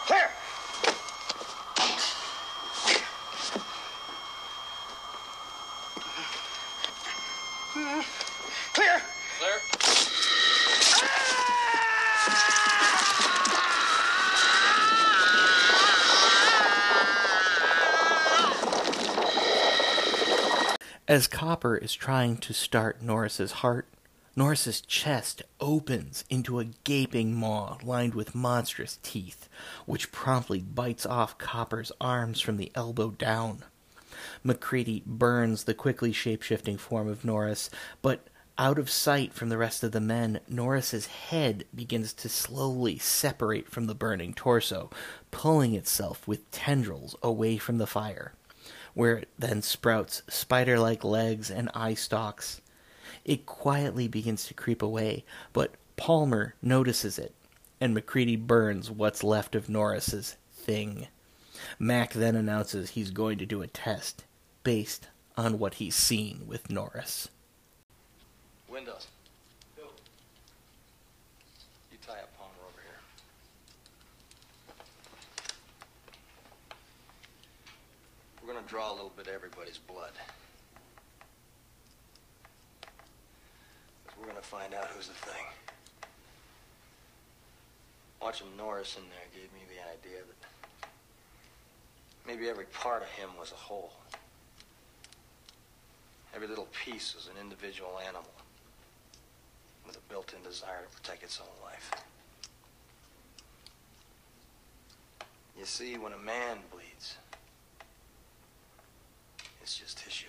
Clear! 0.07 0.31
Clear! 8.73 9.01
Clear. 9.39 9.57
As 21.07 21.25
Copper 21.25 21.77
is 21.77 21.93
trying 21.93 22.35
to 22.39 22.53
start 22.53 23.01
Norris's 23.01 23.53
heart, 23.63 23.87
Norris's 24.35 24.81
chest 24.81 25.41
opens 25.61 26.25
into 26.29 26.59
a 26.59 26.67
gaping 26.83 27.33
maw 27.33 27.77
lined 27.81 28.13
with 28.13 28.35
monstrous 28.35 28.99
teeth, 29.03 29.47
which 29.85 30.11
promptly 30.11 30.59
bites 30.59 31.05
off 31.05 31.37
Copper's 31.37 31.93
arms 32.01 32.41
from 32.41 32.57
the 32.57 32.73
elbow 32.75 33.11
down. 33.11 33.63
MacReady 34.43 35.01
burns 35.05 35.63
the 35.63 35.73
quickly 35.73 36.11
shapeshifting 36.11 36.77
form 36.77 37.07
of 37.07 37.23
Norris, 37.23 37.69
but 38.01 38.27
out 38.57 38.77
of 38.77 38.89
sight 38.89 39.31
from 39.31 39.47
the 39.47 39.57
rest 39.57 39.85
of 39.85 39.93
the 39.93 40.01
men, 40.01 40.41
Norris's 40.49 41.07
head 41.07 41.63
begins 41.73 42.11
to 42.15 42.27
slowly 42.27 42.97
separate 42.97 43.71
from 43.71 43.85
the 43.85 43.95
burning 43.95 44.33
torso, 44.33 44.89
pulling 45.31 45.73
itself 45.73 46.27
with 46.27 46.51
tendrils 46.51 47.15
away 47.23 47.57
from 47.57 47.77
the 47.77 47.87
fire 47.87 48.33
where 48.97 49.17
it 49.17 49.29
then 49.37 49.61
sprouts 49.61 50.23
spider 50.27 50.79
like 50.79 51.03
legs 51.03 51.51
and 51.51 51.69
eye 51.75 51.93
stalks. 51.93 52.61
It 53.23 53.45
quietly 53.45 54.07
begins 54.07 54.47
to 54.47 54.55
creep 54.55 54.81
away, 54.81 55.23
but 55.53 55.75
Palmer 55.97 56.55
notices 56.63 57.19
it, 57.19 57.35
and 57.79 57.93
MacReady 57.93 58.35
burns 58.35 58.89
what's 58.89 59.23
left 59.23 59.53
of 59.53 59.69
Norris's 59.69 60.35
thing. 60.51 61.05
Mac 61.77 62.13
then 62.13 62.35
announces 62.35 62.89
he's 62.89 63.11
going 63.11 63.37
to 63.37 63.45
do 63.45 63.61
a 63.61 63.67
test 63.67 64.25
based 64.63 65.09
on 65.37 65.59
what 65.59 65.75
he's 65.75 65.95
seen 65.95 66.45
with 66.47 66.71
Norris. 66.71 67.29
Windows. 68.67 69.05
You 71.91 71.97
tie 72.01 72.13
up 72.13 72.35
Palmer 72.35 72.51
over 72.67 72.81
here. 72.81 72.99
Draw 78.67 78.91
a 78.91 78.95
little 78.95 79.13
bit 79.15 79.27
of 79.27 79.33
everybody's 79.33 79.77
blood. 79.77 80.11
we're 84.19 84.27
gonna 84.27 84.41
find 84.41 84.73
out 84.73 84.87
who's 84.87 85.07
the 85.07 85.13
thing. 85.13 85.45
Watching 88.21 88.47
Norris 88.57 88.97
in 88.97 89.03
there 89.03 89.41
gave 89.41 89.53
me 89.53 89.61
the 89.69 89.79
idea 89.91 90.21
that 90.25 90.89
maybe 92.25 92.49
every 92.49 92.65
part 92.65 93.03
of 93.03 93.09
him 93.09 93.29
was 93.39 93.51
a 93.51 93.55
whole. 93.55 93.93
Every 96.35 96.47
little 96.47 96.67
piece 96.83 97.15
was 97.15 97.27
an 97.27 97.39
individual 97.39 97.99
animal 98.05 98.33
with 99.85 99.95
a 99.95 100.01
built-in 100.09 100.43
desire 100.43 100.81
to 100.81 100.95
protect 100.97 101.23
its 101.23 101.39
own 101.39 101.63
life. 101.63 101.91
You 105.57 105.65
see, 105.65 105.97
when 105.97 106.11
a 106.11 106.17
man 106.17 106.57
bleeds, 106.71 107.17
it's 109.67 109.77
just 109.77 109.97
tissue. 109.97 110.27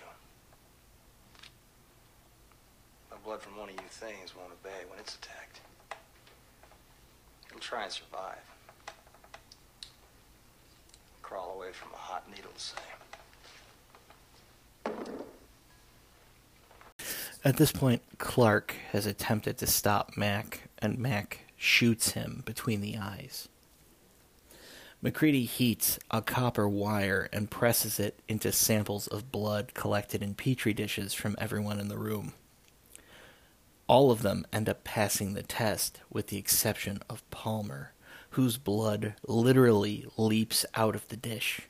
The 3.09 3.15
blood 3.23 3.41
from 3.41 3.55
one 3.55 3.69
of 3.69 3.75
you 3.75 3.81
things 3.87 4.35
won't 4.35 4.51
obey 4.51 4.83
when 4.89 4.99
it's 4.99 5.15
attacked. 5.15 5.61
It'll 7.47 7.61
try 7.61 7.83
and 7.83 7.91
survive. 7.93 8.43
Crawl 11.21 11.55
away 11.55 11.71
from 11.71 11.93
a 11.93 11.95
hot 11.95 12.29
needle, 12.29 12.51
say. 12.57 12.81
At 17.45 17.55
this 17.55 17.71
point, 17.71 18.01
Clark 18.17 18.75
has 18.91 19.05
attempted 19.05 19.57
to 19.59 19.67
stop 19.67 20.17
Mac, 20.17 20.63
and 20.79 20.99
Mac 20.99 21.45
shoots 21.55 22.11
him 22.11 22.43
between 22.45 22.81
the 22.81 22.97
eyes. 22.97 23.47
MacReady 25.01 25.45
heats 25.45 25.97
a 26.11 26.21
copper 26.21 26.67
wire 26.67 27.29
and 27.31 27.49
presses 27.49 28.01
it 28.01 28.19
into 28.27 28.51
samples 28.51 29.07
of 29.07 29.31
blood 29.31 29.73
collected 29.73 30.21
in 30.21 30.33
petri 30.33 30.73
dishes 30.73 31.13
from 31.13 31.37
everyone 31.39 31.79
in 31.79 31.87
the 31.87 31.97
room. 31.97 32.33
All 33.87 34.11
of 34.11 34.23
them 34.23 34.45
end 34.51 34.67
up 34.67 34.83
passing 34.83 35.33
the 35.33 35.41
test, 35.41 36.01
with 36.11 36.27
the 36.27 36.37
exception 36.37 36.99
of 37.09 37.27
Palmer, 37.29 37.93
whose 38.31 38.57
blood 38.57 39.15
literally 39.25 40.05
leaps 40.17 40.65
out 40.75 40.95
of 40.95 41.07
the 41.07 41.17
dish. 41.17 41.61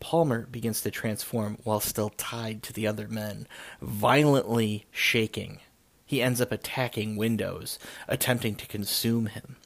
Palmer 0.00 0.46
begins 0.46 0.82
to 0.82 0.90
transform 0.90 1.58
while 1.62 1.78
still 1.78 2.10
tied 2.10 2.64
to 2.64 2.72
the 2.72 2.88
other 2.88 3.06
men, 3.06 3.46
violently 3.80 4.84
shaking. 4.90 5.60
He 6.04 6.20
ends 6.20 6.40
up 6.40 6.50
attacking 6.50 7.14
Windows, 7.14 7.78
attempting 8.08 8.56
to 8.56 8.66
consume 8.66 9.26
him. 9.26 9.56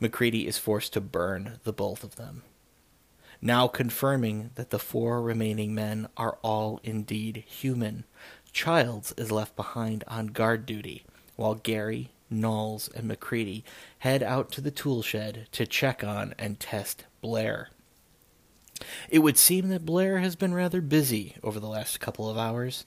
MacReady 0.00 0.46
is 0.46 0.58
forced 0.58 0.94
to 0.94 1.00
burn 1.00 1.60
the 1.64 1.72
both 1.72 2.02
of 2.02 2.16
them. 2.16 2.42
Now 3.42 3.68
confirming 3.68 4.50
that 4.54 4.70
the 4.70 4.78
four 4.78 5.22
remaining 5.22 5.74
men 5.74 6.08
are 6.16 6.38
all 6.42 6.80
indeed 6.82 7.44
human, 7.46 8.04
Childs 8.52 9.12
is 9.16 9.30
left 9.30 9.54
behind 9.56 10.04
on 10.08 10.28
guard 10.28 10.66
duty, 10.66 11.04
while 11.36 11.54
Garry, 11.54 12.10
Nauls, 12.28 12.88
and 12.94 13.06
MacReady 13.06 13.64
head 14.00 14.22
out 14.22 14.50
to 14.52 14.60
the 14.60 14.70
tool 14.70 15.02
shed 15.02 15.46
to 15.52 15.66
check 15.66 16.02
on 16.02 16.34
and 16.38 16.58
test 16.58 17.04
Blair. 17.20 17.70
It 19.08 19.20
would 19.20 19.36
seem 19.36 19.68
that 19.68 19.86
Blair 19.86 20.18
has 20.18 20.36
been 20.36 20.54
rather 20.54 20.80
busy 20.80 21.36
over 21.42 21.60
the 21.60 21.68
last 21.68 22.00
couple 22.00 22.28
of 22.28 22.38
hours. 22.38 22.84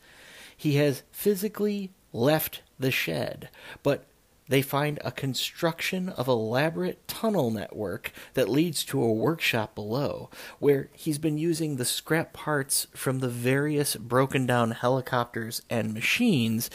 He 0.55 0.75
has 0.75 1.03
physically 1.11 1.91
left 2.11 2.61
the 2.79 2.91
shed, 2.91 3.49
but 3.83 4.05
they 4.47 4.61
find 4.61 4.99
a 5.03 5.11
construction 5.11 6.09
of 6.09 6.27
elaborate 6.27 7.07
tunnel 7.07 7.49
network 7.49 8.11
that 8.33 8.49
leads 8.49 8.83
to 8.85 9.01
a 9.01 9.11
workshop 9.11 9.73
below, 9.75 10.29
where 10.59 10.89
he's 10.93 11.17
been 11.17 11.37
using 11.37 11.75
the 11.75 11.85
scrap 11.85 12.33
parts 12.33 12.87
from 12.93 13.19
the 13.19 13.29
various 13.29 13.95
broken 13.95 14.45
down 14.45 14.71
helicopters 14.71 15.61
and 15.69 15.93
machines 15.93 16.69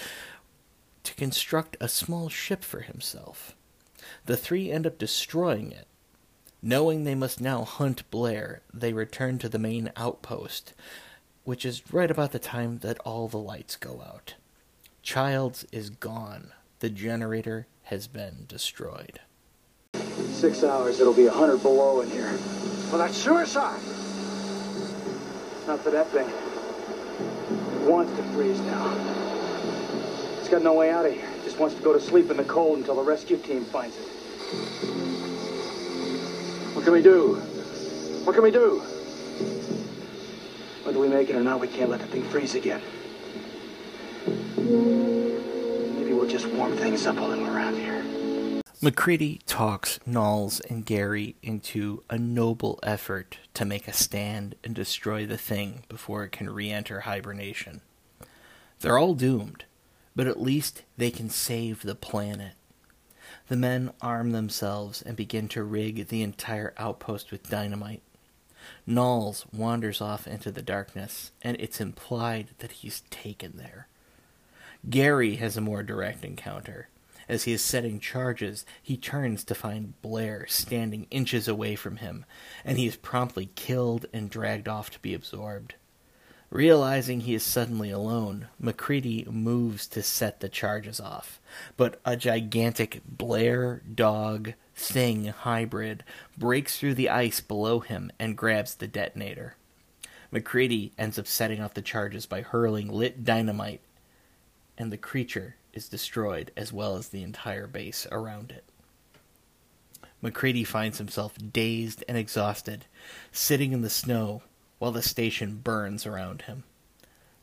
to 1.04 1.14
construct 1.14 1.76
a 1.80 1.88
small 1.88 2.28
ship 2.28 2.64
for 2.64 2.80
himself. 2.80 3.54
The 4.26 4.36
three 4.36 4.70
end 4.70 4.86
up 4.86 4.98
destroying 4.98 5.72
it. 5.72 5.86
Knowing 6.60 7.04
they 7.04 7.14
must 7.14 7.40
now 7.40 7.64
hunt 7.64 8.10
Blair, 8.10 8.62
they 8.74 8.92
return 8.92 9.38
to 9.38 9.48
the 9.48 9.58
main 9.58 9.92
outpost, 9.96 10.74
which 11.44 11.64
is 11.64 11.92
right 11.92 12.10
about 12.10 12.32
the 12.32 12.38
time 12.38 12.78
that 12.78 12.98
all 13.00 13.28
the 13.28 13.38
lights 13.38 13.76
go 13.76 14.02
out. 14.04 14.34
Childs 15.02 15.64
is 15.70 15.88
gone. 15.88 16.52
The 16.80 16.90
generator 16.90 17.66
has 17.84 18.06
been 18.06 18.44
destroyed. 18.46 19.18
Six 19.94 20.62
hours, 20.62 21.00
it'll 21.00 21.12
be 21.12 21.26
a 21.26 21.32
hundred 21.32 21.60
below 21.62 22.02
in 22.02 22.10
here. 22.10 22.38
Well, 22.88 22.98
that's 22.98 23.16
suicide. 23.16 23.80
Not 25.66 25.80
for 25.80 25.90
that 25.90 26.06
thing. 26.10 26.28
It 26.28 27.90
wants 27.90 28.16
to 28.16 28.22
freeze 28.34 28.60
now. 28.60 28.94
It's 30.38 30.48
got 30.48 30.62
no 30.62 30.74
way 30.74 30.92
out 30.92 31.04
of 31.04 31.12
here. 31.12 31.28
It 31.28 31.42
just 31.42 31.58
wants 31.58 31.74
to 31.74 31.82
go 31.82 31.92
to 31.92 32.00
sleep 32.00 32.30
in 32.30 32.36
the 32.36 32.44
cold 32.44 32.78
until 32.78 32.94
the 32.94 33.02
rescue 33.02 33.38
team 33.38 33.64
finds 33.64 33.96
it. 33.96 34.06
What 36.76 36.84
can 36.84 36.92
we 36.92 37.02
do? 37.02 37.34
What 38.22 38.34
can 38.34 38.44
we 38.44 38.52
do? 38.52 38.78
Whether 40.84 41.00
we 41.00 41.08
make 41.08 41.28
it 41.28 41.34
or 41.34 41.42
not, 41.42 41.58
we 41.58 41.66
can't 41.66 41.90
let 41.90 41.98
the 42.00 42.06
thing 42.06 42.22
freeze 42.22 42.54
again. 42.54 42.80
We'll 46.28 46.38
just 46.38 46.52
warm 46.52 46.76
things 46.76 47.06
up 47.06 47.16
a 47.16 47.22
little 47.22 47.46
around 47.46 47.76
here. 47.76 48.04
MacReady 48.82 49.40
talks 49.46 49.98
Nauls 50.04 50.60
and 50.60 50.84
Garry 50.84 51.36
into 51.42 52.02
a 52.10 52.18
noble 52.18 52.78
effort 52.82 53.38
to 53.54 53.64
make 53.64 53.88
a 53.88 53.94
stand 53.94 54.54
and 54.62 54.74
destroy 54.74 55.24
the 55.24 55.38
thing 55.38 55.84
before 55.88 56.24
it 56.24 56.32
can 56.32 56.50
re 56.50 56.70
enter 56.70 57.00
hibernation. 57.00 57.80
They're 58.80 58.98
all 58.98 59.14
doomed, 59.14 59.64
but 60.14 60.26
at 60.26 60.38
least 60.38 60.82
they 60.98 61.10
can 61.10 61.30
save 61.30 61.80
the 61.80 61.94
planet. 61.94 62.52
The 63.46 63.56
men 63.56 63.92
arm 64.02 64.32
themselves 64.32 65.00
and 65.00 65.16
begin 65.16 65.48
to 65.48 65.62
rig 65.62 66.08
the 66.08 66.22
entire 66.22 66.74
outpost 66.76 67.32
with 67.32 67.48
dynamite. 67.48 68.02
Nauls 68.86 69.46
wanders 69.50 70.02
off 70.02 70.26
into 70.26 70.50
the 70.50 70.60
darkness, 70.60 71.30
and 71.40 71.56
it's 71.58 71.80
implied 71.80 72.48
that 72.58 72.72
he's 72.72 73.00
taken 73.08 73.56
there. 73.56 73.87
Garry 74.88 75.36
has 75.36 75.56
a 75.56 75.60
more 75.60 75.82
direct 75.82 76.24
encounter. 76.24 76.88
As 77.28 77.44
he 77.44 77.52
is 77.52 77.62
setting 77.62 78.00
charges, 78.00 78.64
he 78.82 78.96
turns 78.96 79.44
to 79.44 79.54
find 79.54 80.00
Blair 80.00 80.46
standing 80.48 81.06
inches 81.10 81.46
away 81.46 81.76
from 81.76 81.96
him, 81.96 82.24
and 82.64 82.78
he 82.78 82.86
is 82.86 82.96
promptly 82.96 83.50
killed 83.54 84.06
and 84.14 84.30
dragged 84.30 84.66
off 84.66 84.90
to 84.90 84.98
be 85.00 85.12
absorbed. 85.12 85.74
Realizing 86.50 87.20
he 87.20 87.34
is 87.34 87.42
suddenly 87.42 87.90
alone, 87.90 88.48
MacReady 88.58 89.26
moves 89.30 89.86
to 89.88 90.02
set 90.02 90.40
the 90.40 90.48
charges 90.48 90.98
off, 90.98 91.38
but 91.76 92.00
a 92.06 92.16
gigantic 92.16 93.02
Blair 93.06 93.82
dog 93.94 94.54
thing 94.74 95.26
hybrid 95.26 96.04
breaks 96.38 96.78
through 96.78 96.94
the 96.94 97.10
ice 97.10 97.40
below 97.40 97.80
him 97.80 98.10
and 98.18 98.38
grabs 98.38 98.76
the 98.76 98.88
detonator. 98.88 99.56
MacReady 100.30 100.92
ends 100.96 101.18
up 101.18 101.26
setting 101.26 101.60
off 101.60 101.74
the 101.74 101.82
charges 101.82 102.24
by 102.24 102.40
hurling 102.40 102.88
lit 102.88 103.24
dynamite, 103.24 103.82
and 104.78 104.90
the 104.90 104.96
creature 104.96 105.56
is 105.72 105.88
destroyed 105.88 106.50
as 106.56 106.72
well 106.72 106.96
as 106.96 107.08
the 107.08 107.22
entire 107.22 107.66
base 107.66 108.06
around 108.10 108.52
it. 108.52 108.64
MacReady 110.22 110.64
finds 110.64 110.98
himself 110.98 111.34
dazed 111.52 112.02
and 112.08 112.16
exhausted, 112.16 112.86
sitting 113.30 113.72
in 113.72 113.82
the 113.82 113.90
snow 113.90 114.42
while 114.78 114.92
the 114.92 115.02
station 115.02 115.56
burns 115.56 116.06
around 116.06 116.42
him. 116.42 116.64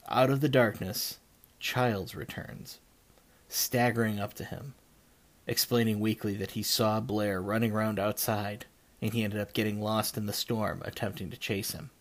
Out 0.10 0.30
of 0.30 0.42
the 0.42 0.50
darkness, 0.50 1.20
Childs 1.60 2.16
returns, 2.16 2.80
staggering 3.48 4.20
up 4.20 4.34
to 4.36 4.44
him, 4.44 4.74
explaining 5.48 6.00
weakly 6.00 6.36
that 6.36 6.52
he 6.52 6.64
saw 6.64 7.00
Blair 7.00 7.42
running 7.42 7.72
around 7.72 8.00
outside 8.00 8.66
and 9.02 9.14
he 9.14 9.24
ended 9.24 9.40
up 9.40 9.54
getting 9.54 9.82
lost 9.82 10.18
in 10.18 10.26
the 10.26 10.34
storm 10.34 10.82
attempting 10.86 11.30
to 11.30 11.38
chase 11.38 11.72
him. 11.72 11.92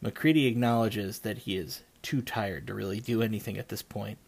MacReady 0.00 0.46
acknowledges 0.46 1.20
that 1.20 1.38
he 1.38 1.56
is 1.56 1.82
too 2.02 2.22
tired 2.22 2.66
to 2.66 2.74
really 2.74 3.00
do 3.00 3.22
anything 3.22 3.58
at 3.58 3.68
this 3.68 3.82
point. 3.82 4.18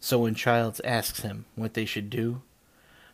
So 0.00 0.20
when 0.20 0.34
Childs 0.34 0.80
asks 0.84 1.20
him 1.20 1.46
what 1.54 1.74
they 1.74 1.84
should 1.84 2.10
do, 2.10 2.42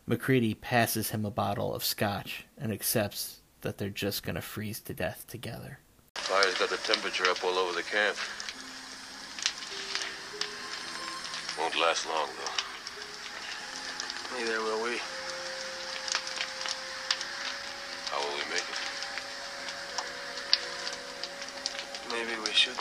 MacReady 0.05 0.53
passes 0.53 1.11
him 1.11 1.25
a 1.25 1.31
bottle 1.31 1.73
of 1.73 1.83
scotch 1.83 2.45
and 2.57 2.71
accepts 2.71 3.39
that 3.61 3.77
they're 3.77 3.89
just 3.89 4.23
going 4.23 4.35
to 4.35 4.41
freeze 4.41 4.81
to 4.81 4.93
death 4.93 5.25
together. 5.27 5.79
Fire's 6.15 6.55
got 6.55 6.69
the 6.69 6.77
temperature 6.77 7.29
up 7.29 7.43
all 7.43 7.57
over 7.57 7.73
the 7.73 7.83
camp. 7.83 8.17
Won't 11.57 11.75
last 11.79 12.05
long, 12.07 12.27
though. 12.37 12.51
Neither 14.37 14.59
will 14.61 14.83
we. 14.83 14.97
How 18.09 18.19
will 18.19 18.35
we 18.35 18.43
make 18.51 18.67
it? 18.67 18.79
Maybe 22.11 22.35
we 22.41 22.51
should. 22.53 22.77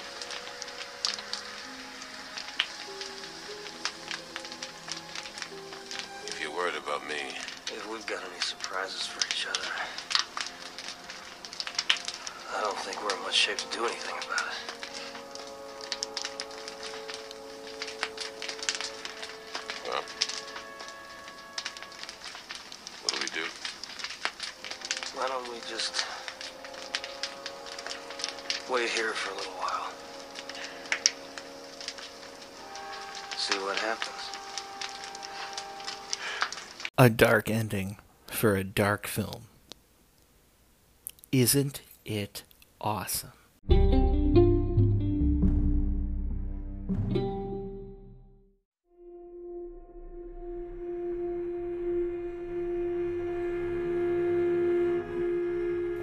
Worried 6.63 6.77
about 6.77 7.03
me, 7.09 7.17
If 7.75 7.89
we've 7.91 8.07
got 8.07 8.21
any 8.21 8.41
surprises 8.41 9.05
for 9.05 9.19
each 9.27 9.49
other, 9.49 9.67
I 12.57 12.61
don't 12.61 12.79
think 12.79 13.03
we're 13.03 13.17
in 13.17 13.23
much 13.25 13.35
shape 13.35 13.59
to 13.59 13.67
do 13.77 13.85
anything 13.85 14.15
about 14.25 14.47
it. 14.47 14.59
well, 19.89 20.05
what 23.03 23.13
do 23.13 23.19
we 23.19 23.31
do? 23.35 23.47
Why 25.19 25.27
don't 25.27 25.49
we 25.53 25.59
just 25.69 26.05
wait 28.71 28.89
here 28.89 29.15
for 29.15 29.35
a 29.35 29.37
little 29.37 29.53
while? 29.59 29.91
See 33.37 33.59
what 33.59 33.77
happens 33.81 34.12
a 37.03 37.11
dark 37.11 37.51
ending 37.51 37.97
for 38.29 38.55
a 38.55 38.63
dark 38.63 39.09
film. 39.09 39.49
Isn't 41.33 41.81
it 42.05 42.45
awesome? 42.81 43.33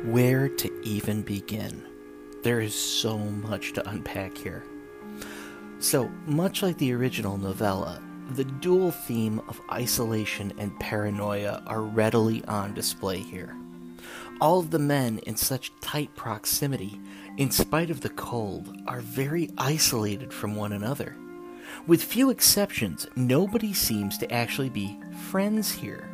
Where 0.03 0.49
to 0.49 0.81
even 0.83 1.21
begin? 1.21 1.81
There 2.43 2.59
is 2.59 2.75
so 2.75 3.17
much 3.17 3.71
to 3.71 3.89
unpack 3.89 4.37
here. 4.37 4.65
So, 5.79 6.09
much 6.25 6.61
like 6.61 6.77
the 6.77 6.91
original 6.91 7.37
novella, 7.37 8.01
the 8.35 8.43
dual 8.43 8.91
theme 8.91 9.41
of 9.47 9.61
isolation 9.71 10.53
and 10.57 10.79
paranoia 10.79 11.63
are 11.65 11.81
readily 11.81 12.43
on 12.45 12.73
display 12.73 13.19
here. 13.19 13.55
All 14.41 14.59
of 14.59 14.71
the 14.71 14.79
men 14.79 15.19
in 15.19 15.35
such 15.35 15.71
tight 15.81 16.15
proximity, 16.15 16.99
in 17.37 17.51
spite 17.51 17.89
of 17.89 18.01
the 18.01 18.09
cold, 18.09 18.73
are 18.87 19.01
very 19.01 19.49
isolated 19.57 20.33
from 20.33 20.55
one 20.55 20.71
another. 20.71 21.15
With 21.87 22.03
few 22.03 22.29
exceptions, 22.29 23.07
nobody 23.15 23.73
seems 23.73 24.17
to 24.19 24.31
actually 24.31 24.69
be 24.69 24.99
friends 25.29 25.71
here. 25.71 26.09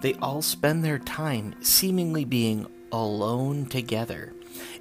They 0.00 0.14
all 0.14 0.42
spend 0.42 0.84
their 0.84 0.98
time 0.98 1.54
seemingly 1.60 2.24
being 2.24 2.66
alone 2.92 3.66
together, 3.66 4.34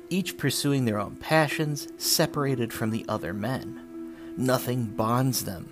each 0.10 0.38
pursuing 0.38 0.86
their 0.86 1.00
own 1.00 1.16
passions, 1.16 1.88
separated 1.98 2.74
from 2.74 2.90
the 2.90 3.06
other 3.08 3.34
men. 3.34 4.16
Nothing 4.38 4.86
bonds 4.86 5.46
them. 5.46 5.70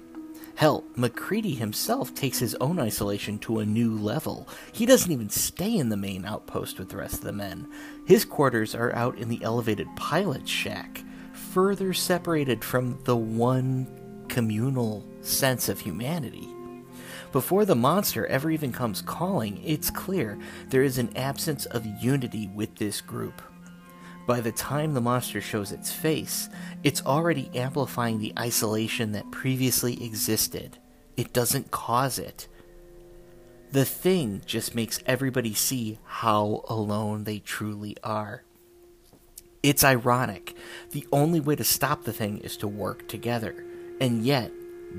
Hell, 0.55 0.83
MacReady 0.95 1.55
himself 1.55 2.13
takes 2.13 2.39
his 2.39 2.55
own 2.55 2.79
isolation 2.79 3.39
to 3.39 3.59
a 3.59 3.65
new 3.65 3.97
level. 3.97 4.47
He 4.71 4.85
doesn't 4.85 5.11
even 5.11 5.29
stay 5.29 5.77
in 5.77 5.89
the 5.89 5.97
main 5.97 6.25
outpost 6.25 6.79
with 6.79 6.89
the 6.89 6.97
rest 6.97 7.15
of 7.15 7.21
the 7.21 7.31
men. 7.31 7.67
His 8.05 8.25
quarters 8.25 8.75
are 8.75 8.93
out 8.93 9.17
in 9.17 9.29
the 9.29 9.41
elevated 9.43 9.87
pilot's 9.95 10.49
shack, 10.49 11.03
further 11.33 11.93
separated 11.93 12.63
from 12.63 12.99
the 13.05 13.15
one 13.15 13.87
communal 14.27 15.05
sense 15.21 15.69
of 15.69 15.79
humanity. 15.79 16.47
Before 17.31 17.63
the 17.63 17.75
monster 17.75 18.25
ever 18.25 18.49
even 18.49 18.71
comes 18.71 19.01
calling, 19.01 19.61
it's 19.63 19.91
clear 19.91 20.39
there 20.69 20.83
is 20.83 20.97
an 20.97 21.15
absence 21.15 21.65
of 21.67 21.85
unity 22.01 22.47
with 22.47 22.75
this 22.75 23.01
group. 23.01 23.41
By 24.29 24.41
the 24.41 24.51
time 24.51 24.93
the 24.93 25.01
monster 25.01 25.41
shows 25.41 25.71
its 25.71 25.91
face, 25.91 26.49
it's 26.83 27.03
already 27.03 27.49
amplifying 27.55 28.19
the 28.19 28.31
isolation 28.37 29.13
that 29.13 29.31
previously 29.31 30.05
existed. 30.05 30.77
It 31.17 31.33
doesn't 31.33 31.71
cause 31.71 32.19
it. 32.19 32.47
The 33.71 33.85
thing 33.85 34.43
just 34.45 34.75
makes 34.75 35.01
everybody 35.07 35.55
see 35.55 35.97
how 36.05 36.63
alone 36.69 37.23
they 37.23 37.39
truly 37.39 37.97
are. 38.03 38.43
It's 39.63 39.83
ironic. 39.83 40.55
The 40.91 41.07
only 41.11 41.39
way 41.39 41.55
to 41.55 41.63
stop 41.63 42.03
the 42.03 42.13
thing 42.13 42.37
is 42.37 42.55
to 42.57 42.67
work 42.67 43.07
together. 43.07 43.65
And 43.99 44.23
yet, 44.23 44.51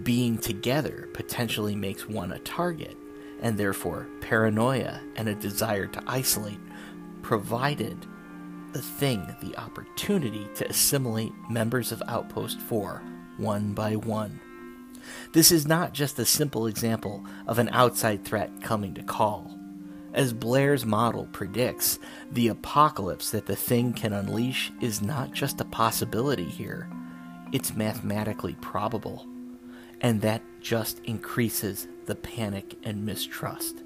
being 0.02 0.38
together 0.38 1.08
potentially 1.14 1.76
makes 1.76 2.08
one 2.08 2.32
a 2.32 2.40
target, 2.40 2.96
and 3.40 3.56
therefore 3.56 4.08
paranoia 4.22 5.00
and 5.14 5.28
a 5.28 5.36
desire 5.36 5.86
to 5.86 6.02
isolate, 6.08 6.58
provided 7.22 8.08
the 8.72 8.82
thing 8.82 9.34
the 9.42 9.56
opportunity 9.56 10.48
to 10.54 10.68
assimilate 10.68 11.32
members 11.48 11.92
of 11.92 12.02
Outpost 12.08 12.60
4 12.60 13.02
one 13.36 13.72
by 13.72 13.96
one. 13.96 14.38
This 15.32 15.50
is 15.50 15.66
not 15.66 15.94
just 15.94 16.18
a 16.18 16.26
simple 16.26 16.66
example 16.66 17.24
of 17.46 17.58
an 17.58 17.70
outside 17.70 18.24
threat 18.24 18.50
coming 18.62 18.94
to 18.94 19.02
call. 19.02 19.50
As 20.12 20.32
Blair's 20.32 20.84
model 20.84 21.26
predicts, 21.32 21.98
the 22.32 22.48
apocalypse 22.48 23.30
that 23.30 23.46
the 23.46 23.56
thing 23.56 23.92
can 23.92 24.12
unleash 24.12 24.72
is 24.80 25.00
not 25.00 25.32
just 25.32 25.60
a 25.60 25.64
possibility 25.64 26.44
here, 26.44 26.90
it's 27.52 27.74
mathematically 27.74 28.56
probable. 28.60 29.26
And 30.00 30.20
that 30.22 30.42
just 30.60 30.98
increases 31.00 31.86
the 32.06 32.14
panic 32.14 32.76
and 32.82 33.04
mistrust. 33.04 33.82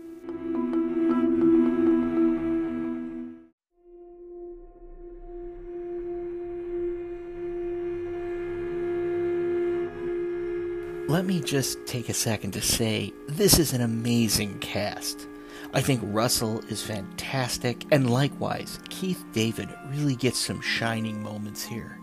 Let 11.07 11.27
me 11.27 11.41
just 11.41 11.85
take 11.85 12.09
a 12.09 12.15
second 12.15 12.53
to 12.53 12.63
say 12.63 13.13
this 13.29 13.59
is 13.59 13.75
an 13.75 13.83
amazing 13.83 14.59
cast. 14.61 15.29
I 15.75 15.83
think 15.83 16.01
Russell 16.03 16.61
is 16.71 16.83
fantastic, 16.83 17.85
and 17.91 18.09
likewise, 18.09 18.79
Keith 18.89 19.23
David 19.35 19.69
really 19.91 20.17
gets 20.17 20.39
some 20.39 20.63
shining 20.63 21.23
moments 21.23 21.63
here. 21.63 22.01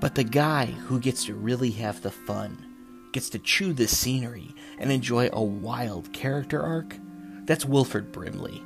But 0.00 0.16
the 0.16 0.24
guy 0.24 0.66
who 0.66 0.98
gets 0.98 1.26
to 1.26 1.34
really 1.34 1.70
have 1.72 2.02
the 2.02 2.10
fun, 2.10 2.58
gets 3.12 3.30
to 3.30 3.38
chew 3.38 3.72
the 3.72 3.86
scenery, 3.86 4.52
and 4.78 4.90
enjoy 4.90 5.30
a 5.32 5.40
wild 5.40 6.12
character 6.12 6.60
arc, 6.60 6.96
that's 7.44 7.64
Wilford 7.64 8.10
Brimley. 8.10 8.60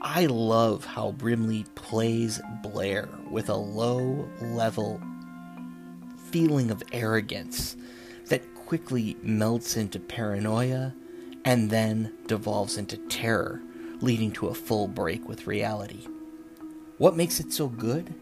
I 0.00 0.26
love 0.26 0.86
how 0.86 1.12
Brimley 1.12 1.66
plays 1.74 2.40
Blair 2.62 3.10
with 3.30 3.50
a 3.50 3.54
low 3.54 4.26
level 4.40 4.98
feeling 6.30 6.70
of 6.70 6.82
arrogance 6.92 7.76
quickly 8.66 9.16
melts 9.22 9.76
into 9.76 10.00
paranoia 10.00 10.92
and 11.44 11.70
then 11.70 12.12
devolves 12.26 12.76
into 12.76 12.96
terror, 12.96 13.62
leading 14.00 14.32
to 14.32 14.48
a 14.48 14.54
full 14.54 14.88
break 14.88 15.28
with 15.28 15.46
reality. 15.46 16.06
What 16.98 17.16
makes 17.16 17.38
it 17.38 17.52
so 17.52 17.68
good? 17.68 18.12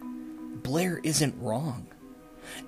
Blair 0.62 1.00
isn't 1.02 1.40
wrong. 1.40 1.86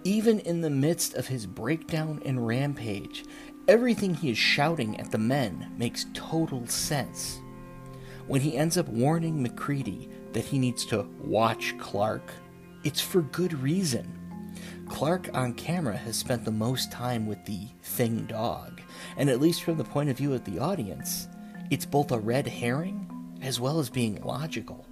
Even 0.05 0.41
in 0.41 0.62
the 0.62 0.70
midst 0.70 1.14
of 1.14 1.27
his 1.27 1.47
breakdown 1.47 2.22
and 2.24 2.47
rampage, 2.47 3.24
everything 3.68 4.14
he 4.14 4.31
is 4.31 4.39
shouting 4.39 4.99
at 4.99 5.11
the 5.11 5.18
men 5.18 5.74
makes 5.77 6.07
total 6.14 6.66
sense. 6.66 7.41
When 8.27 8.41
he 8.41 8.57
ends 8.57 8.79
up 8.79 8.89
warning 8.89 9.43
MacReady 9.43 10.09
that 10.33 10.45
he 10.45 10.59
needs 10.59 10.87
to 10.87 11.07
watch 11.20 11.77
Clark, 11.79 12.33
it's 12.85 13.01
for 13.03 13.20
good 13.20 13.53
reason. 13.61 14.26
Clark 14.89 15.30
on 15.34 15.53
camera 15.55 15.97
has 15.97 16.16
spent 16.16 16.45
the 16.45 16.51
most 16.51 16.91
time 16.91 17.26
with 17.26 17.45
the 17.45 17.66
thing 17.82 18.24
dog, 18.26 18.80
and 19.16 19.28
at 19.28 19.41
least 19.41 19.62
from 19.62 19.76
the 19.76 19.84
point 19.84 20.09
of 20.09 20.16
view 20.16 20.32
of 20.32 20.45
the 20.45 20.59
audience, 20.59 21.28
it's 21.70 21.84
both 21.84 22.12
a 22.12 22.18
red 22.18 22.47
herring 22.47 23.11
as 23.43 23.61
well 23.61 23.78
as 23.78 23.91
being 23.91 24.22
logical. 24.22 24.87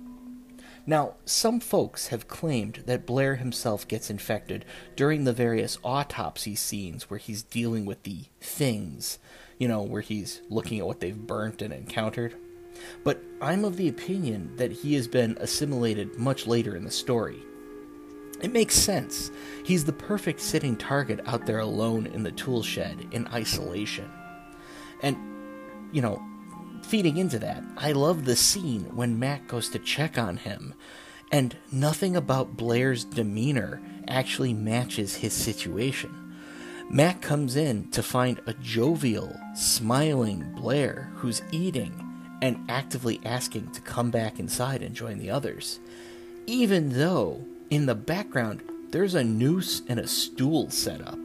Now, 0.87 1.15
some 1.25 1.61
folks 1.61 2.09
have 2.09 2.29
claimed 2.29 2.83
that 2.87 3.07
Blair 3.07 3.37
himself 3.37 3.89
gets 3.89 4.11
infected 4.11 4.67
during 4.97 5.25
the 5.25 5.33
various 5.33 5.79
autopsy 5.83 6.55
scenes 6.55 7.09
where 7.09 7.19
he's 7.19 7.43
dealing 7.43 7.87
with 7.87 8.03
the 8.03 8.25
things, 8.41 9.19
you 9.59 9.67
know, 9.67 9.83
where 9.83 10.03
he's 10.03 10.43
looking 10.51 10.79
at 10.79 10.87
what 10.87 11.01
they've 11.01 11.17
burnt 11.17 11.63
and 11.63 11.73
encountered. 11.73 12.35
But 13.03 13.23
I'm 13.41 13.65
of 13.65 13.79
the 13.79 13.89
opinion 13.89 14.57
that 14.57 14.73
he 14.73 14.95
has 14.95 15.09
been 15.09 15.39
assimilated 15.41 16.19
much 16.19 16.47
later 16.47 16.77
in 16.77 16.85
the 16.85 16.91
story. 16.91 17.43
It 18.45 18.53
makes 18.53 18.75
sense. 18.75 19.31
He's 19.65 19.87
the 19.87 19.93
perfect 19.95 20.39
sitting 20.39 20.77
target 20.77 21.21
out 21.25 21.47
there 21.47 21.61
alone 21.61 22.07
in 22.07 22.25
the 22.25 22.31
tool 22.31 22.63
shed 22.63 23.09
in 23.11 23.27
isolation. 23.29 24.11
And, 25.01 25.17
you 25.93 26.03
know, 26.03 26.23
feeding 26.83 27.17
into 27.17 27.39
that, 27.39 27.65
I 27.79 27.93
love 27.93 28.27
the 28.27 28.37
scene 28.37 28.95
when 28.95 29.19
Mac 29.19 29.49
goes 29.49 29.71
to 29.71 29.79
check 29.79 30.19
on 30.19 30.37
him, 30.37 30.75
and 31.33 31.57
nothing 31.73 32.17
about 32.17 32.55
Blair's 32.55 33.05
demeanor 33.05 33.81
actually 34.09 34.53
matches 34.53 35.15
his 35.17 35.33
situation. 35.33 36.37
Mac 36.91 37.23
comes 37.23 37.57
in 37.57 37.91
to 37.93 38.03
find 38.03 38.43
a 38.45 38.53
jovial, 38.53 39.35
smiling 39.55 40.53
Blair 40.55 41.11
who's 41.15 41.41
eating 41.51 41.99
and 42.43 42.71
actively 42.71 43.23
asking 43.25 43.71
to 43.71 43.81
come 43.81 44.11
back 44.11 44.39
inside 44.39 44.83
and 44.83 44.95
join 44.95 45.17
the 45.17 45.31
others. 45.31 45.81
Even 46.47 46.91
though, 46.91 47.43
in 47.71 47.87
the 47.87 47.95
background, 47.95 48.63
there's 48.91 49.15
a 49.15 49.25
noose 49.25 49.83
and 49.89 49.99
a 49.99 50.07
stool 50.07 50.71
set 50.71 51.01
up 51.07 51.19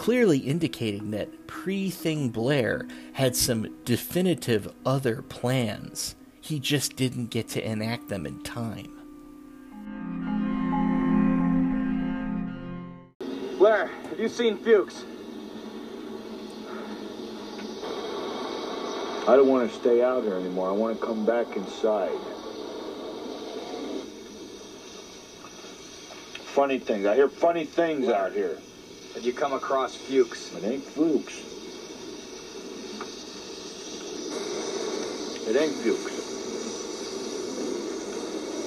clearly 0.00 0.38
indicating 0.38 1.10
that 1.10 1.46
pre 1.46 1.90
Thing 1.90 2.30
Blair 2.30 2.88
had 3.12 3.36
some 3.36 3.68
definitive 3.84 4.72
other 4.86 5.20
plans. 5.20 6.16
He 6.40 6.58
just 6.58 6.96
didn't 6.96 7.26
get 7.26 7.48
to 7.48 7.62
enact 7.62 8.08
them 8.08 8.24
in 8.24 8.42
time. 8.42 8.90
Blair, 13.58 13.88
have 14.08 14.18
you 14.18 14.30
seen 14.30 14.56
Fuchs? 14.56 15.04
I 19.28 19.36
don't 19.36 19.48
want 19.48 19.70
to 19.70 19.78
stay 19.78 20.02
out 20.02 20.22
here 20.22 20.36
anymore. 20.36 20.70
I 20.70 20.72
want 20.72 20.98
to 20.98 21.06
come 21.06 21.26
back 21.26 21.54
inside. 21.56 22.10
Funny 26.60 26.78
things. 26.78 27.06
I 27.06 27.14
hear 27.14 27.26
funny 27.26 27.64
things 27.64 28.10
out 28.10 28.32
here. 28.32 28.58
Did 29.14 29.24
you 29.24 29.32
come 29.32 29.54
across 29.54 29.96
Fuchs? 29.96 30.54
It 30.54 30.62
ain't 30.62 30.84
Fuchs. 30.84 31.38
It 35.48 35.56
ain't 35.56 35.72
Fuchs. 35.72 36.18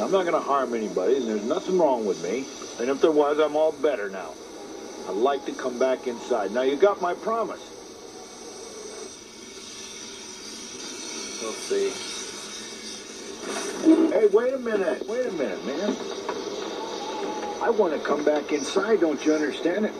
I'm 0.01 0.11
not 0.11 0.23
going 0.23 0.33
to 0.33 0.39
harm 0.39 0.73
anybody, 0.73 1.17
and 1.17 1.27
there's 1.27 1.43
nothing 1.43 1.77
wrong 1.77 2.03
with 2.03 2.23
me. 2.23 2.47
And 2.79 2.89
if 2.89 2.99
there 2.99 3.11
was, 3.11 3.37
I'm 3.37 3.55
all 3.55 3.73
better 3.73 4.09
now. 4.09 4.31
I'd 5.07 5.13
like 5.13 5.45
to 5.45 5.51
come 5.51 5.77
back 5.77 6.07
inside. 6.07 6.49
Now, 6.51 6.63
you 6.63 6.77
got 6.77 6.99
my 6.99 7.13
promise. 7.13 7.61
We'll 11.43 11.53
see. 11.53 11.91
Hey, 14.09 14.29
wait 14.33 14.55
a 14.55 14.57
minute. 14.57 15.07
Wait 15.07 15.27
a 15.27 15.31
minute, 15.33 15.63
man. 15.67 15.95
I 17.61 17.69
want 17.69 17.93
to 17.93 17.99
come 17.99 18.23
back 18.23 18.51
inside, 18.51 19.01
don't 19.01 19.23
you 19.25 19.33
understand 19.33 19.85
it? 19.85 19.93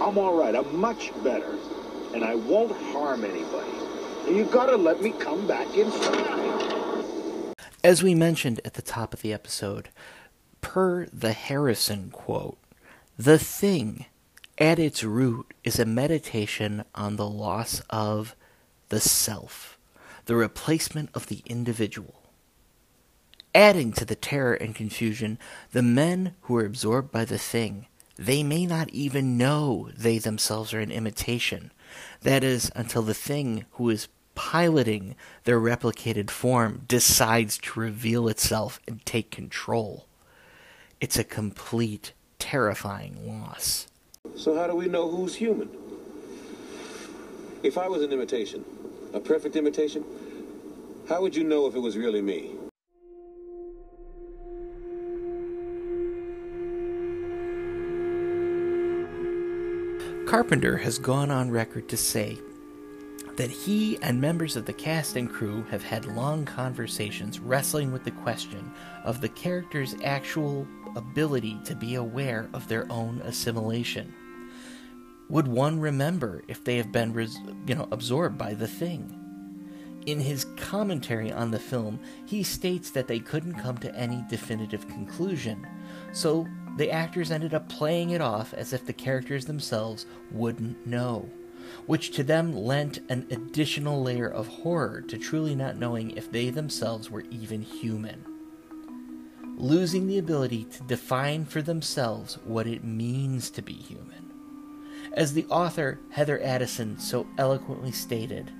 I'm 0.00 0.18
all 0.18 0.36
right. 0.36 0.54
I'm 0.54 0.76
much 0.76 1.12
better. 1.24 1.56
And 2.14 2.24
I 2.24 2.34
won't 2.34 2.76
harm 2.92 3.24
anybody. 3.24 3.70
You 4.28 4.44
gotta 4.44 4.76
let 4.76 5.00
me 5.00 5.12
come 5.12 5.46
back 5.46 5.74
inside. 5.76 7.54
As 7.82 8.02
we 8.02 8.14
mentioned 8.14 8.60
at 8.64 8.74
the 8.74 8.82
top 8.82 9.14
of 9.14 9.22
the 9.22 9.32
episode, 9.32 9.90
per 10.60 11.06
the 11.12 11.32
Harrison 11.32 12.10
quote, 12.10 12.58
the 13.16 13.38
thing 13.38 14.06
at 14.58 14.78
its 14.78 15.04
root 15.04 15.54
is 15.62 15.78
a 15.78 15.84
meditation 15.84 16.84
on 16.94 17.16
the 17.16 17.28
loss 17.28 17.80
of 17.88 18.34
the 18.88 19.00
self, 19.00 19.78
the 20.24 20.36
replacement 20.36 21.10
of 21.14 21.28
the 21.28 21.42
individual. 21.46 22.25
Adding 23.56 23.92
to 23.92 24.04
the 24.04 24.14
terror 24.14 24.52
and 24.52 24.74
confusion, 24.74 25.38
the 25.72 25.80
men 25.80 26.34
who 26.42 26.56
are 26.56 26.66
absorbed 26.66 27.10
by 27.10 27.24
the 27.24 27.38
thing, 27.38 27.86
they 28.18 28.42
may 28.42 28.66
not 28.66 28.90
even 28.90 29.38
know 29.38 29.88
they 29.96 30.18
themselves 30.18 30.74
are 30.74 30.80
an 30.80 30.90
imitation. 30.90 31.72
That 32.20 32.44
is, 32.44 32.70
until 32.76 33.00
the 33.00 33.14
thing 33.14 33.64
who 33.72 33.88
is 33.88 34.08
piloting 34.34 35.16
their 35.44 35.58
replicated 35.58 36.28
form 36.28 36.82
decides 36.86 37.56
to 37.56 37.80
reveal 37.80 38.28
itself 38.28 38.78
and 38.86 39.02
take 39.06 39.30
control. 39.30 40.04
It's 41.00 41.18
a 41.18 41.24
complete, 41.24 42.12
terrifying 42.38 43.26
loss. 43.26 43.86
So 44.36 44.54
how 44.54 44.66
do 44.66 44.74
we 44.74 44.86
know 44.86 45.08
who's 45.10 45.34
human? 45.34 45.70
If 47.62 47.78
I 47.78 47.88
was 47.88 48.02
an 48.02 48.12
imitation, 48.12 48.66
a 49.14 49.20
perfect 49.20 49.56
imitation, 49.56 50.04
how 51.08 51.22
would 51.22 51.34
you 51.34 51.44
know 51.44 51.66
if 51.66 51.74
it 51.74 51.80
was 51.80 51.96
really 51.96 52.20
me? 52.20 52.55
Carpenter 60.36 60.76
has 60.76 60.98
gone 60.98 61.30
on 61.30 61.50
record 61.50 61.88
to 61.88 61.96
say 61.96 62.38
that 63.36 63.50
he 63.50 63.96
and 64.02 64.20
members 64.20 64.54
of 64.54 64.66
the 64.66 64.72
cast 64.74 65.16
and 65.16 65.32
crew 65.32 65.62
have 65.70 65.82
had 65.82 66.04
long 66.04 66.44
conversations 66.44 67.40
wrestling 67.40 67.90
with 67.90 68.04
the 68.04 68.10
question 68.10 68.70
of 69.02 69.22
the 69.22 69.30
character's 69.30 69.96
actual 70.04 70.68
ability 70.94 71.58
to 71.64 71.74
be 71.74 71.94
aware 71.94 72.50
of 72.52 72.68
their 72.68 72.86
own 72.92 73.18
assimilation. 73.24 74.12
Would 75.30 75.48
one 75.48 75.80
remember 75.80 76.42
if 76.48 76.62
they 76.62 76.76
have 76.76 76.92
been, 76.92 77.14
res- 77.14 77.40
you 77.66 77.74
know, 77.74 77.88
absorbed 77.90 78.36
by 78.36 78.52
the 78.52 78.68
thing? 78.68 79.18
In 80.04 80.20
his 80.20 80.44
commentary 80.58 81.32
on 81.32 81.50
the 81.50 81.58
film, 81.58 81.98
he 82.26 82.42
states 82.42 82.90
that 82.90 83.08
they 83.08 83.20
couldn't 83.20 83.54
come 83.54 83.78
to 83.78 83.94
any 83.94 84.22
definitive 84.28 84.86
conclusion, 84.86 85.66
so 86.12 86.46
the 86.76 86.90
actors 86.90 87.30
ended 87.30 87.54
up 87.54 87.68
playing 87.68 88.10
it 88.10 88.20
off 88.20 88.52
as 88.54 88.72
if 88.72 88.84
the 88.84 88.92
characters 88.92 89.46
themselves 89.46 90.06
wouldn't 90.30 90.86
know, 90.86 91.28
which 91.86 92.10
to 92.12 92.22
them 92.22 92.54
lent 92.54 92.98
an 93.08 93.26
additional 93.30 94.02
layer 94.02 94.28
of 94.28 94.46
horror 94.46 95.00
to 95.00 95.18
truly 95.18 95.54
not 95.54 95.76
knowing 95.76 96.10
if 96.12 96.30
they 96.30 96.50
themselves 96.50 97.10
were 97.10 97.24
even 97.30 97.62
human. 97.62 98.24
Losing 99.56 100.06
the 100.06 100.18
ability 100.18 100.64
to 100.64 100.82
define 100.82 101.46
for 101.46 101.62
themselves 101.62 102.38
what 102.44 102.66
it 102.66 102.84
means 102.84 103.48
to 103.50 103.62
be 103.62 103.72
human. 103.72 104.30
As 105.14 105.32
the 105.32 105.46
author 105.46 105.98
Heather 106.10 106.42
Addison 106.42 106.98
so 106.98 107.26
eloquently 107.38 107.90
stated, 107.90 108.52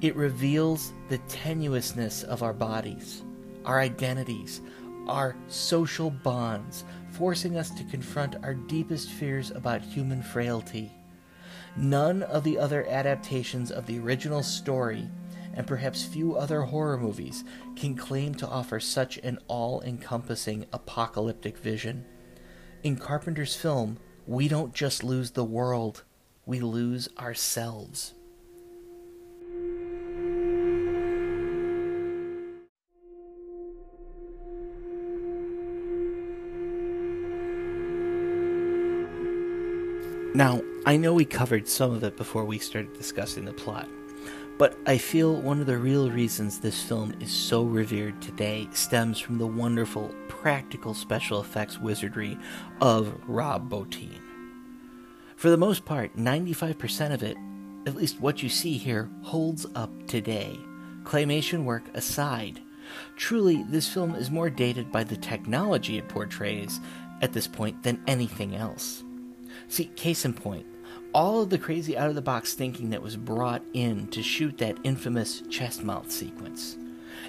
it 0.00 0.16
reveals 0.16 0.94
the 1.10 1.18
tenuousness 1.28 2.24
of 2.24 2.42
our 2.42 2.54
bodies, 2.54 3.22
our 3.66 3.80
identities, 3.80 4.62
our 5.08 5.36
social 5.48 6.10
bonds, 6.10 6.84
forcing 7.20 7.58
us 7.58 7.68
to 7.68 7.84
confront 7.84 8.42
our 8.42 8.54
deepest 8.54 9.10
fears 9.10 9.50
about 9.50 9.82
human 9.82 10.22
frailty. 10.22 10.90
None 11.76 12.22
of 12.22 12.44
the 12.44 12.58
other 12.58 12.86
adaptations 12.88 13.70
of 13.70 13.84
the 13.84 13.98
original 13.98 14.42
story, 14.42 15.06
and 15.52 15.66
perhaps 15.66 16.02
few 16.02 16.34
other 16.34 16.62
horror 16.62 16.96
movies, 16.96 17.44
can 17.76 17.94
claim 17.94 18.34
to 18.36 18.48
offer 18.48 18.80
such 18.80 19.18
an 19.18 19.38
all 19.48 19.82
encompassing 19.82 20.64
apocalyptic 20.72 21.58
vision. 21.58 22.06
In 22.84 22.96
Carpenter's 22.96 23.54
film, 23.54 23.98
we 24.26 24.48
don't 24.48 24.72
just 24.72 25.04
lose 25.04 25.32
the 25.32 25.44
world, 25.44 26.04
we 26.46 26.60
lose 26.60 27.10
ourselves. 27.18 28.14
Now, 40.32 40.62
I 40.86 40.96
know 40.96 41.12
we 41.12 41.24
covered 41.24 41.66
some 41.66 41.92
of 41.92 42.04
it 42.04 42.16
before 42.16 42.44
we 42.44 42.60
started 42.60 42.92
discussing 42.92 43.44
the 43.44 43.52
plot, 43.52 43.88
but 44.58 44.78
I 44.86 44.96
feel 44.96 45.34
one 45.34 45.58
of 45.58 45.66
the 45.66 45.76
real 45.76 46.08
reasons 46.08 46.60
this 46.60 46.80
film 46.80 47.12
is 47.18 47.32
so 47.32 47.64
revered 47.64 48.22
today 48.22 48.68
stems 48.72 49.18
from 49.18 49.38
the 49.38 49.46
wonderful 49.46 50.14
practical 50.28 50.94
special 50.94 51.40
effects 51.40 51.80
wizardry 51.80 52.38
of 52.80 53.12
Rob 53.26 53.68
Bottin. 53.68 54.20
For 55.34 55.50
the 55.50 55.56
most 55.56 55.84
part, 55.84 56.16
95% 56.16 57.12
of 57.12 57.24
it, 57.24 57.36
at 57.84 57.96
least 57.96 58.20
what 58.20 58.40
you 58.40 58.48
see 58.48 58.78
here, 58.78 59.10
holds 59.22 59.66
up 59.74 59.90
today. 60.06 60.60
Claymation 61.02 61.64
work 61.64 61.82
aside. 61.94 62.60
Truly, 63.16 63.64
this 63.64 63.92
film 63.92 64.14
is 64.14 64.30
more 64.30 64.48
dated 64.48 64.92
by 64.92 65.02
the 65.02 65.16
technology 65.16 65.98
it 65.98 66.08
portrays 66.08 66.78
at 67.20 67.32
this 67.32 67.48
point 67.48 67.82
than 67.82 68.00
anything 68.06 68.54
else. 68.54 69.02
See, 69.68 69.86
case 69.86 70.24
in 70.24 70.34
point, 70.34 70.66
all 71.12 71.42
of 71.42 71.50
the 71.50 71.58
crazy 71.58 71.96
out 71.96 72.08
of 72.08 72.14
the 72.14 72.22
box 72.22 72.54
thinking 72.54 72.90
that 72.90 73.02
was 73.02 73.16
brought 73.16 73.62
in 73.72 74.06
to 74.08 74.22
shoot 74.22 74.58
that 74.58 74.78
infamous 74.84 75.42
chest 75.48 75.82
mouth 75.82 76.10
sequence. 76.10 76.76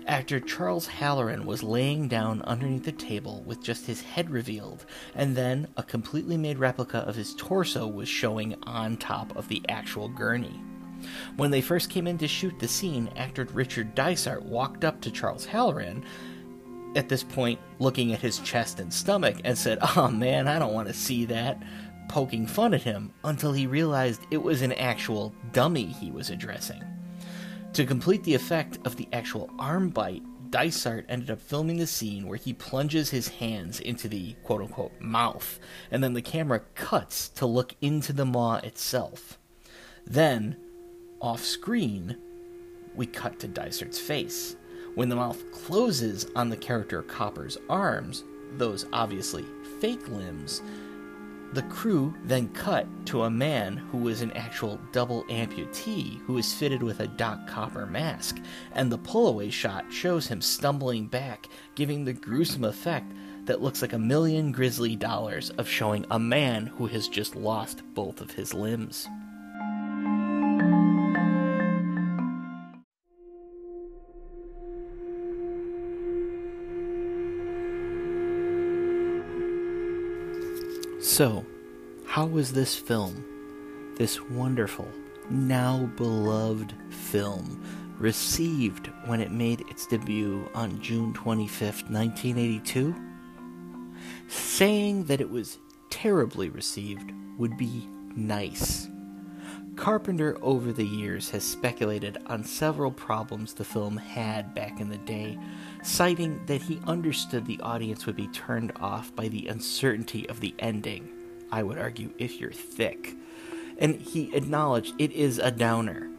Actor 0.07 0.39
Charles 0.41 0.87
Hallahan 0.87 1.45
was 1.45 1.63
laying 1.63 2.07
down 2.07 2.41
underneath 2.43 2.85
the 2.85 2.91
table 2.91 3.43
with 3.45 3.63
just 3.63 3.85
his 3.85 4.01
head 4.01 4.29
revealed, 4.29 4.85
and 5.15 5.35
then 5.35 5.67
a 5.77 5.83
completely 5.83 6.37
made 6.37 6.57
replica 6.57 6.99
of 6.99 7.15
his 7.15 7.35
torso 7.35 7.87
was 7.87 8.09
showing 8.09 8.55
on 8.63 8.97
top 8.97 9.35
of 9.35 9.47
the 9.47 9.61
actual 9.69 10.07
gurney. 10.07 10.59
When 11.35 11.51
they 11.51 11.61
first 11.61 11.89
came 11.89 12.07
in 12.07 12.17
to 12.19 12.27
shoot 12.27 12.57
the 12.59 12.67
scene, 12.67 13.09
actor 13.15 13.47
Richard 13.51 13.95
Dysart 13.95 14.43
walked 14.43 14.85
up 14.85 15.01
to 15.01 15.11
Charles 15.11 15.47
Hallahan, 15.47 16.03
at 16.95 17.07
this 17.07 17.23
point 17.23 17.59
looking 17.79 18.11
at 18.13 18.19
his 18.19 18.39
chest 18.39 18.79
and 18.79 18.93
stomach, 18.93 19.37
and 19.43 19.57
said, 19.57 19.79
Oh 19.95 20.07
man, 20.09 20.47
I 20.47 20.59
don't 20.59 20.73
want 20.73 20.87
to 20.87 20.93
see 20.93 21.25
that 21.25 21.61
poking 22.09 22.45
fun 22.45 22.73
at 22.73 22.81
him 22.81 23.13
until 23.23 23.53
he 23.53 23.67
realized 23.67 24.25
it 24.31 24.41
was 24.41 24.61
an 24.61 24.73
actual 24.73 25.33
dummy 25.51 25.85
he 25.85 26.11
was 26.11 26.29
addressing. 26.29 26.83
To 27.73 27.85
complete 27.85 28.23
the 28.23 28.35
effect 28.35 28.79
of 28.85 28.95
the 28.97 29.07
actual 29.13 29.49
arm 29.57 29.89
bite, 29.89 30.23
Dysart 30.51 31.05
ended 31.07 31.31
up 31.31 31.39
filming 31.39 31.77
the 31.77 31.87
scene 31.87 32.27
where 32.27 32.37
he 32.37 32.51
plunges 32.51 33.09
his 33.09 33.29
hands 33.29 33.79
into 33.79 34.09
the 34.09 34.33
quote 34.43 34.61
unquote 34.61 34.99
mouth, 34.99 35.59
and 35.89 36.03
then 36.03 36.13
the 36.13 36.21
camera 36.21 36.59
cuts 36.75 37.29
to 37.29 37.45
look 37.45 37.73
into 37.81 38.11
the 38.11 38.25
maw 38.25 38.57
itself. 38.57 39.39
Then, 40.05 40.57
off 41.21 41.41
screen, 41.41 42.17
we 42.93 43.05
cut 43.05 43.39
to 43.39 43.47
Dysart's 43.47 43.99
face. 43.99 44.57
When 44.95 45.07
the 45.07 45.15
mouth 45.15 45.49
closes 45.53 46.27
on 46.35 46.49
the 46.49 46.57
character 46.57 47.01
Copper's 47.01 47.57
arms, 47.69 48.25
those 48.57 48.87
obviously 48.91 49.45
fake 49.79 50.09
limbs, 50.09 50.61
the 51.53 51.63
crew 51.63 52.13
then 52.23 52.47
cut 52.49 52.87
to 53.07 53.23
a 53.23 53.29
man 53.29 53.75
who 53.75 53.97
was 53.97 54.21
an 54.21 54.31
actual 54.31 54.79
double 54.91 55.23
amputee 55.25 56.19
who 56.21 56.37
is 56.37 56.53
fitted 56.53 56.81
with 56.81 57.01
a 57.01 57.07
Doc 57.07 57.45
Copper 57.47 57.85
mask, 57.85 58.39
and 58.71 58.91
the 58.91 58.97
pullaway 58.97 59.51
shot 59.51 59.91
shows 59.91 60.27
him 60.27 60.41
stumbling 60.41 61.07
back, 61.07 61.47
giving 61.75 62.05
the 62.05 62.13
gruesome 62.13 62.63
effect 62.63 63.11
that 63.45 63.61
looks 63.61 63.81
like 63.81 63.93
a 63.93 63.99
million 63.99 64.51
grizzly 64.51 64.95
dollars 64.95 65.49
of 65.51 65.67
showing 65.67 66.05
a 66.11 66.19
man 66.19 66.67
who 66.67 66.87
has 66.87 67.07
just 67.07 67.35
lost 67.35 67.81
both 67.93 68.21
of 68.21 68.31
his 68.31 68.53
limbs. 68.53 69.07
So, 81.11 81.45
how 82.05 82.25
was 82.25 82.53
this 82.53 82.73
film, 82.73 83.25
this 83.97 84.21
wonderful, 84.21 84.87
now 85.29 85.89
beloved 85.97 86.73
film, 86.89 87.61
received 87.99 88.89
when 89.07 89.19
it 89.19 89.29
made 89.29 89.59
its 89.69 89.85
debut 89.85 90.49
on 90.55 90.81
June 90.81 91.11
25th, 91.11 91.91
1982? 91.91 92.95
Saying 94.29 95.03
that 95.07 95.19
it 95.19 95.29
was 95.29 95.57
terribly 95.89 96.47
received 96.47 97.11
would 97.37 97.57
be 97.57 97.89
nice. 98.15 98.87
Carpenter 99.75 100.37
over 100.41 100.71
the 100.71 100.87
years 100.87 101.29
has 101.31 101.43
speculated 101.43 102.19
on 102.27 102.45
several 102.45 102.89
problems 102.91 103.53
the 103.53 103.65
film 103.65 103.97
had 103.97 104.55
back 104.55 104.79
in 104.79 104.87
the 104.87 104.97
day, 104.99 105.37
citing 105.81 106.45
that 106.45 106.61
he 106.61 106.81
understood 106.87 107.45
the 107.45 107.59
audience 107.61 108.05
would 108.05 108.15
be 108.15 108.27
turned 108.27 108.71
off 108.79 109.15
by 109.15 109.27
the 109.27 109.47
uncertainty 109.47 110.27
of 110.29 110.39
the 110.39 110.53
ending. 110.59 111.09
I 111.51 111.63
would 111.63 111.77
argue 111.77 112.11
if 112.17 112.39
you're 112.39 112.51
thick. 112.51 113.15
And 113.77 113.99
he 113.99 114.33
acknowledged 114.35 114.93
it 114.99 115.11
is 115.11 115.39
a 115.39 115.51
downer. 115.51 116.09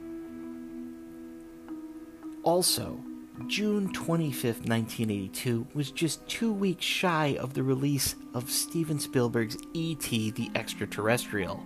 Also, 2.42 2.98
June 3.46 3.92
25th, 3.92 4.66
1982 4.68 5.66
was 5.74 5.90
just 5.90 6.26
two 6.28 6.52
weeks 6.52 6.84
shy 6.84 7.36
of 7.40 7.54
the 7.54 7.62
release 7.62 8.14
of 8.34 8.50
Steven 8.50 8.98
Spielberg's 8.98 9.56
E.T. 9.72 10.32
the 10.32 10.50
Extraterrestrial, 10.54 11.64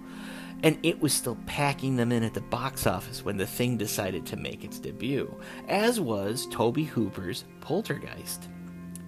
and 0.62 0.78
it 0.82 1.00
was 1.00 1.12
still 1.12 1.38
packing 1.46 1.96
them 1.96 2.12
in 2.12 2.22
at 2.22 2.34
the 2.34 2.40
box 2.40 2.86
office 2.86 3.24
when 3.24 3.36
the 3.36 3.46
thing 3.46 3.76
decided 3.76 4.26
to 4.26 4.36
make 4.36 4.64
its 4.64 4.78
debut, 4.78 5.32
as 5.68 6.00
was 6.00 6.46
Tobe 6.50 6.78
Hooper's 6.78 7.44
Poltergeist. 7.60 8.48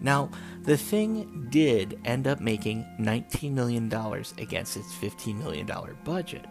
Now, 0.00 0.30
the 0.62 0.76
thing 0.76 1.48
did 1.50 1.98
end 2.04 2.26
up 2.26 2.40
making 2.40 2.86
$19 3.00 3.52
million 3.52 3.92
against 4.38 4.76
its 4.76 4.94
$15 4.94 5.38
million 5.38 5.68
budget. 6.04 6.46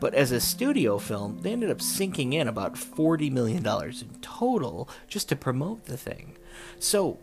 But 0.00 0.14
as 0.14 0.32
a 0.32 0.40
studio 0.40 0.98
film, 0.98 1.38
they 1.40 1.52
ended 1.52 1.70
up 1.70 1.80
sinking 1.80 2.32
in 2.32 2.48
about 2.48 2.74
$40 2.74 3.30
million 3.30 3.64
in 3.64 4.20
total 4.20 4.88
just 5.06 5.28
to 5.28 5.36
promote 5.36 5.84
the 5.84 5.96
thing. 5.96 6.36
So, 6.78 7.18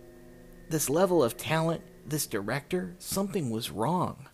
this 0.70 0.90
level 0.90 1.24
of 1.24 1.38
talent, 1.38 1.82
this 2.06 2.28
director, 2.28 2.96
something 3.00 3.50
was 3.50 3.72
wrong. 3.72 4.30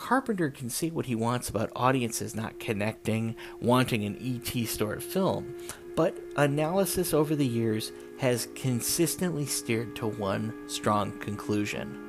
Carpenter 0.00 0.48
can 0.48 0.70
say 0.70 0.88
what 0.88 1.04
he 1.04 1.14
wants 1.14 1.50
about 1.50 1.70
audiences 1.76 2.34
not 2.34 2.58
connecting, 2.58 3.36
wanting 3.60 4.02
an 4.04 4.16
ET 4.18 4.66
stored 4.66 5.02
film, 5.02 5.54
but 5.94 6.18
analysis 6.36 7.12
over 7.12 7.36
the 7.36 7.46
years 7.46 7.92
has 8.18 8.48
consistently 8.54 9.44
steered 9.44 9.94
to 9.94 10.06
one 10.06 10.68
strong 10.68 11.16
conclusion 11.20 12.06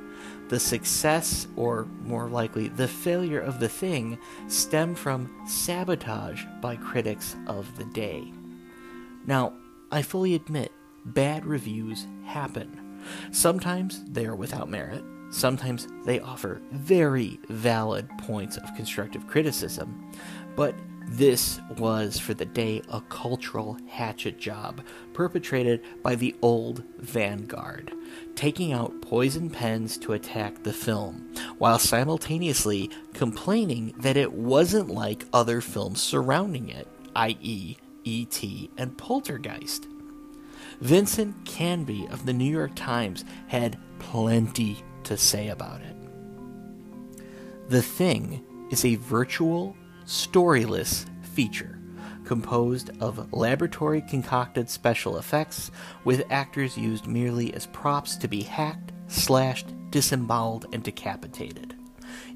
the 0.48 0.60
success, 0.60 1.48
or 1.56 1.86
more 2.04 2.28
likely, 2.28 2.68
the 2.68 2.88
failure 2.88 3.40
of 3.40 3.60
the 3.62 3.70
thing, 3.70 4.18
stem 4.48 4.94
from 4.94 5.32
sabotage 5.48 6.44
by 6.60 6.76
critics 6.76 7.38
of 7.48 7.78
the 7.78 7.86
day. 7.86 8.34
Now, 9.26 9.54
I 9.92 10.02
fully 10.02 10.36
admit, 10.36 10.74
bad 11.06 11.46
reviews 11.46 12.06
happen. 12.26 13.00
Sometimes 13.32 14.04
they 14.04 14.26
are 14.26 14.36
without 14.36 14.70
merit, 14.70 15.04
sometimes 15.32 15.88
they 16.06 16.20
offer 16.20 16.62
very 16.72 17.40
valid 17.50 18.08
points 18.20 18.58
of 18.58 18.76
constructive 18.76 19.28
criticism, 19.28 20.12
but 20.56 20.76
this 21.08 21.60
was, 21.78 22.20
for 22.20 22.34
the 22.34 22.46
day, 22.46 22.82
a 22.90 23.02
cultural 23.02 23.78
hatchet 23.90 24.38
job 24.38 24.82
perpetrated 25.14 25.82
by 26.04 26.16
the 26.16 26.36
old 26.42 26.84
vanguard, 27.00 27.94
taking 28.36 28.72
out 28.72 29.02
poison 29.02 29.50
pens 29.50 29.98
to 29.98 30.14
attack 30.14 30.64
the 30.64 30.72
film, 30.72 31.30
while 31.58 31.80
simultaneously 31.80 32.90
complaining 33.14 33.94
that 33.98 34.16
it 34.16 34.32
wasn't 34.32 34.90
like 34.90 35.26
other 35.34 35.60
films 35.60 36.02
surrounding 36.02 36.70
it, 36.70 36.88
i.e., 37.16 37.76
E.T. 38.04 38.70
and 38.78 38.98
Poltergeist. 38.98 39.88
Vincent 40.80 41.46
Canby 41.46 42.08
of 42.10 42.26
the 42.26 42.34
New 42.34 42.50
York 42.50 42.72
Times 42.76 43.26
had 43.48 43.78
plenty 44.00 44.82
to 45.06 45.18
say 45.18 45.50
about 45.50 45.82
it. 45.82 45.96
The 47.70 47.82
Thing 47.82 48.44
is 48.70 48.86
a 48.86 48.96
virtual 48.96 49.76
storyless 50.06 51.06
feature 51.22 51.80
composed 52.26 52.92
of 53.02 53.34
laboratory 53.34 54.02
concocted 54.02 54.70
special 54.70 55.18
effects 55.18 55.72
with 56.06 56.24
actors 56.30 56.78
used 56.78 57.08
merely 57.08 57.54
as 57.54 57.66
props 57.68 58.16
to 58.16 58.28
be 58.28 58.42
hacked, 58.42 58.92
slashed, 59.08 59.68
disemboweled, 59.90 60.66
and 60.72 60.84
decapitated. 60.84 61.76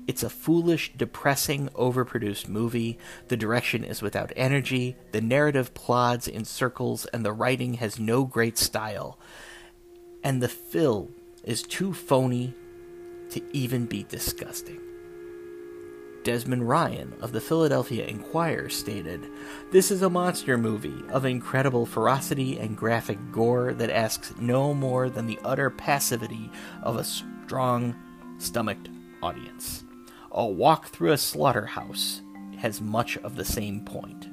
It's 0.08 0.24
a 0.24 0.30
foolish, 0.30 0.94
depressing, 0.96 1.70
overproduced 1.70 2.48
movie. 2.48 3.00
The 3.28 3.38
direction 3.38 3.84
is 3.84 4.02
without 4.02 4.34
energy, 4.36 4.96
the 5.12 5.22
narrative 5.22 5.74
plods 5.74 6.28
in 6.28 6.46
circles, 6.46 7.06
and 7.08 7.26
the 7.26 7.34
writing 7.34 7.76
has 7.76 8.00
no 8.00 8.24
great 8.26 8.58
style. 8.58 9.18
And 10.24 10.44
the 10.44 10.50
fill 10.50 11.12
is 11.46 11.64
too 11.64 11.94
phony 11.94 12.54
to 13.30 13.42
even 13.54 13.86
be 13.86 14.04
disgusting. 14.04 14.82
Desmond 16.24 16.68
Ryan 16.68 17.14
of 17.22 17.32
the 17.32 17.40
Philadelphia 17.40 18.04
Inquirer 18.06 18.68
stated, 18.68 19.30
This 19.72 19.92
is 19.92 20.02
a 20.02 20.10
monster 20.10 20.58
movie 20.58 21.04
of 21.10 21.24
incredible 21.24 21.86
ferocity 21.86 22.58
and 22.58 22.76
graphic 22.76 23.20
gore 23.32 23.74
that 23.76 23.92
asks 23.92 24.34
no 24.40 24.74
more 24.74 25.08
than 25.08 25.28
the 25.28 25.40
utter 25.44 25.70
passivity 25.70 26.50
of 26.82 26.98
a 26.98 27.04
strong 27.04 27.96
stomached 28.40 28.90
audience. 29.22 29.84
A 30.32 30.46
walk 30.46 30.88
through 30.88 31.12
a 31.12 31.18
slaughterhouse 31.18 32.24
has 32.58 32.82
much 32.82 33.18
of 33.20 33.36
the 33.36 33.46
same 33.46 33.86
point. 33.86 34.28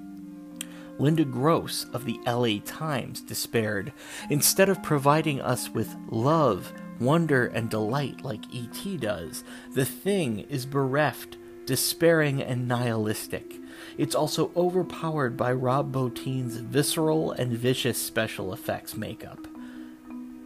Linda 0.98 1.24
Gross 1.24 1.84
of 1.92 2.06
the 2.06 2.18
LA 2.26 2.60
Times 2.64 3.20
despaired, 3.20 3.92
instead 4.30 4.70
of 4.70 4.82
providing 4.82 5.42
us 5.42 5.68
with 5.68 5.94
love, 6.10 6.72
wonder, 7.04 7.46
and 7.46 7.70
delight 7.70 8.24
like 8.24 8.44
E.T. 8.50 8.96
does, 8.98 9.44
the 9.74 9.84
thing 9.84 10.40
is 10.40 10.66
bereft 10.66 11.36
despairing 11.64 12.42
and 12.42 12.66
nihilistic. 12.66 13.60
It's 13.96 14.14
also 14.14 14.50
overpowered 14.56 15.36
by 15.36 15.52
Rob 15.52 15.92
Bottin's 15.92 16.56
visceral 16.56 17.32
and 17.32 17.52
vicious 17.52 17.98
special 17.98 18.52
effects 18.52 18.96
makeup. 18.96 19.46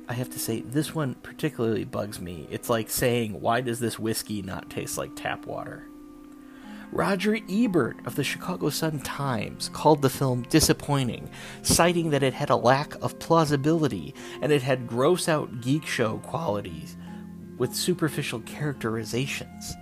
I 0.09 0.13
have 0.13 0.31
to 0.31 0.39
say, 0.39 0.61
this 0.61 0.95
one 0.95 1.15
particularly 1.15 1.85
bugs 1.85 2.21
me. 2.21 2.47
It's 2.51 2.71
like 2.71 2.91
saying, 2.91 3.41
why 3.41 3.61
does 3.61 3.81
this 3.81 3.99
whiskey 3.99 4.43
not 4.43 4.71
taste 4.71 4.99
like 4.99 5.17
tap 5.17 5.47
water? 5.47 5.86
Roger 6.93 7.39
Ebert 7.49 8.07
of 8.07 8.14
the 8.14 8.24
Chicago 8.24 8.70
Sun 8.70 9.01
Times 9.01 9.68
called 9.68 10.03
the 10.03 10.11
film 10.11 10.43
disappointing, 10.43 11.28
citing 11.62 12.11
that 12.11 12.22
it 12.22 12.32
had 12.32 12.49
a 12.49 12.57
lack 12.57 12.95
of 13.03 13.18
plausibility 13.18 14.14
and 14.41 14.53
it 14.53 14.62
had 14.62 14.87
gross 14.87 15.28
out 15.28 15.61
geek 15.61 15.84
show 15.84 16.18
qualities 16.18 16.97
with 17.59 17.74
superficial 17.74 18.41
characterizations. 18.41 19.74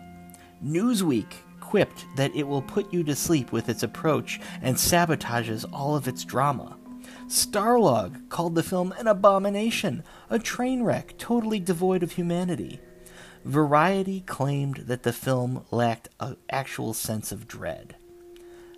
Newsweek 0.64 1.32
quipped 1.61 2.07
that 2.16 2.34
it 2.34 2.46
will 2.46 2.62
put 2.62 2.92
you 2.92 3.05
to 3.05 3.14
sleep 3.14 3.52
with 3.52 3.68
its 3.68 3.82
approach 3.82 4.40
and 4.62 4.76
sabotages 4.76 5.64
all 5.72 5.94
of 5.94 6.09
its 6.09 6.24
drama. 6.24 6.76
Starlog 7.26 8.28
called 8.28 8.55
the 8.55 8.62
film 8.62 8.92
an 8.98 9.07
abomination, 9.07 10.02
a 10.30 10.38
train 10.38 10.82
wreck 10.82 11.16
totally 11.18 11.61
devoid 11.61 12.02
of 12.02 12.12
humanity. 12.12 12.80
Variety 13.45 14.22
claimed 14.22 14.84
that 14.86 15.03
the 15.03 15.12
film 15.12 15.64
lacked 15.70 16.09
an 16.18 16.36
actual 16.49 16.95
sense 16.95 17.30
of 17.30 17.47
dread. 17.47 17.95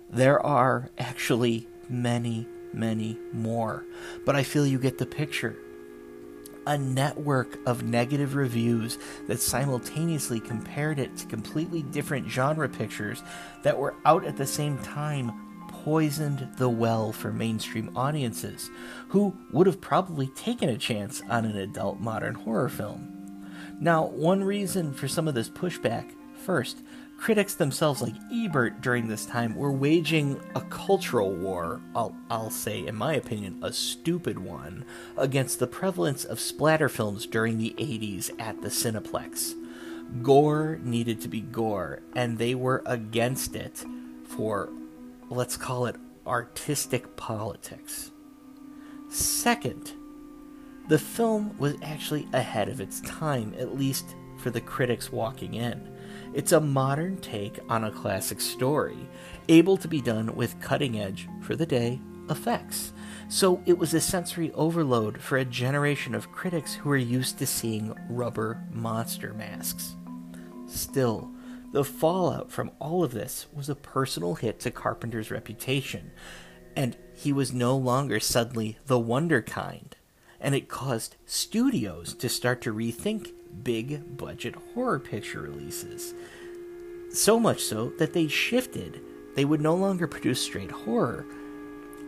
There 0.09 0.45
are 0.45 0.89
actually 0.97 1.67
many, 1.87 2.45
many 2.73 3.17
more, 3.31 3.85
but 4.25 4.35
I 4.35 4.43
feel 4.43 4.67
you 4.67 4.77
get 4.77 4.97
the 4.97 5.05
picture 5.05 5.57
a 6.65 6.77
network 6.77 7.57
of 7.65 7.83
negative 7.83 8.35
reviews 8.35 8.97
that 9.27 9.39
simultaneously 9.39 10.41
compared 10.41 10.99
it 10.99 11.15
to 11.15 11.25
completely 11.25 11.81
different 11.81 12.29
genre 12.29 12.67
pictures 12.67 13.23
that 13.63 13.77
were 13.77 13.95
out 14.05 14.25
at 14.25 14.35
the 14.35 14.45
same 14.45 14.77
time 14.79 15.31
poisoned 15.69 16.45
the 16.57 16.67
well 16.67 17.13
for 17.13 17.31
mainstream 17.31 17.89
audiences 17.95 18.69
who 19.07 19.33
would 19.53 19.65
have 19.65 19.79
probably 19.79 20.27
taken 20.27 20.67
a 20.67 20.77
chance 20.77 21.21
on 21.29 21.45
an 21.45 21.55
adult 21.55 22.01
modern 22.01 22.35
horror 22.35 22.67
film. 22.67 23.16
Now, 23.79 24.05
one 24.05 24.43
reason 24.43 24.93
for 24.93 25.07
some 25.07 25.27
of 25.27 25.35
this 25.35 25.49
pushback 25.49 26.11
first, 26.45 26.81
critics 27.17 27.55
themselves, 27.55 28.01
like 28.01 28.15
Ebert, 28.31 28.81
during 28.81 29.07
this 29.07 29.25
time 29.25 29.55
were 29.55 29.71
waging 29.71 30.39
a 30.55 30.61
cultural 30.61 31.31
war, 31.33 31.81
I'll, 31.95 32.15
I'll 32.29 32.49
say, 32.49 32.85
in 32.85 32.95
my 32.95 33.13
opinion, 33.13 33.59
a 33.63 33.71
stupid 33.71 34.39
one, 34.39 34.85
against 35.17 35.59
the 35.59 35.67
prevalence 35.67 36.23
of 36.25 36.39
splatter 36.39 36.89
films 36.89 37.25
during 37.27 37.57
the 37.57 37.75
80s 37.77 38.31
at 38.39 38.61
the 38.61 38.69
Cineplex. 38.69 39.53
Gore 40.23 40.79
needed 40.81 41.21
to 41.21 41.27
be 41.27 41.41
gore, 41.41 42.01
and 42.15 42.37
they 42.37 42.55
were 42.55 42.81
against 42.85 43.55
it 43.55 43.83
for, 44.25 44.69
let's 45.29 45.57
call 45.57 45.85
it, 45.85 45.97
artistic 46.25 47.15
politics. 47.15 48.11
Second, 49.09 49.93
the 50.87 50.99
film 50.99 51.57
was 51.57 51.75
actually 51.81 52.27
ahead 52.33 52.69
of 52.69 52.79
its 52.81 53.01
time, 53.01 53.53
at 53.57 53.77
least 53.77 54.15
for 54.37 54.49
the 54.49 54.61
critics 54.61 55.11
walking 55.11 55.55
in. 55.55 55.95
It's 56.33 56.51
a 56.51 56.61
modern 56.61 57.17
take 57.17 57.59
on 57.69 57.83
a 57.83 57.91
classic 57.91 58.39
story, 58.39 58.97
able 59.49 59.77
to 59.77 59.87
be 59.87 60.01
done 60.01 60.35
with 60.35 60.59
cutting 60.61 60.99
edge, 60.99 61.27
for 61.41 61.55
the 61.55 61.65
day, 61.65 61.99
effects. 62.29 62.93
So 63.29 63.61
it 63.65 63.77
was 63.77 63.93
a 63.93 64.01
sensory 64.01 64.51
overload 64.53 65.21
for 65.21 65.37
a 65.37 65.45
generation 65.45 66.15
of 66.15 66.31
critics 66.31 66.75
who 66.75 66.89
were 66.89 66.97
used 66.97 67.39
to 67.39 67.47
seeing 67.47 67.93
rubber 68.09 68.63
monster 68.71 69.33
masks. 69.33 69.95
Still, 70.67 71.31
The 71.73 71.83
fallout 71.83 72.49
from 72.49 72.71
all 72.79 73.03
of 73.03 73.11
this 73.11 73.47
was 73.53 73.67
a 73.67 73.75
personal 73.75 74.35
hit 74.35 74.59
to 74.61 74.71
Carpenter's 74.71 75.29
reputation, 75.29 76.11
and 76.75 76.95
he 77.13 77.33
was 77.33 77.53
no 77.53 77.75
longer 77.75 78.19
suddenly 78.19 78.77
the 78.85 78.99
wonder 78.99 79.41
kind, 79.41 79.95
and 80.39 80.55
it 80.55 80.69
caused 80.69 81.15
studios 81.25 82.13
to 82.15 82.29
start 82.29 82.61
to 82.61 82.73
rethink 82.73 83.31
big 83.63 84.17
budget 84.17 84.55
horror 84.73 84.99
picture 84.99 85.41
releases. 85.41 86.13
So 87.11 87.39
much 87.39 87.61
so 87.61 87.91
that 87.97 88.13
they 88.13 88.27
shifted. 88.27 89.01
They 89.35 89.45
would 89.45 89.61
no 89.61 89.75
longer 89.75 90.07
produce 90.07 90.41
straight 90.41 90.71
horror. 90.71 91.25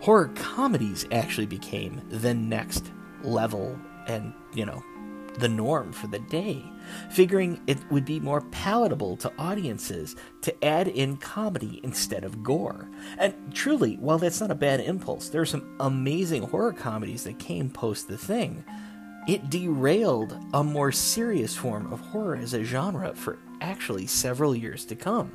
Horror 0.01 0.29
comedies 0.35 1.05
actually 1.11 1.47
became 1.47 2.01
the 2.09 2.33
next 2.33 2.91
level 3.23 3.77
and, 4.07 4.33
you 4.53 4.65
know, 4.65 4.83
the 5.37 5.49
norm 5.49 5.91
for 5.91 6.07
the 6.07 6.19
day, 6.19 6.63
figuring 7.09 7.61
it 7.67 7.77
would 7.91 8.05
be 8.05 8.19
more 8.19 8.41
palatable 8.41 9.17
to 9.17 9.31
audiences 9.37 10.15
to 10.41 10.65
add 10.65 10.87
in 10.87 11.17
comedy 11.17 11.79
instead 11.83 12.23
of 12.23 12.43
gore. 12.43 12.89
And 13.17 13.33
truly, 13.53 13.95
while 13.95 14.17
that's 14.17 14.41
not 14.41 14.51
a 14.51 14.55
bad 14.55 14.79
impulse, 14.79 15.29
there 15.29 15.41
are 15.41 15.45
some 15.45 15.75
amazing 15.79 16.43
horror 16.43 16.73
comedies 16.73 17.23
that 17.23 17.39
came 17.39 17.69
post 17.69 18.07
the 18.07 18.17
thing. 18.17 18.63
It 19.27 19.49
derailed 19.49 20.37
a 20.53 20.63
more 20.63 20.91
serious 20.91 21.55
form 21.55 21.91
of 21.93 21.99
horror 21.99 22.35
as 22.35 22.53
a 22.53 22.63
genre 22.63 23.13
for 23.13 23.37
actually 23.61 24.07
several 24.07 24.55
years 24.55 24.85
to 24.85 24.95
come. 24.95 25.31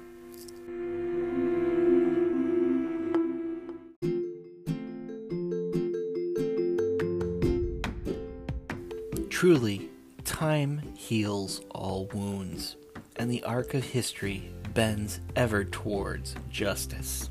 Truly, 9.28 9.90
time 10.34 10.82
heals 10.96 11.60
all 11.70 12.06
wounds, 12.12 12.74
and 13.14 13.30
the 13.30 13.44
arc 13.44 13.72
of 13.72 13.84
history 13.84 14.50
bends 14.74 15.20
ever 15.36 15.64
towards 15.64 16.34
justice. 16.50 17.30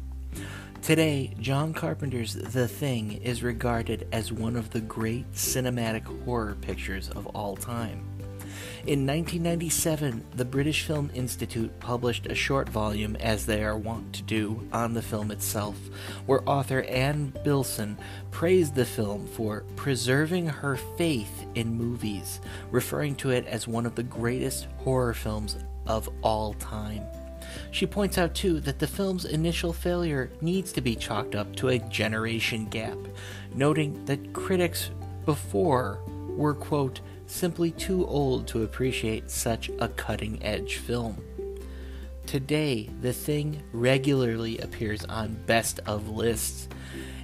Today, 0.81 1.35
John 1.37 1.73
Carpenter's 1.73 2.33
The 2.33 2.65
Thing 2.65 3.21
is 3.21 3.43
regarded 3.43 4.07
as 4.13 4.31
one 4.31 4.55
of 4.55 4.69
the 4.69 4.79
great 4.79 5.29
cinematic 5.33 6.05
horror 6.23 6.55
pictures 6.61 7.09
of 7.09 7.27
all 7.27 7.57
time. 7.57 8.05
In 8.85 9.07
1997, 9.07 10.25
the 10.35 10.45
British 10.45 10.83
Film 10.83 11.09
Institute 11.13 11.79
published 11.79 12.25
a 12.25 12.35
short 12.35 12.69
volume, 12.69 13.15
as 13.17 13.45
they 13.45 13.63
are 13.63 13.77
wont 13.77 14.13
to 14.13 14.23
do, 14.23 14.67
on 14.71 14.93
the 14.93 15.01
film 15.01 15.31
itself, 15.31 15.77
where 16.25 16.47
author 16.47 16.81
Anne 16.83 17.33
Bilson 17.43 17.97
praised 18.31 18.75
the 18.75 18.85
film 18.85 19.27
for 19.27 19.63
preserving 19.75 20.47
her 20.47 20.77
faith 20.97 21.45
in 21.55 21.75
movies, 21.75 22.41
referring 22.71 23.15
to 23.15 23.31
it 23.31 23.45
as 23.47 23.67
one 23.67 23.85
of 23.85 23.95
the 23.95 24.03
greatest 24.03 24.67
horror 24.77 25.13
films 25.13 25.57
of 25.85 26.09
all 26.21 26.53
time. 26.55 27.03
She 27.71 27.85
points 27.85 28.17
out, 28.17 28.33
too, 28.35 28.59
that 28.61 28.79
the 28.79 28.87
film's 28.87 29.25
initial 29.25 29.73
failure 29.73 30.31
needs 30.41 30.71
to 30.73 30.81
be 30.81 30.95
chalked 30.95 31.35
up 31.35 31.55
to 31.57 31.69
a 31.69 31.79
generation 31.79 32.65
gap, 32.65 32.97
noting 33.53 34.03
that 34.05 34.33
critics 34.33 34.91
before 35.25 35.99
were, 36.35 36.53
quote, 36.53 37.01
simply 37.33 37.71
too 37.71 38.05
old 38.05 38.47
to 38.47 38.63
appreciate 38.63 39.29
such 39.29 39.69
a 39.79 39.87
cutting 39.89 40.41
edge 40.43 40.77
film. 40.77 41.17
Today, 42.25 42.89
The 43.01 43.11
Thing 43.11 43.61
regularly 43.73 44.59
appears 44.59 45.03
on 45.05 45.43
best 45.45 45.79
of 45.85 46.09
lists. 46.09 46.69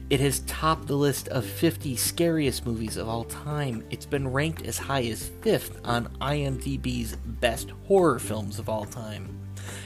It 0.09 0.19
has 0.19 0.39
topped 0.41 0.87
the 0.87 0.95
list 0.95 1.27
of 1.27 1.45
50 1.45 1.95
scariest 1.95 2.65
movies 2.65 2.97
of 2.97 3.07
all 3.07 3.23
time. 3.25 3.85
It's 3.91 4.07
been 4.07 4.27
ranked 4.27 4.63
as 4.63 4.79
high 4.79 5.03
as 5.03 5.29
5th 5.41 5.79
on 5.85 6.07
IMDb's 6.19 7.15
best 7.15 7.69
horror 7.87 8.17
films 8.17 8.57
of 8.57 8.67
all 8.67 8.85
time. 8.85 9.39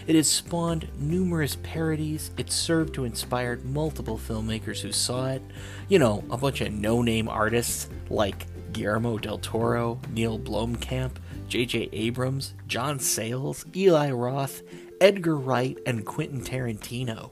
It 0.07 0.15
has 0.15 0.29
spawned 0.29 0.87
numerous 0.97 1.57
parodies. 1.63 2.31
It 2.37 2.49
served 2.49 2.93
to 2.95 3.03
inspire 3.03 3.59
multiple 3.63 4.17
filmmakers 4.17 4.79
who 4.79 4.93
saw 4.93 5.27
it. 5.31 5.41
You 5.89 5.99
know, 5.99 6.23
a 6.31 6.37
bunch 6.37 6.61
of 6.61 6.71
no 6.71 7.01
name 7.01 7.27
artists 7.27 7.89
like 8.09 8.47
Guillermo 8.73 9.17
del 9.17 9.37
Toro, 9.37 9.99
Neil 10.11 10.39
Blomkamp, 10.39 11.13
J.J. 11.47 11.89
Abrams, 11.93 12.55
John 12.67 12.99
Sayles, 12.99 13.65
Eli 13.75 14.11
Roth, 14.11 14.61
Edgar 14.99 15.37
Wright, 15.37 15.77
and 15.85 16.05
Quentin 16.05 16.41
Tarantino. 16.41 17.31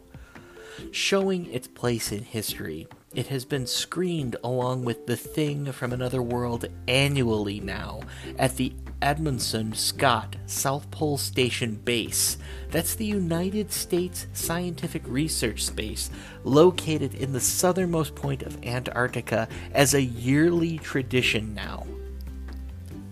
Showing 0.91 1.47
its 1.47 1.67
place 1.67 2.11
in 2.11 2.23
history, 2.23 2.87
it 3.13 3.27
has 3.27 3.43
been 3.43 3.67
screened 3.67 4.37
along 4.43 4.85
with 4.85 5.05
The 5.05 5.17
Thing 5.17 5.71
from 5.73 5.91
Another 5.91 6.21
World 6.21 6.65
annually 6.87 7.59
now 7.59 8.01
at 8.39 8.55
the 8.55 8.73
Amundsen-Scott 9.01 10.37
South 10.45 10.89
Pole 10.91 11.17
Station 11.17 11.75
Base. 11.75 12.37
That's 12.69 12.95
the 12.95 13.05
United 13.05 13.71
States 13.71 14.27
Scientific 14.31 15.01
Research 15.05 15.65
Space, 15.65 16.09
located 16.45 17.15
in 17.15 17.33
the 17.33 17.39
southernmost 17.41 18.15
point 18.15 18.43
of 18.43 18.63
Antarctica 18.63 19.49
as 19.73 19.93
a 19.93 20.01
yearly 20.01 20.77
tradition 20.77 21.53
now. 21.53 21.85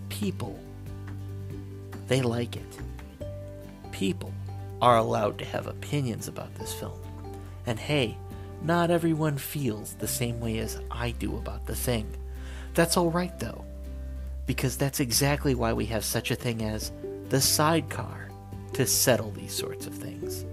People, 0.08 0.58
they 2.08 2.22
like 2.22 2.56
it. 2.56 2.78
People 3.92 4.32
are 4.80 4.96
allowed 4.96 5.36
to 5.38 5.44
have 5.44 5.66
opinions 5.66 6.26
about 6.26 6.54
this 6.54 6.72
film. 6.72 6.98
And 7.66 7.78
hey, 7.78 8.16
not 8.62 8.90
everyone 8.90 9.38
feels 9.38 9.94
the 9.94 10.08
same 10.08 10.40
way 10.40 10.58
as 10.58 10.80
I 10.90 11.12
do 11.12 11.36
about 11.36 11.66
the 11.66 11.74
thing. 11.74 12.16
That's 12.74 12.96
alright 12.96 13.38
though, 13.38 13.64
because 14.46 14.76
that's 14.76 15.00
exactly 15.00 15.54
why 15.54 15.72
we 15.72 15.86
have 15.86 16.04
such 16.04 16.30
a 16.30 16.36
thing 16.36 16.62
as 16.62 16.92
the 17.28 17.40
sidecar 17.40 18.28
to 18.74 18.86
settle 18.86 19.30
these 19.30 19.54
sorts 19.54 19.86
of 19.86 19.94
things. 19.94 20.44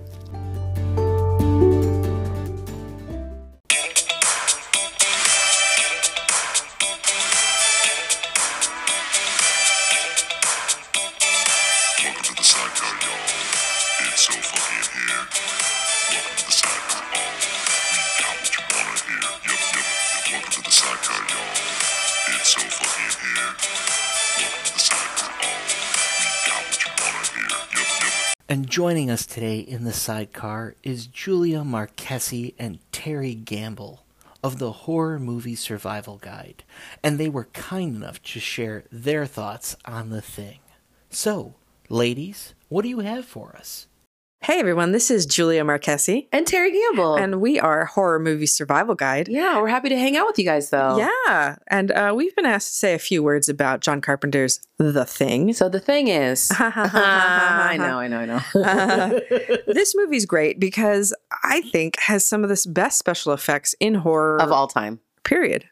And 28.49 28.69
joining 28.69 29.11
us 29.11 29.25
today 29.25 29.59
in 29.59 29.83
the 29.83 29.91
sidecar 29.91 30.75
is 30.81 31.07
Julia 31.07 31.65
Marchese 31.65 32.55
and 32.57 32.79
Terry 32.93 33.35
Gamble 33.35 34.05
of 34.41 34.57
the 34.57 34.71
Horror 34.71 35.19
Movie 35.19 35.55
Survival 35.55 36.17
Guide, 36.17 36.63
and 37.03 37.17
they 37.17 37.27
were 37.27 37.49
kind 37.51 37.97
enough 37.97 38.21
to 38.23 38.39
share 38.39 38.85
their 38.89 39.25
thoughts 39.25 39.75
on 39.83 40.11
the 40.11 40.21
thing. 40.21 40.59
So, 41.09 41.55
ladies, 41.89 42.53
what 42.69 42.83
do 42.83 42.89
you 42.89 42.99
have 42.99 43.25
for 43.25 43.53
us? 43.57 43.87
Hey 44.41 44.59
everyone, 44.59 44.91
this 44.91 45.09
is 45.09 45.25
Julia 45.25 45.63
Marchese. 45.65 46.29
And 46.31 46.45
Terry 46.45 46.71
Gamble. 46.71 47.15
And 47.15 47.41
we 47.41 47.59
are 47.59 47.85
Horror 47.85 48.19
Movie 48.19 48.45
Survival 48.45 48.93
Guide. 48.93 49.27
Yeah, 49.27 49.59
we're 49.59 49.67
happy 49.67 49.89
to 49.89 49.97
hang 49.97 50.15
out 50.15 50.27
with 50.27 50.37
you 50.37 50.45
guys 50.45 50.69
though. 50.69 50.97
Yeah. 50.97 51.55
And 51.69 51.91
uh, 51.91 52.13
we've 52.15 52.35
been 52.35 52.45
asked 52.45 52.69
to 52.69 52.75
say 52.75 52.93
a 52.93 52.99
few 52.99 53.23
words 53.23 53.49
about 53.49 53.81
John 53.81 53.99
Carpenter's 53.99 54.61
The 54.77 55.05
Thing. 55.05 55.53
So 55.53 55.69
the 55.69 55.79
thing 55.79 56.07
is, 56.07 56.49
I 56.59 57.75
know, 57.77 57.99
I 57.99 58.07
know, 58.07 58.19
I 58.19 58.25
know. 58.25 58.41
Uh, 58.55 59.19
this 59.67 59.95
movie's 59.97 60.25
great 60.27 60.59
because 60.59 61.13
I 61.43 61.61
think 61.61 61.99
has 61.99 62.25
some 62.25 62.43
of 62.43 62.49
the 62.49 62.65
best 62.69 62.99
special 62.99 63.33
effects 63.33 63.73
in 63.79 63.95
horror 63.95 64.39
of 64.39 64.51
all 64.51 64.67
time. 64.67 64.99
Period. 65.23 65.65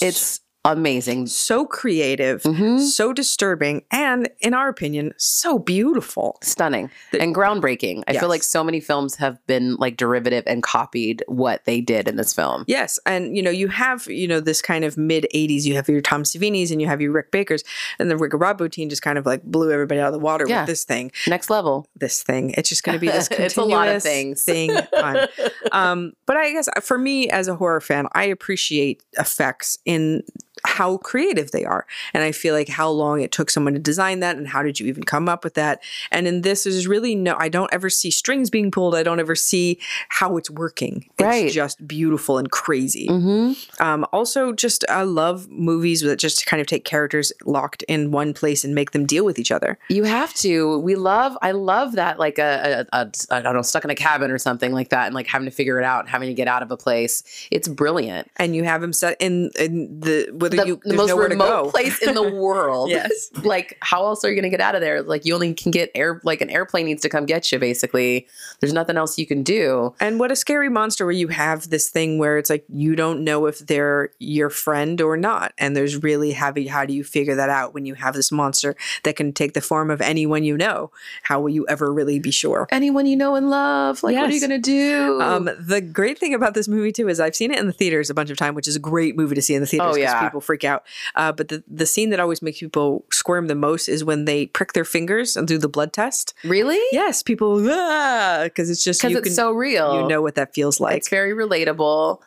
It's 0.00 0.40
amazing. 0.72 1.26
So 1.26 1.64
creative, 1.66 2.42
so 2.80 3.12
disturbing, 3.12 3.82
and 3.90 4.28
in 4.40 4.54
our 4.54 4.68
opinion, 4.68 5.12
so 5.16 5.58
beautiful. 5.58 6.38
Stunning 6.42 6.90
and 7.18 7.34
groundbreaking. 7.34 8.02
I 8.06 8.12
Yes. 8.12 8.20
feel 8.20 8.28
like 8.28 8.42
so 8.42 8.62
many 8.62 8.80
films 8.80 9.16
have 9.16 9.44
been 9.46 9.76
like 9.76 9.96
derivative 9.96 10.44
and 10.46 10.62
copied 10.62 11.22
what 11.26 11.64
they 11.64 11.80
did 11.80 12.08
in 12.08 12.16
this 12.16 12.32
film. 12.32 12.64
Yes, 12.66 12.98
and 13.06 13.36
you 13.36 13.42
know 13.42 13.50
you 13.50 13.68
have 13.68 14.06
you 14.06 14.28
know 14.28 14.40
this 14.40 14.62
kind 14.62 14.84
of 14.84 14.96
mid 14.96 15.26
'80s. 15.34 15.64
You 15.64 15.74
have 15.74 15.88
your 15.88 16.00
Tom 16.00 16.22
Savini's 16.22 16.70
and 16.70 16.80
you 16.80 16.86
have 16.86 17.00
your 17.00 17.12
Rick 17.12 17.30
Baker's, 17.32 17.64
and 17.98 18.10
the 18.10 18.16
Rob 18.16 18.58
Bottin 18.58 18.88
just 18.90 19.02
kind 19.02 19.18
of 19.18 19.26
like 19.26 19.42
blew 19.42 19.72
everybody 19.72 20.00
out 20.00 20.08
of 20.08 20.12
the 20.12 20.18
water 20.18 20.44
Yeah. 20.48 20.60
with 20.60 20.68
this 20.68 20.84
thing. 20.84 21.10
Next 21.26 21.50
level. 21.50 21.86
This 21.96 22.22
thing. 22.22 22.50
It's 22.56 22.68
just 22.68 22.82
going 22.84 22.94
to 22.96 23.00
be 23.00 23.08
this 23.08 23.28
continuous 23.28 23.52
It's 23.52 23.56
a 23.58 23.64
lot 23.64 23.88
of 23.88 24.02
things. 24.02 24.42
thing. 24.44 24.70
on. 24.96 25.26
um, 25.72 26.12
but 26.26 26.36
I 26.36 26.52
guess 26.52 26.68
for 26.82 26.98
me 26.98 27.28
as 27.30 27.48
a 27.48 27.54
horror 27.56 27.80
fan, 27.80 28.06
I 28.12 28.24
appreciate 28.24 29.02
effects 29.18 29.78
in 29.84 30.22
how 30.66 30.98
creative 30.98 31.50
they 31.50 31.64
are. 31.64 31.86
And 32.14 32.22
I 32.22 32.32
feel 32.32 32.54
like 32.54 32.68
how 32.68 32.88
long 32.90 33.20
it 33.20 33.32
took 33.32 33.50
someone 33.50 33.72
to 33.74 33.78
design 33.78 34.20
that 34.20 34.36
and 34.36 34.48
how 34.48 34.62
did 34.62 34.80
you 34.80 34.86
even 34.86 35.04
come 35.04 35.28
up 35.28 35.44
with 35.44 35.54
that. 35.54 35.82
And 36.10 36.26
in 36.26 36.42
this, 36.42 36.64
there's 36.64 36.86
really 36.86 37.14
no, 37.14 37.36
I 37.38 37.48
don't 37.48 37.72
ever 37.72 37.90
see 37.90 38.10
strings 38.10 38.50
being 38.50 38.70
pulled. 38.70 38.94
I 38.94 39.02
don't 39.02 39.20
ever 39.20 39.34
see 39.34 39.78
how 40.08 40.36
it's 40.36 40.50
working. 40.50 41.06
It's 41.18 41.22
Right. 41.22 41.50
just 41.52 41.86
beautiful 41.86 42.38
and 42.38 42.50
crazy. 42.50 43.08
Mm-hmm. 43.08 43.82
Um, 43.82 44.06
also, 44.12 44.52
just 44.52 44.84
I 44.88 45.02
love 45.02 45.48
movies 45.50 46.00
that 46.02 46.18
just 46.18 46.46
kind 46.46 46.60
of 46.60 46.66
take 46.66 46.84
characters 46.84 47.32
locked 47.44 47.82
in 47.84 48.10
one 48.10 48.34
place 48.34 48.64
and 48.64 48.74
make 48.74 48.90
them 48.92 49.06
deal 49.06 49.24
with 49.24 49.38
each 49.38 49.50
other. 49.52 49.78
You 49.88 50.04
have 50.04 50.34
to. 50.34 50.78
We 50.78 50.94
love. 50.96 51.36
I 51.42 51.52
love 51.52 51.92
that. 51.92 52.18
Like 52.18 52.38
a, 52.38 52.86
a, 52.92 52.98
a, 53.04 53.10
I 53.30 53.40
don't 53.40 53.54
know, 53.54 53.62
stuck 53.62 53.84
in 53.84 53.90
a 53.90 53.94
cabin 53.94 54.30
or 54.30 54.38
something 54.38 54.72
like 54.72 54.90
that, 54.90 55.06
and 55.06 55.14
like 55.14 55.26
having 55.26 55.46
to 55.46 55.50
figure 55.54 55.78
it 55.78 55.84
out, 55.84 56.00
and 56.00 56.08
having 56.08 56.28
to 56.28 56.34
get 56.34 56.48
out 56.48 56.62
of 56.62 56.70
a 56.70 56.76
place. 56.76 57.22
It's 57.50 57.68
brilliant. 57.68 58.30
And 58.36 58.54
you 58.56 58.64
have 58.64 58.80
them 58.80 58.92
set 58.92 59.16
in 59.20 59.50
in 59.58 60.00
the 60.00 60.28
whether 60.32 60.56
The, 60.62 60.66
you 60.66 60.80
the 60.84 60.94
most 60.94 61.12
remote 61.12 61.70
place 61.70 62.02
in 62.02 62.14
the 62.14 62.22
world. 62.34 62.90
Yes. 62.90 63.30
Like, 63.48 63.78
how 63.80 64.04
else 64.04 64.24
are 64.24 64.28
you 64.28 64.34
going 64.34 64.50
to 64.50 64.50
get 64.50 64.60
out 64.60 64.74
of 64.74 64.80
there? 64.80 65.00
Like, 65.02 65.24
you 65.24 65.32
only 65.34 65.54
can 65.54 65.70
get 65.70 65.90
air. 65.94 66.20
Like, 66.24 66.40
an 66.40 66.50
airplane 66.50 66.86
needs 66.86 67.00
to 67.02 67.08
come 67.08 67.24
get 67.24 67.50
you. 67.50 67.58
Basically, 67.58 68.26
there's 68.60 68.72
nothing 68.72 68.96
else 68.96 69.16
you 69.18 69.26
can 69.26 69.42
do. 69.42 69.94
And 70.00 70.18
what 70.20 70.30
a 70.32 70.36
scary 70.36 70.68
monster 70.68 71.04
where 71.06 71.12
you 71.12 71.28
have 71.28 71.70
this 71.70 71.88
thing 71.88 72.18
where 72.18 72.36
it's 72.36 72.50
like 72.50 72.64
you 72.68 72.94
don't 72.96 73.24
know 73.24 73.46
if 73.46 73.60
they're 73.60 74.10
your 74.18 74.50
friend 74.50 75.00
or 75.00 75.16
not. 75.16 75.52
And 75.56 75.74
there's 75.76 76.02
really 76.02 76.32
heavy 76.32 76.66
how 76.66 76.84
do 76.84 76.92
you 76.92 77.04
figure 77.04 77.36
that 77.36 77.48
out 77.48 77.72
when 77.74 77.86
you 77.86 77.94
have 77.94 78.14
this 78.14 78.30
monster 78.32 78.76
that 79.04 79.16
can 79.16 79.32
take 79.32 79.54
the 79.54 79.60
form 79.60 79.90
of 79.90 80.00
anyone 80.00 80.44
you 80.44 80.56
know? 80.56 80.90
How 81.22 81.40
will 81.40 81.50
you 81.50 81.66
ever 81.68 81.92
really 81.92 82.18
be 82.18 82.30
sure? 82.30 82.66
Anyone 82.70 83.06
you 83.06 83.16
know 83.16 83.34
and 83.36 83.48
love. 83.50 84.02
Like, 84.02 84.16
what 84.16 84.28
are 84.30 84.32
you 84.32 84.40
going 84.40 84.50
to 84.50 84.58
do? 84.58 85.20
Um, 85.22 85.48
the 85.58 85.80
great 85.80 86.18
thing 86.18 86.34
about 86.34 86.54
this 86.54 86.68
movie 86.68 86.92
too 86.92 87.08
is 87.08 87.20
I've 87.20 87.36
seen 87.36 87.50
it 87.52 87.58
in 87.58 87.66
the 87.66 87.72
theaters 87.72 88.10
a 88.10 88.14
bunch 88.14 88.30
of 88.30 88.36
time, 88.36 88.54
which 88.54 88.68
is 88.68 88.76
a 88.76 88.80
great 88.80 89.16
movie 89.16 89.34
to 89.36 89.42
see 89.42 89.54
in 89.54 89.60
the 89.60 89.66
theaters 89.66 89.94
Oh, 89.94 89.98
yeah. 89.98 90.22
people 90.22 90.37
freak 90.40 90.64
out. 90.64 90.84
Uh, 91.14 91.32
but 91.32 91.48
the 91.48 91.62
the 91.68 91.86
scene 91.86 92.10
that 92.10 92.20
always 92.20 92.42
makes 92.42 92.60
people 92.60 93.04
squirm 93.10 93.46
the 93.46 93.54
most 93.54 93.88
is 93.88 94.04
when 94.04 94.24
they 94.24 94.46
prick 94.46 94.72
their 94.72 94.84
fingers 94.84 95.36
and 95.36 95.46
do 95.46 95.58
the 95.58 95.68
blood 95.68 95.92
test. 95.92 96.34
Really? 96.44 96.80
Yes, 96.92 97.22
people 97.22 97.60
because 97.62 98.70
it's 98.70 98.84
just 98.84 99.00
because 99.00 99.16
it's 99.16 99.28
can- 99.28 99.34
so 99.34 99.52
real. 99.52 100.02
You 100.02 100.08
know 100.08 100.22
what 100.22 100.34
that 100.36 100.54
feels 100.54 100.80
like. 100.80 100.96
It's 100.96 101.08
very 101.08 101.32
relatable. 101.32 102.20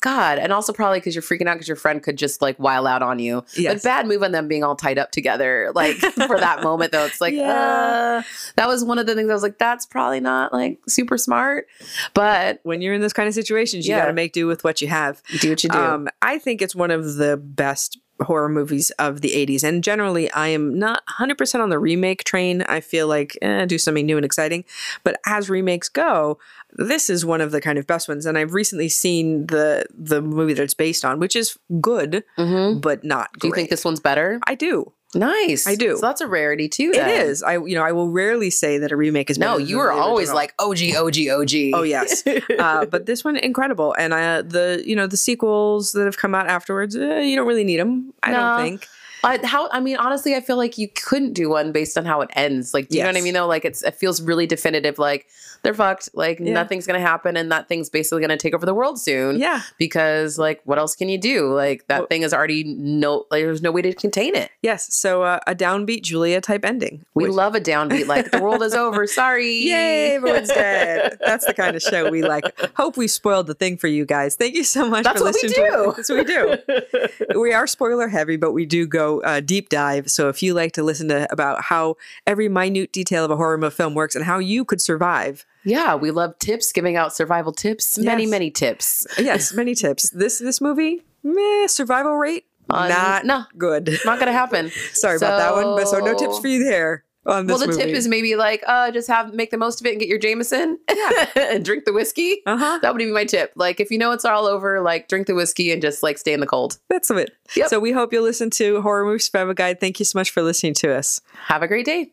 God, 0.00 0.38
and 0.38 0.52
also 0.52 0.72
probably 0.72 0.98
because 1.00 1.14
you're 1.14 1.22
freaking 1.22 1.48
out 1.48 1.54
because 1.54 1.66
your 1.68 1.76
friend 1.76 2.02
could 2.02 2.16
just 2.16 2.40
like 2.40 2.56
while 2.56 2.86
out 2.86 3.02
on 3.02 3.18
you. 3.18 3.44
Yes. 3.56 3.74
But 3.74 3.82
bad 3.82 4.06
move 4.06 4.22
on 4.22 4.30
them 4.32 4.46
being 4.46 4.62
all 4.62 4.76
tied 4.76 4.96
up 4.98 5.10
together, 5.10 5.72
like 5.74 5.96
for 5.96 6.38
that 6.38 6.62
moment 6.62 6.92
though. 6.92 7.04
It's 7.04 7.20
like, 7.20 7.34
Yeah. 7.34 8.20
uh, 8.20 8.22
that 8.56 8.68
was 8.68 8.84
one 8.84 8.98
of 8.98 9.06
the 9.06 9.14
things 9.14 9.28
I 9.28 9.34
was 9.34 9.42
like, 9.42 9.58
that's 9.58 9.86
probably 9.86 10.20
not 10.20 10.52
like 10.52 10.78
super 10.88 11.18
smart. 11.18 11.66
But 12.14 12.60
when 12.62 12.80
you're 12.80 12.94
in 12.94 13.00
this 13.00 13.12
kind 13.12 13.26
of 13.28 13.34
situations, 13.34 13.86
you 13.88 13.94
Yeah. 13.94 14.02
got 14.02 14.06
to 14.06 14.12
make 14.12 14.32
do 14.32 14.46
with 14.46 14.62
what 14.64 14.80
you 14.80 14.88
have. 14.88 15.22
Do 15.40 15.50
what 15.50 15.64
you 15.64 15.70
do. 15.70 15.78
Um, 15.78 16.08
I 16.22 16.38
think 16.38 16.62
it's 16.62 16.74
one 16.76 16.90
of 16.92 17.16
the 17.16 17.36
best 17.36 17.98
horror 18.20 18.48
movies 18.48 18.90
of 18.98 19.20
the 19.20 19.30
80s. 19.30 19.62
And 19.62 19.82
generally, 19.84 20.30
I 20.32 20.48
am 20.48 20.78
not 20.78 21.02
100% 21.18 21.60
on 21.60 21.68
the 21.70 21.78
remake 21.78 22.24
train. 22.24 22.62
I 22.62 22.80
feel 22.80 23.06
like, 23.06 23.38
eh, 23.42 23.64
do 23.66 23.78
something 23.78 24.06
new 24.06 24.16
and 24.16 24.24
exciting. 24.24 24.64
But 25.04 25.20
as 25.24 25.48
remakes 25.48 25.88
go, 25.88 26.38
this 26.72 27.08
is 27.08 27.24
one 27.24 27.40
of 27.40 27.52
the 27.52 27.60
kind 27.60 27.78
of 27.78 27.86
best 27.86 28.08
ones. 28.08 28.26
And 28.26 28.36
I've 28.36 28.54
recently 28.54 28.88
seen 28.88 29.46
the 29.46 29.86
the 29.96 30.20
movie 30.20 30.52
that 30.54 30.62
it's 30.62 30.74
based 30.74 31.04
on, 31.04 31.18
which 31.18 31.36
is 31.36 31.58
good, 31.80 32.24
but 32.36 33.04
not 33.04 33.28
Mm-hmm. 33.32 33.38
do 33.40 33.48
you 33.48 33.54
think 33.54 33.70
this 33.70 33.84
one's 33.84 34.00
better? 34.00 34.40
I 34.46 34.54
do. 34.54 34.92
Nice. 35.14 35.66
I 35.66 35.74
do. 35.74 35.96
So 35.96 36.02
that's 36.06 36.20
a 36.20 36.26
rarity 36.26 36.68
too. 36.68 36.90
It 36.94 36.96
then. 36.96 37.26
is. 37.26 37.42
I 37.42 37.54
you 37.54 37.74
know 37.74 37.82
I 37.82 37.92
will 37.92 38.10
rarely 38.10 38.50
say 38.50 38.76
that 38.78 38.92
a 38.92 38.96
remake 38.96 39.30
is 39.30 39.38
No, 39.38 39.56
you 39.56 39.78
are 39.80 39.90
always 39.90 40.32
like 40.32 40.52
OG, 40.58 40.78
OG, 40.96 41.16
OG. 41.30 41.50
Oh 41.72 41.82
yes, 41.82 42.22
uh, 42.58 42.84
but 42.84 43.06
this 43.06 43.24
one 43.24 43.36
incredible, 43.36 43.94
and 43.98 44.12
uh, 44.12 44.42
the 44.42 44.82
you 44.84 44.94
know 44.94 45.06
the 45.06 45.16
sequels 45.16 45.92
that 45.92 46.04
have 46.04 46.18
come 46.18 46.34
out 46.34 46.46
afterwards, 46.46 46.94
uh, 46.94 47.16
you 47.16 47.36
don't 47.36 47.46
really 47.48 47.64
need 47.64 47.80
them. 47.80 48.12
I 48.22 48.30
No. 48.32 48.36
don't 48.36 48.62
think. 48.62 48.86
I, 49.24 49.44
how 49.44 49.68
I 49.72 49.80
mean, 49.80 49.96
honestly, 49.96 50.36
I 50.36 50.40
feel 50.40 50.56
like 50.56 50.78
you 50.78 50.88
couldn't 50.88 51.32
do 51.32 51.48
one 51.50 51.72
based 51.72 51.98
on 51.98 52.04
how 52.04 52.20
it 52.20 52.30
ends. 52.34 52.72
Like, 52.72 52.88
do 52.88 52.98
you 52.98 53.02
know 53.02 53.08
what 53.08 53.16
I 53.16 53.20
mean? 53.20 53.34
Though, 53.34 53.48
like 53.48 53.64
it's 53.64 53.82
it 53.82 53.94
feels 53.96 54.22
really 54.22 54.46
definitive. 54.46 54.98
Like 54.98 55.26
they're 55.62 55.74
fucked. 55.74 56.08
Like 56.14 56.38
Yeah. 56.40 56.52
nothing's 56.52 56.86
gonna 56.86 57.00
happen, 57.00 57.36
and 57.36 57.50
that 57.52 57.68
thing's 57.68 57.88
basically 57.90 58.20
gonna 58.20 58.36
take 58.36 58.54
over 58.54 58.66
the 58.66 58.74
world 58.74 59.00
soon. 59.00 59.38
Yeah. 59.38 59.62
because 59.78 60.38
like 60.38 60.60
what 60.64 60.78
else 60.78 60.94
can 60.96 61.08
you 61.08 61.18
do? 61.18 61.52
Like 61.52 61.86
that 61.88 62.08
thing 62.08 62.22
is 62.22 62.32
already 62.34 62.64
no. 62.64 63.26
Like, 63.30 63.42
there's 63.44 63.62
no 63.62 63.70
way 63.72 63.82
to 63.82 63.92
contain 63.94 64.34
it. 64.34 64.50
Yes, 64.62 64.94
so 64.94 65.22
uh, 65.22 65.40
a 65.46 65.54
downbeat 65.54 66.02
Julia 66.02 66.40
type 66.40 66.64
ending. 66.64 67.04
We 67.14 67.26
love 67.26 67.54
a 67.54 67.60
downbeat. 67.60 68.06
Like 68.06 68.30
the 68.30 68.40
world 68.40 68.62
is 68.62 68.74
over. 68.74 69.06
Sorry. 69.18 69.52
Yay, 69.52 70.14
everyone's 70.16 70.48
dead. 70.48 71.18
That's 71.24 71.44
the 71.46 71.54
kind 71.54 71.76
of 71.76 71.82
show 71.82 72.10
we 72.10 72.22
like. 72.22 72.44
Hope 72.76 72.96
we 72.96 73.08
spoiled 73.08 73.46
the 73.46 73.54
thing 73.54 73.76
for 73.76 73.86
you 73.88 74.04
guys. 74.04 74.36
Thank 74.36 74.54
you 74.54 74.64
so 74.64 74.88
much 74.88 75.04
That's 75.04 75.18
for 75.18 75.24
what 75.26 75.34
listening 75.34 75.70
to. 75.70 75.92
That's 75.96 76.08
what 76.08 76.18
we 76.18 76.24
do. 76.24 77.38
we 77.40 77.52
are 77.52 77.66
spoiler 77.66 78.08
heavy, 78.08 78.36
but 78.36 78.52
we 78.52 78.66
do 78.66 78.86
go 78.86 79.20
uh, 79.22 79.40
deep 79.40 79.68
dive. 79.68 80.10
So 80.10 80.28
if 80.28 80.42
you 80.42 80.54
like 80.54 80.72
to 80.72 80.82
listen 80.82 81.08
to 81.08 81.30
about 81.32 81.62
how 81.62 81.96
every 82.26 82.48
minute 82.48 82.92
detail 82.92 83.24
of 83.24 83.30
a 83.30 83.36
horror 83.36 83.58
film 83.70 83.94
works 83.94 84.14
and 84.14 84.24
how 84.24 84.38
you 84.38 84.64
could 84.64 84.80
survive, 84.80 85.44
Yeah, 85.64 85.94
we 85.96 86.10
love 86.10 86.38
tips, 86.38 86.72
giving 86.72 86.96
out 86.96 87.14
survival 87.14 87.52
tips. 87.52 87.98
Many, 87.98 88.22
Yes. 88.24 88.30
many 88.30 88.50
tips. 88.50 89.06
yes, 89.18 89.52
many 89.52 89.74
tips. 89.74 90.10
This 90.10 90.38
this 90.38 90.60
movie, 90.60 91.02
meh, 91.22 91.66
survival 91.66 92.16
rate 92.16 92.44
Uh, 92.70 92.88
not 92.88 93.24
no. 93.26 93.44
good. 93.56 93.98
Not 94.04 94.18
gonna 94.18 94.32
happen. 94.32 94.70
Sorry 94.92 95.16
about 95.16 95.38
that 95.38 95.54
one, 95.54 95.76
but 95.76 95.88
so 95.88 95.98
no 95.98 96.14
tips 96.16 96.38
for 96.38 96.48
you 96.48 96.62
there 96.64 97.04
on 97.26 97.46
this 97.46 97.58
well, 97.58 97.66
the 97.66 97.74
tip 97.76 97.88
is 97.88 98.08
maybe 98.08 98.36
like, 98.36 98.62
uh, 98.66 98.90
just 98.90 99.08
have 99.08 99.34
make 99.34 99.50
the 99.50 99.58
most 99.58 99.80
of 99.80 99.86
it 99.86 99.90
and 99.90 100.00
get 100.00 100.08
your 100.08 100.18
Jameson 100.18 100.78
yeah. 100.94 101.26
and 101.36 101.64
drink 101.64 101.84
the 101.84 101.92
whiskey. 101.92 102.38
Uh-huh. 102.46 102.78
That 102.80 102.92
would 102.94 102.98
be 102.98 103.06
my 103.06 103.24
tip. 103.26 103.52
Like, 103.54 103.80
if 103.80 103.90
you 103.90 103.98
know 103.98 104.12
it's 104.12 104.24
all 104.24 104.46
over, 104.46 104.80
like 104.80 105.08
drink 105.08 105.26
the 105.26 105.34
whiskey 105.34 105.70
and 105.72 105.82
just 105.82 106.02
like 106.02 106.16
stay 106.16 106.32
in 106.32 106.40
the 106.40 106.46
cold. 106.46 106.78
That's 106.88 107.10
it. 107.10 107.30
Yep. 107.56 107.68
So 107.68 107.80
we 107.80 107.92
hope 107.92 108.12
you'll 108.14 108.22
listen 108.24 108.48
to 108.50 108.80
Horror 108.80 109.04
Movie 109.04 109.18
Survival 109.18 109.52
Guide. 109.54 109.78
Thank 109.80 109.98
you 109.98 110.04
so 110.06 110.18
much 110.18 110.30
for 110.30 110.40
listening 110.42 110.74
to 110.74 110.94
us. 110.94 111.20
Have 111.48 111.62
a 111.62 111.68
great 111.68 111.84
day. 111.84 112.12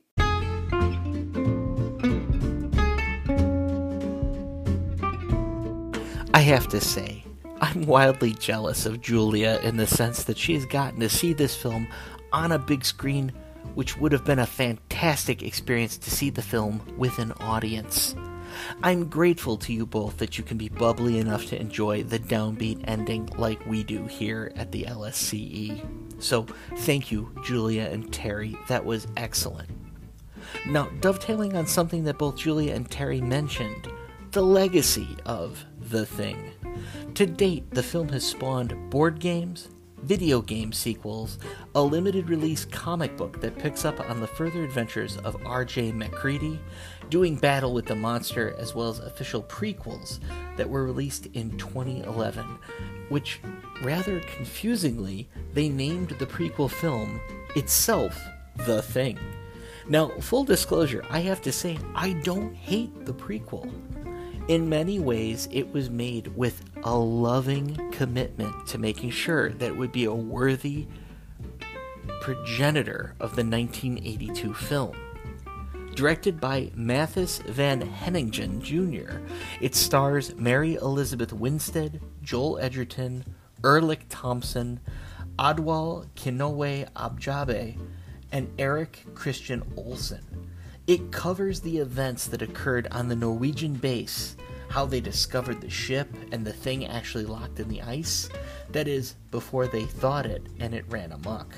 I 6.36 6.40
have 6.40 6.68
to 6.68 6.82
say, 6.82 7.24
I'm 7.62 7.86
wildly 7.86 8.34
jealous 8.34 8.86
of 8.86 9.00
Julia 9.00 9.62
in 9.64 9.78
the 9.78 9.88
sense 9.88 10.26
that 10.26 10.38
she 10.38 10.54
has 10.56 10.66
gotten 10.66 11.00
to 11.00 11.08
see 11.08 11.32
this 11.32 11.56
film 11.56 11.88
on 12.34 12.52
a 12.52 12.60
big 12.60 12.84
screen, 12.84 13.32
which 13.74 13.98
would 13.98 14.12
have 14.12 14.26
been 14.26 14.40
a 14.40 14.46
fantastic 14.46 15.44
experience 15.44 15.98
to 16.00 16.12
see 16.12 16.30
the 16.30 16.42
film 16.42 16.82
with 16.98 17.20
an 17.20 17.32
audience. 17.40 18.18
I'm 18.84 19.08
grateful 19.08 19.56
to 19.60 19.72
you 19.72 19.86
both 19.86 20.18
that 20.18 20.38
you 20.38 20.44
can 20.44 20.58
be 20.58 20.68
bubbly 20.68 21.20
enough 21.20 21.46
to 21.46 21.58
enjoy 21.58 22.04
the 22.04 22.20
downbeat 22.20 22.84
ending 22.84 23.28
like 23.38 23.66
we 23.66 23.86
do 23.86 24.06
here 24.06 24.52
at 24.58 24.74
the 24.74 24.84
LSCE. 24.84 26.22
So, 26.22 26.48
thank 26.80 27.14
you, 27.14 27.34
Julia 27.46 27.84
and 27.84 28.14
Terry. 28.14 28.58
That 28.68 28.84
was 28.84 29.08
excellent. 29.16 29.70
Now, 30.68 30.90
dovetailing 31.00 31.56
on 31.56 31.66
something 31.66 32.04
that 32.04 32.18
both 32.18 32.36
Julia 32.36 32.76
and 32.76 32.92
Terry 32.92 33.22
mentioned, 33.22 33.90
the 34.32 34.44
legacy 34.44 35.16
of 35.26 35.64
The 35.86 36.06
Thing. 36.06 36.52
To 37.14 37.26
date, 37.26 37.70
the 37.72 37.84
film 37.84 38.10
has 38.10 38.26
spawned 38.26 38.90
board 38.90 39.20
games, 39.20 39.70
video 40.02 40.42
game 40.42 40.74
sequels, 40.74 41.38
a 41.76 41.82
limited 41.82 42.30
release 42.30 42.66
comic 42.66 43.16
book 43.18 43.40
that 43.42 43.58
picks 43.58 43.86
up 43.86 44.00
on 44.10 44.20
the 44.20 44.28
further 44.28 44.64
adventures 44.64 45.18
of 45.18 45.38
R.J. 45.46 45.92
MacReady, 45.92 46.60
doing 47.10 47.36
battle 47.36 47.74
with 47.74 47.86
the 47.86 47.96
monster, 47.96 48.56
as 48.58 48.74
well 48.74 48.90
as 48.90 49.00
official 49.00 49.44
prequels 49.44 50.20
that 50.58 50.70
were 50.70 50.86
released 50.86 51.28
in 51.34 51.56
2011, 51.58 52.44
which, 53.10 53.40
rather 53.84 54.20
confusingly, 54.22 55.30
they 55.54 55.70
named 55.70 56.10
the 56.10 56.26
prequel 56.26 56.70
film 56.70 57.22
itself 57.56 58.20
The 58.66 58.82
Thing. 58.82 59.20
Now, 59.88 60.10
full 60.20 60.44
disclosure, 60.44 61.06
I 61.12 61.20
have 61.20 61.44
to 61.44 61.52
say, 61.52 61.78
I 61.94 62.14
don't 62.24 62.56
hate 62.56 63.06
the 63.06 63.14
prequel. 63.14 63.72
In 64.48 64.70
many 64.70 65.00
ways, 65.00 65.50
it 65.52 65.74
was 65.74 65.90
made 65.90 66.28
with 66.38 66.62
a 66.84 66.96
loving 66.96 67.92
commitment 67.92 68.68
to 68.68 68.78
making 68.78 69.10
sure 69.10 69.50
that 69.50 69.66
it 69.66 69.76
would 69.76 69.92
be 69.92 70.06
a 70.06 70.14
worthy 70.14 70.86
progenitor 72.22 73.16
of 73.20 73.36
the 73.36 73.44
1982 73.44 74.54
film. 74.54 74.96
Directed 75.96 76.40
by 76.40 76.72
Matthijs 76.76 77.44
van 77.46 77.82
Heijningen 77.82 78.62
Jr., 78.62 79.18
it 79.62 79.74
stars 79.74 80.36
Mary 80.36 80.76
Elizabeth 80.76 81.34
Winstead, 81.34 82.00
Joel 82.22 82.60
Edgerton, 82.60 83.26
Ulrich 83.64 84.08
Thomsen, 84.10 84.78
Adwal 85.40 86.06
Kinowe 86.16 86.88
Abjabe, 86.96 87.80
and 88.32 88.54
Eric 88.60 89.06
Christian 89.16 89.64
Olsen. 89.76 90.52
It 90.88 91.12
covers 91.12 91.62
the 91.62 91.80
events 91.80 92.28
that 92.28 92.44
occurred 92.44 92.88
on 92.92 93.08
the 93.08 93.16
Norwegian 93.16 93.74
base, 93.74 94.38
how 94.70 94.86
they 94.86 95.00
discovered 95.00 95.60
the 95.60 95.70
ship 95.70 96.08
and 96.32 96.46
the 96.46 96.54
thing 96.54 96.86
actually 96.86 97.26
locked 97.26 97.60
in 97.60 97.70
the 97.70 97.82
ice. 97.82 98.30
That 98.72 98.88
is, 98.88 99.16
before 99.32 99.66
they 99.66 99.86
thought 99.86 100.28
it 100.28 100.46
and 100.60 100.76
it 100.76 100.86
ran 100.88 101.12
amok. 101.12 101.56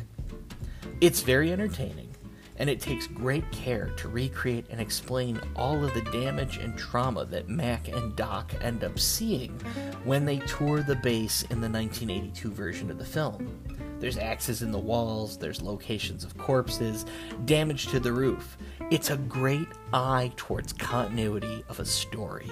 It's 1.02 1.22
very 1.24 1.52
entertaining, 1.52 2.16
and 2.56 2.70
it 2.70 2.80
takes 2.80 3.06
great 3.06 3.50
care 3.52 3.90
to 3.98 4.08
recreate 4.08 4.68
and 4.70 4.80
explain 4.80 5.42
all 5.58 5.84
of 5.84 5.94
the 5.94 6.04
damage 6.04 6.56
and 6.56 6.78
trauma 6.78 7.26
that 7.26 7.50
Mac 7.50 7.90
and 7.90 8.16
Doc 8.16 8.54
end 8.62 8.86
up 8.86 8.98
seeing 8.98 9.60
when 10.06 10.24
they 10.24 10.40
tour 10.40 10.82
the 10.82 10.96
base 10.96 11.42
in 11.42 11.60
the 11.60 11.70
1982 11.70 12.50
version 12.50 12.90
of 12.90 12.98
the 12.98 13.04
film. 13.04 13.60
There's 14.00 14.18
axes 14.18 14.62
in 14.62 14.72
the 14.72 14.78
walls, 14.78 15.38
there's 15.38 15.62
locations 15.62 16.24
of 16.24 16.38
corpses, 16.38 17.06
damage 17.46 17.88
to 17.88 18.00
the 18.00 18.12
roof. 18.12 18.58
It's 18.90 19.10
a 19.10 19.18
great 19.18 19.68
eye 19.92 20.32
towards 20.38 20.72
continuity 20.72 21.62
of 21.68 21.82
a 21.82 21.86
story. 21.86 22.50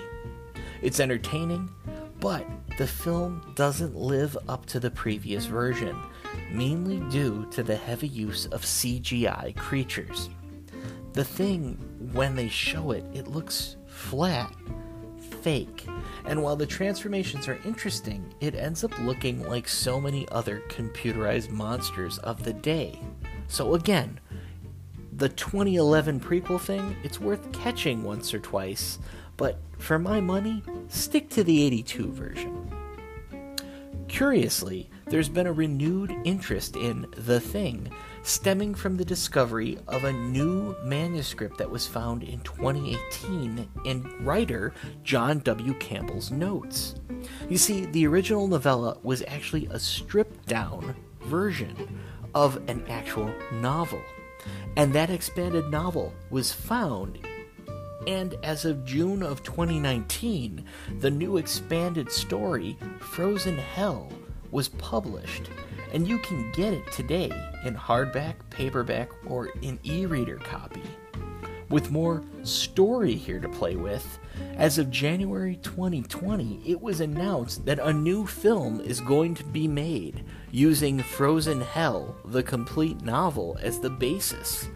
It's 0.81 0.99
entertaining, 0.99 1.69
but 2.19 2.45
the 2.77 2.87
film 2.87 3.53
doesn't 3.55 3.95
live 3.95 4.37
up 4.49 4.65
to 4.65 4.81
the 4.81 4.91
previous 4.91 5.45
version, 5.45 5.95
mainly 6.51 6.99
due 7.09 7.47
to 7.51 7.63
the 7.63 7.77
heavy 7.77 8.09
use 8.09 8.47
of 8.47 8.63
CGI 8.63 9.55
creatures. 9.55 10.29
The 11.13 11.23
thing, 11.23 11.77
when 12.11 12.35
they 12.35 12.49
show 12.49 12.91
it, 12.91 13.05
it 13.13 13.29
looks 13.29 13.77
flat, 13.87 14.53
fake, 15.41 15.87
and 16.25 16.43
while 16.43 16.57
the 16.57 16.65
transformations 16.65 17.47
are 17.47 17.61
interesting, 17.63 18.33
it 18.41 18.55
ends 18.55 18.83
up 18.83 18.99
looking 18.99 19.47
like 19.47 19.69
so 19.69 20.01
many 20.01 20.27
other 20.33 20.61
computerized 20.67 21.49
monsters 21.49 22.17
of 22.17 22.43
the 22.43 22.51
day. 22.51 22.99
So, 23.47 23.75
again, 23.75 24.19
the 25.17 25.29
2011 25.29 26.19
prequel 26.19 26.59
thing, 26.59 26.95
it's 27.03 27.19
worth 27.19 27.51
catching 27.53 28.03
once 28.03 28.33
or 28.33 28.39
twice, 28.39 28.99
but 29.37 29.59
for 29.77 29.97
my 29.97 30.19
money, 30.19 30.61
stick 30.89 31.29
to 31.29 31.43
the 31.43 31.63
82 31.63 32.11
version. 32.11 32.71
Curiously, 34.09 34.89
there's 35.07 35.29
been 35.29 35.47
a 35.47 35.53
renewed 35.53 36.15
interest 36.25 36.75
in 36.75 37.07
The 37.15 37.39
Thing, 37.39 37.91
stemming 38.23 38.75
from 38.75 38.97
the 38.97 39.05
discovery 39.05 39.77
of 39.87 40.03
a 40.03 40.11
new 40.11 40.75
manuscript 40.83 41.57
that 41.59 41.69
was 41.69 41.87
found 41.87 42.23
in 42.23 42.39
2018 42.41 43.67
in 43.85 44.25
writer 44.25 44.73
John 45.03 45.39
W. 45.39 45.73
Campbell's 45.75 46.31
notes. 46.31 46.95
You 47.49 47.57
see, 47.57 47.85
the 47.85 48.07
original 48.07 48.47
novella 48.47 48.97
was 49.03 49.23
actually 49.27 49.67
a 49.67 49.79
stripped 49.79 50.45
down 50.47 50.95
version 51.21 51.99
of 52.33 52.57
an 52.69 52.83
actual 52.89 53.33
novel, 53.53 54.01
and 54.77 54.93
that 54.93 55.09
expanded 55.09 55.69
novel 55.69 56.13
was 56.29 56.51
found 56.51 57.19
and 58.07 58.35
as 58.43 58.65
of 58.65 58.85
June 58.85 59.23
of 59.23 59.43
2019, 59.43 60.63
the 60.99 61.09
new 61.09 61.37
expanded 61.37 62.11
story, 62.11 62.77
Frozen 62.99 63.57
Hell, 63.57 64.11
was 64.51 64.69
published, 64.69 65.49
and 65.91 66.07
you 66.07 66.19
can 66.19 66.51
get 66.51 66.73
it 66.73 66.91
today 66.91 67.31
in 67.63 67.75
hardback, 67.75 68.35
paperback, 68.51 69.09
or 69.25 69.47
in 69.61 69.79
e 69.83 70.05
reader 70.05 70.37
copy. 70.37 70.83
With 71.69 71.89
more 71.89 72.23
story 72.43 73.15
here 73.15 73.39
to 73.39 73.49
play 73.49 73.75
with, 73.75 74.19
as 74.55 74.77
of 74.77 74.91
January 74.91 75.55
2020, 75.63 76.61
it 76.63 76.79
was 76.79 77.01
announced 77.01 77.65
that 77.65 77.79
a 77.79 77.91
new 77.91 78.27
film 78.27 78.81
is 78.81 79.01
going 79.01 79.33
to 79.35 79.43
be 79.45 79.67
made 79.67 80.23
using 80.51 80.99
Frozen 80.99 81.61
Hell, 81.61 82.15
the 82.25 82.43
complete 82.43 83.01
novel, 83.01 83.57
as 83.61 83.79
the 83.79 83.89
basis. 83.89 84.69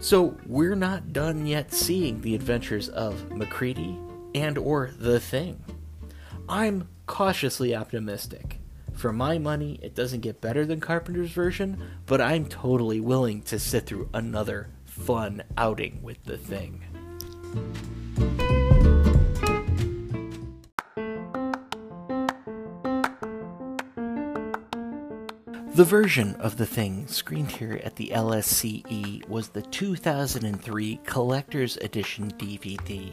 So 0.00 0.36
we're 0.46 0.76
not 0.76 1.12
done 1.12 1.46
yet 1.46 1.72
seeing 1.72 2.20
the 2.20 2.34
adventures 2.34 2.88
of 2.88 3.30
MacReady 3.32 3.98
and 4.34 4.56
or 4.56 4.90
The 4.98 5.18
Thing. 5.18 5.64
I'm 6.48 6.88
cautiously 7.06 7.74
optimistic. 7.74 8.60
For 8.94 9.12
my 9.12 9.38
money, 9.38 9.78
it 9.82 9.94
doesn't 9.94 10.20
get 10.20 10.40
better 10.40 10.64
than 10.66 10.80
Carpenter's 10.80 11.30
version, 11.30 11.80
but 12.06 12.20
I'm 12.20 12.46
totally 12.46 13.00
willing 13.00 13.42
to 13.42 13.58
sit 13.58 13.86
through 13.86 14.08
another 14.12 14.70
fun 14.84 15.42
outing 15.56 16.00
with 16.02 16.22
The 16.24 16.36
Thing. 16.36 16.84
The 25.78 25.84
version 25.84 26.34
of 26.40 26.56
the 26.56 26.66
thing 26.66 27.06
screened 27.06 27.52
here 27.52 27.80
at 27.84 27.94
the 27.94 28.08
LSCE 28.08 29.28
was 29.28 29.50
the 29.50 29.62
2003 29.62 31.00
Collector's 31.04 31.76
Edition 31.76 32.32
DVD. 32.32 33.12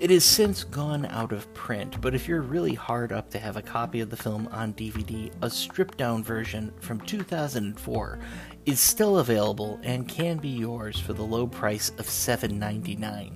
It 0.00 0.10
has 0.10 0.24
since 0.24 0.64
gone 0.64 1.06
out 1.06 1.30
of 1.30 1.54
print, 1.54 2.00
but 2.00 2.12
if 2.12 2.26
you're 2.26 2.42
really 2.42 2.74
hard 2.74 3.12
up 3.12 3.30
to 3.30 3.38
have 3.38 3.56
a 3.56 3.62
copy 3.62 4.00
of 4.00 4.10
the 4.10 4.16
film 4.16 4.48
on 4.50 4.74
DVD, 4.74 5.30
a 5.40 5.48
stripped 5.48 5.96
down 5.96 6.24
version 6.24 6.72
from 6.80 7.00
2004 7.02 8.18
is 8.66 8.80
still 8.80 9.18
available 9.18 9.78
and 9.84 10.08
can 10.08 10.38
be 10.38 10.48
yours 10.48 10.98
for 10.98 11.12
the 11.12 11.22
low 11.22 11.46
price 11.46 11.90
of 11.90 12.06
$7.99. 12.06 13.34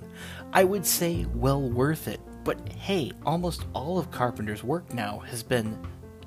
I 0.53 0.65
would 0.65 0.85
say 0.85 1.27
well 1.33 1.63
worth 1.63 2.09
it, 2.09 2.19
but 2.43 2.69
hey, 2.71 3.13
almost 3.25 3.67
all 3.73 4.01
of 4.01 4.11
Carpenter's 4.11 4.65
work 4.65 4.93
now 4.93 5.21
has 5.21 5.45
been 5.45 5.79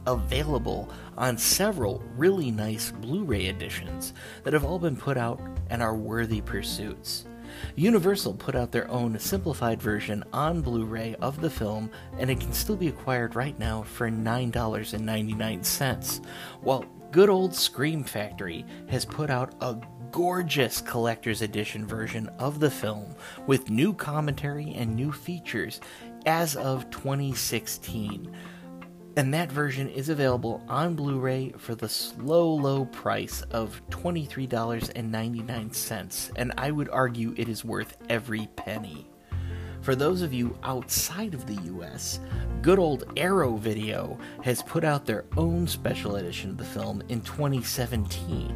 available 0.07 0.89
on 1.17 1.37
several 1.37 2.03
really 2.15 2.51
nice 2.51 2.91
Blu 2.91 3.23
ray 3.23 3.47
editions 3.47 4.13
that 4.43 4.53
have 4.53 4.65
all 4.65 4.79
been 4.79 4.95
put 4.95 5.17
out 5.17 5.39
and 5.69 5.81
are 5.81 5.95
worthy 5.95 6.41
pursuits. 6.41 7.25
Universal 7.75 8.35
put 8.35 8.55
out 8.55 8.71
their 8.71 8.89
own 8.89 9.19
simplified 9.19 9.81
version 9.81 10.23
on 10.31 10.61
Blu 10.61 10.85
ray 10.85 11.15
of 11.21 11.41
the 11.41 11.49
film, 11.49 11.91
and 12.17 12.29
it 12.29 12.39
can 12.39 12.53
still 12.53 12.77
be 12.77 12.87
acquired 12.87 13.35
right 13.35 13.59
now 13.59 13.83
for 13.83 14.09
$9.99, 14.09 16.25
while 16.61 16.85
good 17.11 17.29
old 17.29 17.53
Scream 17.53 18.03
Factory 18.03 18.65
has 18.87 19.05
put 19.05 19.29
out 19.29 19.53
a 19.61 19.77
gorgeous 20.11 20.81
collector's 20.81 21.41
edition 21.41 21.87
version 21.87 22.27
of 22.37 22.59
the 22.59 22.69
film 22.69 23.15
with 23.47 23.69
new 23.69 23.93
commentary 23.93 24.73
and 24.73 24.93
new 24.95 25.11
features 25.11 25.79
as 26.25 26.55
of 26.55 26.89
2016 26.89 28.33
and 29.17 29.33
that 29.33 29.51
version 29.51 29.89
is 29.89 30.07
available 30.09 30.63
on 30.69 30.95
Blu 30.95 31.19
ray 31.19 31.53
for 31.57 31.75
the 31.75 31.89
slow, 31.89 32.53
low 32.53 32.85
price 32.85 33.41
of 33.51 33.81
$23.99, 33.89 36.31
and 36.35 36.53
I 36.57 36.71
would 36.71 36.89
argue 36.89 37.35
it 37.37 37.49
is 37.49 37.65
worth 37.65 37.97
every 38.09 38.47
penny. 38.55 39.07
For 39.81 39.95
those 39.95 40.21
of 40.21 40.33
you 40.33 40.57
outside 40.63 41.33
of 41.33 41.45
the 41.47 41.61
US, 41.73 42.19
good 42.61 42.79
old 42.79 43.03
Arrow 43.17 43.57
Video 43.57 44.17
has 44.43 44.63
put 44.63 44.83
out 44.83 45.05
their 45.05 45.25
own 45.35 45.67
special 45.67 46.17
edition 46.17 46.51
of 46.51 46.57
the 46.57 46.63
film 46.63 47.01
in 47.09 47.21
2017, 47.21 48.55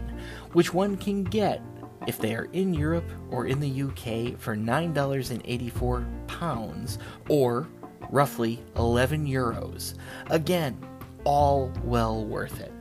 which 0.53 0.72
one 0.73 0.95
can 0.95 1.23
get 1.23 1.61
if 2.07 2.19
they 2.19 2.36
are 2.36 2.48
in 2.53 2.73
Europe 2.73 3.10
or 3.32 3.48
in 3.48 3.60
the 3.60 3.82
UK 3.82 4.40
for 4.40 4.56
$9.84 4.56 6.98
or 7.30 7.68
roughly 8.10 8.64
11 8.76 9.26
euros. 9.27 9.95
Again, 10.30 10.77
all 11.23 11.72
well 11.84 12.23
worth 12.26 12.60
it. 12.61 12.72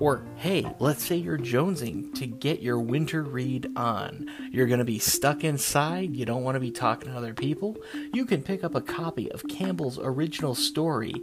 Or, 0.00 0.22
hey, 0.36 0.64
let's 0.78 1.04
say 1.04 1.16
you're 1.16 1.38
jonesing 1.38 2.14
to 2.14 2.26
get 2.26 2.62
your 2.62 2.78
winter 2.78 3.24
read 3.24 3.72
on. 3.74 4.30
You're 4.52 4.68
going 4.68 4.78
to 4.78 4.84
be 4.84 5.00
stuck 5.00 5.42
inside, 5.42 6.14
you 6.14 6.24
don't 6.24 6.44
want 6.44 6.54
to 6.54 6.60
be 6.60 6.70
talking 6.70 7.10
to 7.10 7.16
other 7.16 7.34
people. 7.34 7.76
You 8.12 8.24
can 8.24 8.42
pick 8.42 8.62
up 8.62 8.76
a 8.76 8.80
copy 8.80 9.30
of 9.32 9.48
Campbell's 9.48 9.98
original 9.98 10.54
story 10.54 11.14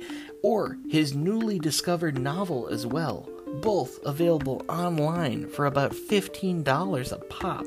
or 0.43 0.77
his 0.89 1.15
newly 1.15 1.57
discovered 1.57 2.19
novel 2.19 2.67
as 2.67 2.85
well, 2.85 3.29
both 3.61 3.99
available 4.03 4.61
online 4.67 5.47
for 5.47 5.67
about 5.67 5.93
$15 5.93 7.11
a 7.11 7.17
pop. 7.25 7.65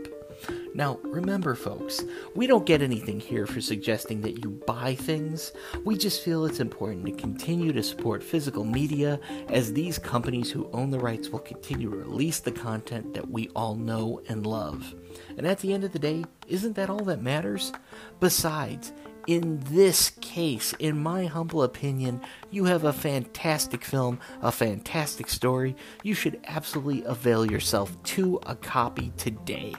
Now, 0.78 1.00
remember, 1.02 1.56
folks, 1.56 2.04
we 2.36 2.46
don't 2.46 2.64
get 2.64 2.82
anything 2.82 3.18
here 3.18 3.48
for 3.48 3.60
suggesting 3.60 4.20
that 4.20 4.44
you 4.44 4.62
buy 4.64 4.94
things. 4.94 5.50
We 5.84 5.96
just 5.96 6.22
feel 6.22 6.44
it's 6.44 6.60
important 6.60 7.04
to 7.06 7.10
continue 7.10 7.72
to 7.72 7.82
support 7.82 8.22
physical 8.22 8.62
media 8.62 9.18
as 9.48 9.72
these 9.72 9.98
companies 9.98 10.52
who 10.52 10.70
own 10.72 10.90
the 10.90 11.00
rights 11.00 11.30
will 11.30 11.40
continue 11.40 11.90
to 11.90 11.96
release 11.96 12.38
the 12.38 12.52
content 12.52 13.12
that 13.14 13.28
we 13.28 13.48
all 13.56 13.74
know 13.74 14.20
and 14.28 14.46
love. 14.46 14.94
And 15.36 15.48
at 15.48 15.58
the 15.58 15.74
end 15.74 15.82
of 15.82 15.90
the 15.90 15.98
day, 15.98 16.24
isn't 16.46 16.76
that 16.76 16.90
all 16.90 17.02
that 17.06 17.22
matters? 17.22 17.72
Besides, 18.20 18.92
in 19.26 19.58
this 19.72 20.10
case, 20.20 20.74
in 20.78 21.02
my 21.02 21.26
humble 21.26 21.64
opinion, 21.64 22.20
you 22.52 22.66
have 22.66 22.84
a 22.84 22.92
fantastic 22.92 23.84
film, 23.84 24.20
a 24.42 24.52
fantastic 24.52 25.28
story. 25.28 25.74
You 26.04 26.14
should 26.14 26.38
absolutely 26.44 27.02
avail 27.02 27.50
yourself 27.50 28.00
to 28.14 28.38
a 28.46 28.54
copy 28.54 29.12
today. 29.16 29.74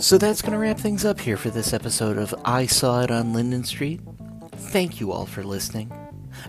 So 0.00 0.16
that's 0.16 0.40
going 0.40 0.54
to 0.54 0.58
wrap 0.58 0.78
things 0.78 1.04
up 1.04 1.20
here 1.20 1.36
for 1.36 1.50
this 1.50 1.74
episode 1.74 2.16
of 2.16 2.34
I 2.44 2.66
Saw 2.66 3.02
It 3.02 3.10
on 3.10 3.34
Linden 3.34 3.64
Street. 3.64 4.00
Thank 4.52 4.98
you 4.98 5.12
all 5.12 5.26
for 5.26 5.44
listening. 5.44 5.92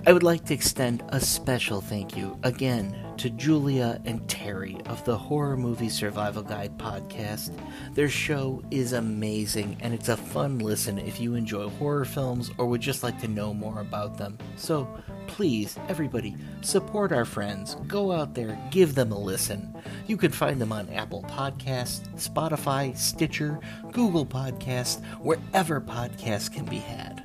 I 0.08 0.14
would 0.14 0.24
like 0.24 0.46
to 0.46 0.54
extend 0.54 1.04
a 1.10 1.20
special 1.20 1.82
thank 1.82 2.16
you 2.16 2.40
again 2.44 2.96
to 3.22 3.30
Julia 3.30 4.02
and 4.06 4.28
Terry 4.28 4.82
of 4.88 5.06
the 5.06 5.16
Horror 5.16 5.56
Movie 5.56 5.90
Survival 5.90 6.42
Guide 6.42 6.76
podcast. 6.80 7.56
Their 7.94 8.10
show 8.10 8.64
is 8.72 8.94
amazing 8.94 9.78
and 9.82 9.94
it's 9.94 10.10
a 10.10 10.18
fun 10.18 10.58
listen 10.58 10.98
if 10.98 11.20
you 11.20 11.36
enjoy 11.36 11.70
horror 11.70 12.04
films 12.04 12.50
or 12.58 12.66
would 12.66 12.82
just 12.82 13.04
like 13.04 13.22
to 13.22 13.28
know 13.28 13.54
more 13.54 13.80
about 13.80 14.18
them. 14.18 14.40
So 14.56 14.88
please, 15.28 15.78
everybody, 15.88 16.36
support 16.62 17.12
our 17.12 17.26
friends. 17.26 17.76
Go 17.86 18.12
out 18.12 18.34
there, 18.34 18.60
give 18.72 18.96
them 18.96 19.12
a 19.12 19.20
listen. 19.20 19.72
You 20.08 20.18
can 20.18 20.32
find 20.32 20.60
them 20.60 20.72
on 20.72 20.90
Apple 20.90 21.22
Podcasts, 21.30 22.10
Spotify, 22.16 22.98
Stitcher, 22.98 23.60
Google 23.92 24.26
Podcasts, 24.26 25.00
wherever 25.20 25.80
podcasts 25.80 26.52
can 26.52 26.66
be 26.66 26.80
had. 26.80 27.24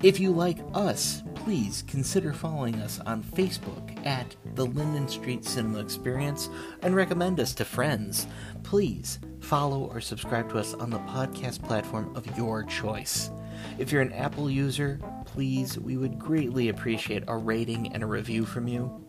If 0.00 0.20
you 0.20 0.30
like 0.30 0.58
us, 0.74 1.24
please 1.34 1.82
consider 1.88 2.32
following 2.32 2.76
us 2.76 3.00
on 3.00 3.24
Facebook 3.24 3.97
at 4.08 4.34
the 4.54 4.64
Linden 4.64 5.06
Street 5.06 5.44
Cinema 5.44 5.80
Experience 5.80 6.48
and 6.80 6.96
recommend 6.96 7.38
us 7.38 7.52
to 7.52 7.64
friends. 7.64 8.26
Please 8.62 9.18
follow 9.40 9.84
or 9.84 10.00
subscribe 10.00 10.48
to 10.48 10.58
us 10.58 10.72
on 10.72 10.88
the 10.88 10.98
podcast 11.00 11.62
platform 11.62 12.16
of 12.16 12.26
your 12.38 12.64
choice. 12.64 13.30
If 13.76 13.92
you're 13.92 14.00
an 14.00 14.14
Apple 14.14 14.50
user, 14.50 14.98
please, 15.26 15.78
we 15.78 15.98
would 15.98 16.18
greatly 16.18 16.70
appreciate 16.70 17.24
a 17.28 17.36
rating 17.36 17.92
and 17.92 18.02
a 18.02 18.06
review 18.06 18.46
from 18.46 18.66
you. 18.66 19.06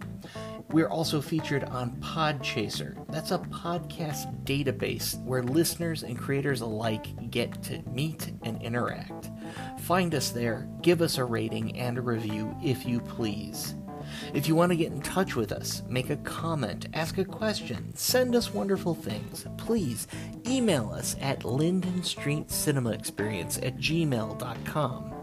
We're 0.71 0.89
also 0.89 1.21
featured 1.21 1.63
on 1.63 1.95
Podchaser. 2.01 3.07
That's 3.07 3.31
a 3.31 3.39
podcast 3.39 4.43
database 4.43 5.19
where 5.23 5.43
listeners 5.43 6.03
and 6.03 6.19
creators 6.19 6.59
alike 6.59 7.31
get 7.31 7.63
to 7.63 7.81
meet 7.89 8.33
and 8.43 8.61
interact. 8.61 9.31
Find 9.79 10.13
us 10.13 10.29
there, 10.31 10.67
give 10.81 11.01
us 11.01 11.17
a 11.17 11.23
rating 11.23 11.79
and 11.79 11.97
a 11.97 12.01
review 12.01 12.53
if 12.61 12.85
you 12.85 12.99
please. 12.99 13.75
If 14.33 14.47
you 14.47 14.55
want 14.55 14.71
to 14.71 14.75
get 14.75 14.91
in 14.91 15.01
touch 15.01 15.35
with 15.35 15.51
us, 15.51 15.83
make 15.87 16.09
a 16.09 16.17
comment, 16.17 16.87
ask 16.93 17.17
a 17.17 17.25
question, 17.25 17.95
send 17.95 18.35
us 18.35 18.53
wonderful 18.53 18.93
things, 18.95 19.45
please 19.57 20.07
email 20.47 20.91
us 20.91 21.15
at 21.21 21.45
Linden 21.45 22.03
Street 22.03 22.51
Cinema 22.51 22.91
Experience 22.91 23.57
at 23.57 23.77
gmail.com. 23.77 25.13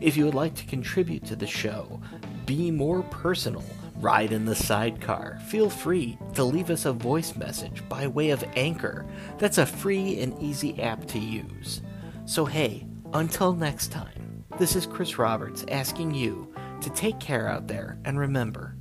If 0.00 0.16
you 0.16 0.24
would 0.24 0.34
like 0.34 0.54
to 0.56 0.66
contribute 0.66 1.24
to 1.26 1.36
the 1.36 1.46
show, 1.46 2.00
be 2.44 2.70
more 2.70 3.02
personal, 3.04 3.64
ride 3.96 4.32
in 4.32 4.44
the 4.44 4.54
sidecar, 4.54 5.38
feel 5.46 5.70
free 5.70 6.18
to 6.34 6.44
leave 6.44 6.70
us 6.70 6.84
a 6.84 6.92
voice 6.92 7.36
message 7.36 7.86
by 7.88 8.06
way 8.06 8.30
of 8.30 8.44
Anchor. 8.54 9.06
That's 9.38 9.58
a 9.58 9.66
free 9.66 10.20
and 10.20 10.40
easy 10.42 10.80
app 10.80 11.06
to 11.08 11.18
use. 11.18 11.82
So, 12.26 12.44
hey, 12.44 12.86
until 13.12 13.52
next 13.52 13.92
time, 13.92 14.44
this 14.58 14.76
is 14.76 14.86
Chris 14.86 15.18
Roberts 15.18 15.64
asking 15.68 16.14
you 16.14 16.45
to 16.86 16.92
take 16.92 17.18
care 17.18 17.48
out 17.48 17.66
there 17.66 17.98
and 18.04 18.16
remember 18.16 18.76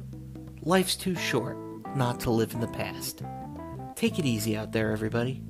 life's 0.61 0.95
too 0.95 1.15
short 1.15 1.57
not 1.95 2.19
to 2.19 2.29
live 2.29 2.53
in 2.53 2.59
the 2.59 2.67
past. 2.67 3.23
Take 3.95 4.19
it 4.19 4.25
easy 4.25 4.55
out 4.55 4.71
there, 4.71 4.91
everybody. 4.91 5.41